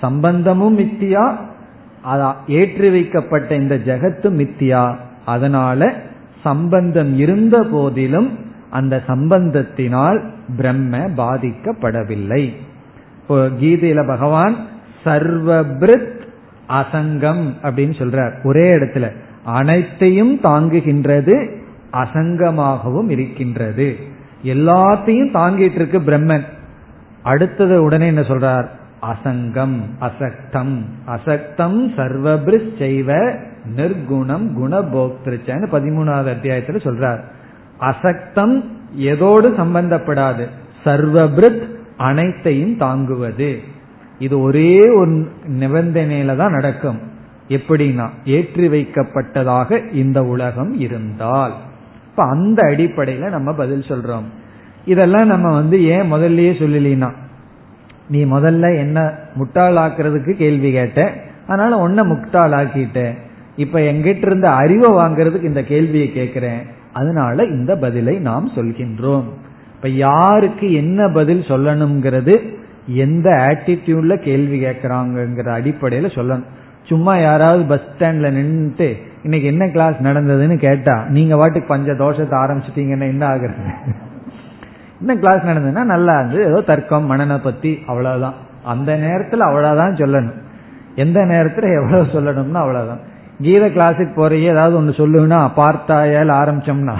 சம்பந்தமும் 0.00 0.78
மித்தியா 0.78 1.24
ஏற்றி 2.48 2.90
வைக்கப்பட்ட 2.90 3.54
இந்த 3.54 3.76
ஜெகத்து 3.76 4.26
மித்தியா. 4.40 4.96
அதனால 5.24 5.94
சம்பந்தம் 6.42 7.18
இருந்த 7.18 7.62
போதிலும் 7.62 8.38
அந்த 8.70 9.02
சம்பந்தத்தினால் 9.06 10.28
பிரம்ம 10.56 10.98
பாதிக்கப்படவில்லை. 10.98 12.54
இப்போ 13.20 13.46
கீதையில 13.46 14.06
பகவான் 14.06 14.56
சர்வபிருத் 15.04 16.16
அசங்கம் 16.68 17.44
அப்படின்னு 17.62 17.94
சொல்றார். 17.98 18.44
ஒரே 18.44 18.76
இடத்துல. 18.76 19.12
அனைத்தையும் 19.44 20.40
தாங்குகின்றது 20.42 21.50
அசங்கமாகவும் 21.92 23.08
இருக்கின்றது. 23.08 23.96
எல்லாத்தையும் 24.44 25.30
தாங்கிட்டு 25.34 25.74
இருக்கு 25.74 25.98
பிரம்மன். 25.98 26.44
அடுத்தது 27.22 27.82
உடனே 27.82 28.06
என்ன 28.06 28.20
சொல்றார்? 28.20 28.68
அசங்கம் 29.02 29.80
அசக்தம். 30.00 30.82
அசக்தம் 31.06 31.92
சர்வபிரிஸ் 31.96 32.70
செய்வ 32.78 33.38
நிர்குணம் 33.76 34.50
குணபோக்திருச்சன்னு 34.60 35.66
பதிமூணாவது 35.72 36.32
அத்தியாயத்துல 36.32 36.76
சொல்றார். 36.76 37.20
அசக்தம் 37.80 38.64
எதோடு 38.98 39.54
சம்பந்தப்படாது. 39.56 40.46
சர்வபிருத் 40.84 41.76
அனைத்தையும் 41.96 42.76
தாங்குவது. 42.76 43.60
இது 44.18 44.40
ஒரே 44.40 44.78
ஒரு 44.78 45.30
நிபந்தனையில 45.60 46.36
தான் 46.36 46.52
நடக்கும். 46.52 46.98
எப்படின்னா 47.48 48.08
ஏற்றி 48.24 48.68
வைக்கப்பட்டதாக 48.68 49.92
இந்த 49.92 50.24
உலகம் 50.24 50.80
இருந்தால். 50.80 51.52
இப்ப 52.10 52.24
அந்த 52.24 52.62
அடிப்படையில 52.62 53.28
நம்ம 53.30 53.52
பதில் 53.52 53.84
சொல்றோம். 53.88 54.24
இதெல்லாம் 54.84 55.26
நம்ம 55.26 55.54
வந்து 55.54 55.84
ஏன் 55.84 56.12
முதல்லயே 56.12 56.58
சொல்லலாம் 56.58 57.26
நீ 58.08 58.24
முதல்ல 58.24 58.76
என்ன 58.78 58.98
முட்டாளாக்குறதுக்கு 59.38 60.32
கேள்வி 60.32 60.72
கேட்ட 60.72 61.12
அதனால 61.46 61.76
உன்ன 61.76 62.02
முட்டாளாக்கிட்ட. 62.02 63.14
இப்ப 63.56 63.80
எங்கிட்ட 63.80 64.26
இருந்த 64.26 64.50
அறிவை 64.50 64.90
வாங்குறதுக்கு 64.92 65.42
இந்த 65.42 65.62
கேள்வியை 65.62 66.12
கேட்கிறேன் 66.12 66.60
அதனால 66.92 67.44
இந்த 67.44 67.76
பதிலை 67.76 68.18
நாம் 68.18 68.50
சொல்கின்றோம். 68.54 69.24
இப்ப 69.74 69.88
யாருக்கு 69.88 70.72
என்ன 70.72 71.08
பதில் 71.08 71.42
சொல்லணுங்கிறது 71.48 72.34
எந்த 72.86 73.30
ஆட்டிடியூட்ல 73.30 74.14
கேள்வி 74.16 74.64
கேட்கறாங்கிற 74.64 75.48
அடிப்படையில 75.58 76.08
சொல்லணும். 76.14 76.48
சும்மா 76.82 77.18
யாராவது 77.18 77.64
பஸ் 77.64 77.86
ஸ்டாண்ட்ல 77.88 78.28
நின்றுட்டு 78.38 78.88
இன்னைக்கு 79.22 79.48
என்ன 79.48 79.68
கிளாஸ் 79.68 79.96
நடந்ததுன்னு 80.02 80.56
கேட்டா 80.58 81.04
நீங்க 81.08 81.34
வாட்டுக்கு 81.36 81.66
பஞ்ச 81.66 81.92
தோஷத்தை 81.92 82.36
ஆரம்பிச்சிட்டீங்கன்னா 82.44 83.08
என்ன 83.14 83.24
ஆகுறது? 83.28 83.72
இன்னும் 85.00 85.18
கிளாஸ் 85.18 85.40
நடந்ததுன்னா 85.40 85.84
நல்லா 85.84 86.20
இருந்து 86.20 86.44
ஏதோ 86.44 86.60
தர்க்கம் 86.60 87.06
மனனை 87.06 87.38
பத்தி 87.38 87.78
அவ்வளவுதான். 87.86 88.34
அந்த 88.64 88.96
நேரத்துல 88.96 89.36
அவ்வளவுதான் 89.36 89.94
சொல்லணும். 89.94 90.38
எந்த 90.94 91.20
நேரத்துல 91.20 91.82
எவ்வளவு 91.82 92.02
சொல்லணும்னா 92.02 92.54
அவ்வளவுதான். 92.54 93.00
கீத 93.42 93.66
கிளாஸுக்கு 93.68 94.12
போறையே 94.16 94.48
ஏதாவது 94.48 94.76
ஒன்று 94.76 94.92
சொல்லுன்னா 94.92 95.50
பார்த்தாயால் 95.56 96.32
ஆரம்பிச்சோம்னா. 96.40 96.96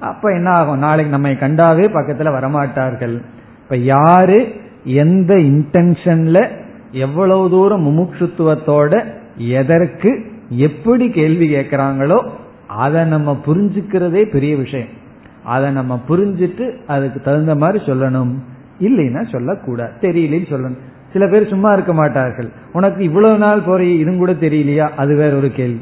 அப்ப 0.00 0.32
என்ன 0.34 0.50
ஆகும்? 0.50 0.78
நாளைக்கு 0.78 1.12
நம்மை 1.12 1.34
கண்டாவே 1.34 1.84
பக்கத்துல 1.92 2.32
வரமாட்டார்கள். 2.38 3.22
இப்ப 3.62 3.76
யாரு 3.76 4.52
எந்த 4.84 5.34
இன்டென்ஷன்ல 5.34 6.46
எவ்வளவு 6.90 7.50
தூரம் 7.50 7.86
முமுட்சுத்துவத்தோட 7.86 9.04
எதற்கு 9.36 10.24
எப்படி 10.48 11.10
கேள்வி 11.10 11.54
கேட்கிறாங்களோ 11.54 12.28
அதை 12.66 13.04
நம்ம 13.04 13.40
புரிஞ்சுக்கிறதே 13.46 14.30
பெரிய 14.30 14.56
விஷயம். 14.56 15.00
அதை 15.44 15.70
நம்ம 15.70 16.00
புரிஞ்சிட்டு 16.08 16.76
அதுக்கு 16.86 17.20
தகுந்த 17.20 17.54
மாதிரி 17.54 17.84
சொல்லணும். 17.84 18.34
இல்லைன்னா 18.80 19.30
சொல்லக்கூடாது 19.30 19.92
தெரியலன்னு 20.00 20.50
சொல்லணும். 20.50 20.78
சில 21.12 21.26
பேர் 21.26 21.48
சும்மா 21.48 21.72
இருக்க 21.72 21.92
மாட்டார்கள். 21.92 22.48
உனக்கு 22.72 23.04
இவ்வளவு 23.04 23.38
நாள் 23.38 23.60
போற 23.60 23.84
இதுவும் 23.84 24.18
கூட 24.18 24.32
தெரியலையா? 24.32 24.88
அது 24.96 25.16
வேற 25.16 25.36
ஒரு 25.36 25.52
கேள்வி. 25.52 25.80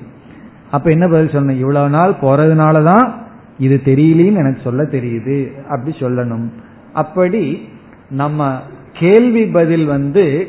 அப்ப 0.70 0.90
என்ன 0.90 1.08
பதில் 1.08 1.26
சொல்லணும்? 1.26 1.58
இவ்வளவு 1.58 1.88
நாள் 1.88 2.14
போறதுனாலதான் 2.20 3.10
இது 3.58 3.80
தெரியலன்னு 3.84 4.36
எனக்கு 4.36 4.60
சொல்ல 4.62 4.82
தெரியுது. 4.82 5.62
அப்படி 5.68 5.96
சொல்லணும். 5.98 6.48
அப்படி 6.92 7.68
நம்ம 8.10 8.58
கேள்வி 8.92 9.46
பதில் 9.46 9.84
வந்து 9.84 10.48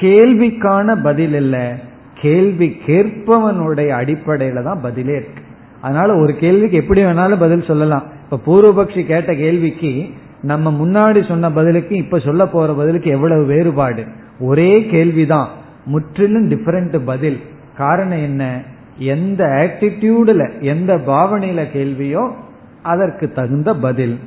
கேள்விக்கான 0.00 1.02
பதில் 1.02 1.34
இல்ல. 1.34 1.76
கேள்வி 2.14 2.76
கேட்பவனுடைய 2.86 3.88
அடிப்படையில 3.88 4.62
தான் 4.62 4.80
பதிலே 4.82 5.14
இருக்கு. 5.14 5.41
அதனால 5.82 6.16
ஒரு 6.16 6.36
கேள்விக்கு 6.36 6.76
எப்படி 6.76 7.04
வேணாலும் 7.04 7.38
பதில் 7.38 7.62
சொல்லலாம். 7.62 8.02
இப்ப 8.30 8.40
பூர்வபக்ஷி 8.46 9.04
கேட்ட 9.04 9.34
கேள்விக்கு 9.34 10.06
நம்ம 10.42 10.70
முன்னாடி 10.70 11.28
சொன்ன 11.28 11.52
பதிலுக்கு 11.52 11.96
இப்ப 11.96 12.18
சொல்ல 12.18 12.46
போற 12.46 12.72
பதிலுக்கு 12.72 13.10
எவ்வளவு 13.10 13.44
வேறுபாடு? 13.44 14.04
ஒரே 14.40 14.86
கேள்விதான். 14.86 15.48
முற்றிலும் 15.84 16.50
டிஃபரெண்ட் 16.50 17.00
பதில். 17.04 17.40
காரணம் 17.76 18.22
என்ன? 18.22 18.62
எந்த 18.98 19.44
ஆட்டிடியூடுல 19.44 20.60
எந்த 20.60 20.96
பாவனையில 20.96 21.70
கேள்வியோ 21.70 22.34
அதற்கு 22.82 23.32
தகுந்த 23.32 23.74
பதில். 23.74 24.18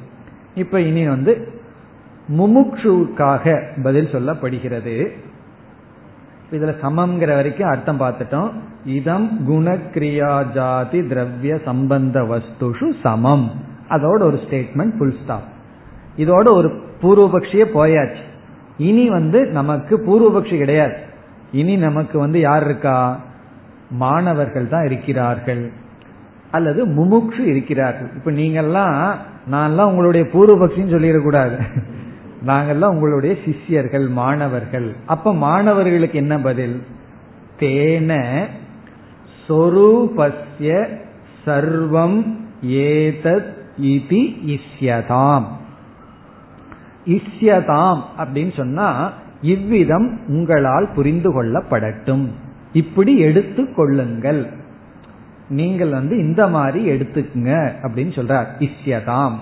இப்ப 0.55 0.81
இனி 0.81 1.07
வந்து 1.07 1.47
முமுட்சுக்காக 2.37 3.61
பதில் 3.83 4.09
சொல்லப்படுகிறது. 4.11 5.07
இதுல 6.51 6.75
சமம்ங்கிற 6.81 7.27
வரைக்கும் 7.27 7.69
அர்த்தம் 7.69 7.99
பார்த்துட்டோம். 7.99 8.51
இதம் 8.85 9.39
குணக்ரியா 9.49 10.53
ஜாதி 10.53 10.99
திரவிய 10.99 11.63
சம்பந்த 11.65 12.21
வஸ்துஷு 12.21 12.93
சமம். 13.03 13.51
அதோட 13.89 14.21
ஒரு 14.21 14.39
ஸ்டேட்மெண்ட் 14.49 14.97
புல் 14.97 15.15
ஸ்டாப் 15.23 15.53
இதோட 16.17 16.51
ஒரு 16.51 16.81
பூர்வபக்ஷிய 17.01 17.65
போயாச்சு. 17.73 18.23
இனி 18.77 19.09
வந்து 19.09 19.45
நமக்கு 19.45 19.97
பூர்வபக்ஷி 19.97 20.57
கிடையாது. 20.57 20.97
இனி 21.51 21.75
நமக்கு 21.75 22.19
வந்து 22.19 22.39
யார் 22.39 22.65
இருக்கா? 22.65 23.19
மாணவர்கள் 23.89 24.69
தான் 24.69 24.85
இருக்கிறார்கள். 24.85 25.71
அல்லது 26.51 26.87
முமுக்ஷு 26.87 27.39
இருக்கிறார்கள். 27.39 28.11
இப்ப 28.15 28.31
நீங்கெல்லாம் 28.31 29.13
நான்லாம் 29.51 29.85
உங்களுடைய 29.85 30.27
பூர்வபக்ஷின்னு 30.33 30.95
சொல்லிடக்கூடாது. 30.95 31.59
நாங்கெல்லாம் 32.45 32.93
உங்களுடைய 32.93 33.35
சிஷ்யர்கள் 33.45 34.07
மாணவர்கள். 34.07 34.95
அப்ப 35.05 35.33
மாணவர்களுக்கு 35.33 36.17
என்ன 36.17 36.39
பதில்? 36.39 36.83
தேன 37.59 38.43
சொரூபஸ்ய 39.47 40.97
சர்வம் 41.45 42.37
ஏதத் 42.65 43.53
இதி 43.81 44.59
இஸ்யதாம் 44.79 45.45
இஸ்யதாம் 47.05 48.01
அப்படின்னு 48.17 48.55
சொன்னா 48.57 49.11
இவ்விதம் 49.41 50.19
உங்களால் 50.27 50.89
புரிந்து 50.95 51.43
கொள்ளப்படட்டும். 51.43 52.27
இப்படி 52.73 53.17
எடுத்து 53.17 53.73
கொள்ளுங்கள். 53.73 54.47
நீங்கள் 55.49 55.89
வந்து 55.89 56.17
இந்த 56.17 56.47
மாதிரி 56.47 56.89
எடுத்துக்குங்க 56.89 57.71
அப்படின்னு 57.83 58.13
சொல்றார். 58.15 58.45
இஸ்யதாம் 58.59 59.35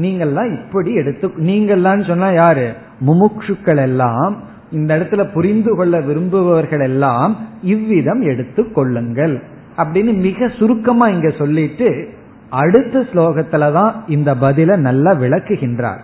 நீங்கள்லாம் 0.00 0.52
இப்படி 0.52 0.94
எடுத்து 0.94 1.28
நீங்கள்லாம் 1.28 2.06
சொன்னா 2.06 2.30
யாரு? 2.30 2.72
முமுட்சுக்கள் 3.06 3.76
எல்லாம் 3.76 4.36
இந்த 4.72 4.96
இடத்துல 4.96 5.32
புரிந்து 5.32 5.76
கொள்ள 5.76 6.00
விரும்புபவர்கள் 6.00 6.82
எல்லாம் 6.82 7.36
இவ்விதம் 7.62 8.20
எடுத்து 8.20 8.72
கொள்ளுங்கள். 8.72 9.42
அப்படின்னு 9.76 10.14
மிக 10.14 10.48
சுருக்கமா 10.48 11.08
இங்க 11.08 11.30
சொல்லிட்டு 11.30 12.08
அடுத்த 12.48 12.98
ஸ்லோகத்துல 12.98 13.72
தான் 13.72 14.04
இந்த 14.08 14.34
பதில 14.34 14.76
நல்லா 14.76 15.12
விளக்குகின்றார். 15.12 16.00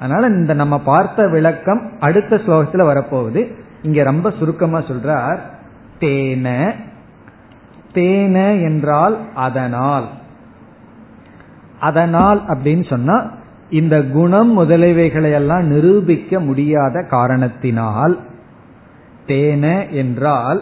அதனால 0.00 0.26
இந்த 0.26 0.54
நம்ம 0.54 0.78
பார்த்த 0.78 1.28
விளக்கம் 1.28 1.92
அடுத்த 2.00 2.36
ஸ்லோகத்துல 2.36 2.84
வரப்போகுது. 2.90 3.52
இங்க 3.82 4.02
ரொம்ப 4.02 4.30
சுருக்கமா 4.38 4.78
சொல்றார் 4.78 5.38
தேன 6.00 6.72
தேன 7.94 8.62
என்றால் 8.62 9.18
அதனால். 9.34 10.08
அதனால் 11.84 12.40
அப்படின்னு 12.48 12.84
சொன்னா 12.88 13.16
இந்த 13.70 13.96
குணம் 14.12 14.50
முதலியவைகளை 14.58 15.30
எல்லாம் 15.32 15.64
நிரூபிக்க 15.66 16.40
முடியாத 16.40 17.02
காரணத்தினால் 17.10 18.14
தேன 19.26 19.64
என்றால் 19.94 20.60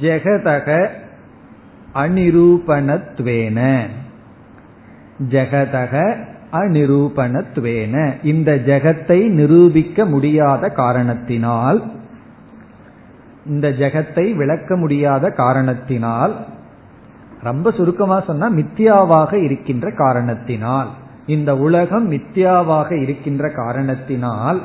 ஜெகதக 0.00 0.68
அனிரூபணத்வேன 2.02 3.58
ஜெகதக 5.30 5.94
அனிரூபணத்வேன 6.52 7.96
இந்த 8.22 8.50
ஜெகத்தை 8.66 9.18
நிரூபிக்க 9.30 10.04
முடியாத 10.04 10.70
காரணத்தினால் 10.74 11.80
இந்த 13.46 13.68
ஜெகத்தை 13.78 14.24
விளக்க 14.36 14.76
முடியாத 14.76 15.30
காரணத்தினால் 15.34 16.34
ரொம்ப 17.42 17.70
சுருக்கமா 17.70 18.20
சொன்னா 18.20 18.50
மித்தியாவாக 18.50 19.32
இருக்கின்ற 19.32 19.92
காரணத்தினால். 19.96 20.88
இந்த 21.26 21.56
உலகம் 21.56 22.12
மித்தியாவாக 22.12 23.02
இருக்கின்ற 23.02 23.50
காரணத்தினால் 23.50 24.62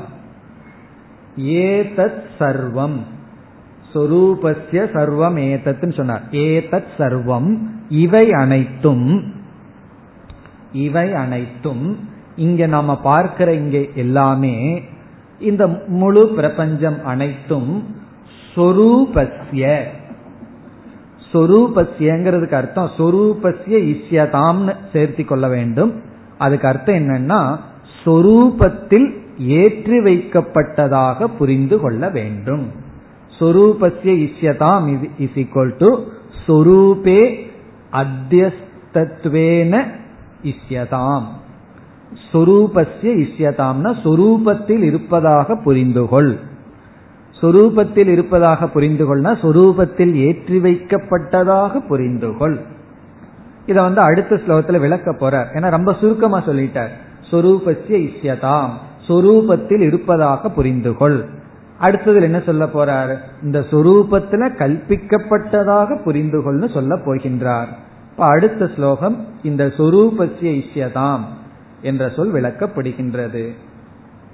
ஏதத் 1.38 2.22
சர்வம். 2.40 3.00
சொரூபஸ்ய 3.94 4.72
சர்வம் 4.72 5.38
ஏதத்னு 5.38 5.94
சொன்னார். 5.94 6.22
ஏதத் 6.32 6.88
சர்வம் 6.98 7.58
இவை 7.90 8.32
அனைத்தும் 8.32 9.34
இவை 10.72 11.14
அனைத்தும் 11.14 12.10
இங்க 12.36 12.66
நாம 12.66 13.02
பார்க்கிற 13.02 13.54
இங்க 13.54 13.86
எல்லாமே 13.96 14.84
இந்த 15.40 15.68
முழு 15.88 16.34
பிரபஞ்சம் 16.36 17.06
அனைத்தும் 17.06 17.96
சொரூபஸ்ய 18.56 19.84
சொரூபஸ்யங்கிறதுக்கு 21.34 22.54
அர்த்தம் 22.54 22.92
சொரூபஸ்ய 22.98 23.78
இஷ்யதாம்னு 23.94 24.74
சேர்த்தி 24.94 25.26
கொள்ள 25.26 25.48
வேண்டும். 25.48 25.92
அதுக்கு 26.38 26.68
அர்த்தம் 26.68 26.96
என்னன்னா 26.96 27.40
சொரூபத்தில் 28.04 29.08
ஏற்றி 29.38 29.98
வைக்கப்பட்டதாக 30.00 31.28
புரிந்து 31.38 31.80
கொள்ள 31.80 32.10
வேண்டும். 32.10 32.66
சொரூபஸ்ய 33.40 34.14
இஷ்யதாம் 34.28 34.86
இஸ் 35.18 35.38
ஈக்வல் 35.44 35.74
டு 35.78 35.90
சொரூபே 36.48 37.22
அத்தியஸ்தத்வேன 37.92 39.74
இஷ்யதாம். 40.44 41.28
சொரூபஸ்ய 42.32 43.12
இஷ்யதாம்னா 43.26 43.92
சொரூபத்தில் 44.04 44.84
இருப்பதாக 44.84 45.58
புரிந்துகொள் 45.66 46.32
சொரூபத்தில் 47.42 48.08
இருப்பதாக 48.08 48.66
புரிந்துகொள்னா 48.66 49.32
சொரூபத்தில் 49.42 50.14
ஏற்றி 50.14 50.58
வைக்கப்பட்டதாக 50.58 51.88
புரிந்து 51.88 52.38
கொள். 52.38 52.60
இதை 53.66 53.84
வந்து 53.84 54.02
அடுத்த 54.02 54.36
ஸ்லோகத்துல 54.36 54.80
விளக்க 54.80 55.12
போறார். 55.12 55.58
ஏன்னா 55.58 55.70
ரொம்ப 55.70 55.96
சுருக்கமா 56.00 56.40
சொல்லிட்டார். 56.40 56.94
சொரூபஸ்ய 57.32 58.10
இஸ்யதாம் 58.10 58.70
சொரூபத்தில் 59.08 59.80
இருப்பதாக 59.80 60.52
புரிந்துகொள் 60.58 61.36
அடுத்ததில் 61.82 62.22
என்ன 62.22 62.40
சொல்ல 62.40 62.66
போறார்? 62.66 63.18
இந்த 63.44 63.60
சொரூபத்துல 63.60 64.44
கல்பிக்கப்பட்டதாக 64.56 66.00
புரிந்துகொள்னு 66.06 66.74
சொல்ல 66.74 66.96
போகின்றார். 66.96 67.68
இப்ப 68.12 68.26
அடுத்த 68.26 68.70
ஸ்லோகம் 68.76 69.26
இந்த 69.44 69.66
சொரூபஸ்ய 69.78 70.64
இஷ்யதாம் 70.64 71.20
என்ற 71.82 72.10
சொல் 72.10 72.34
விளக்கப்படுகின்றது. 72.34 73.48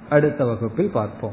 அடுத்த 0.08 0.44
வகுப்பில் 0.44 0.90
பார்ப்போம். 0.92 1.32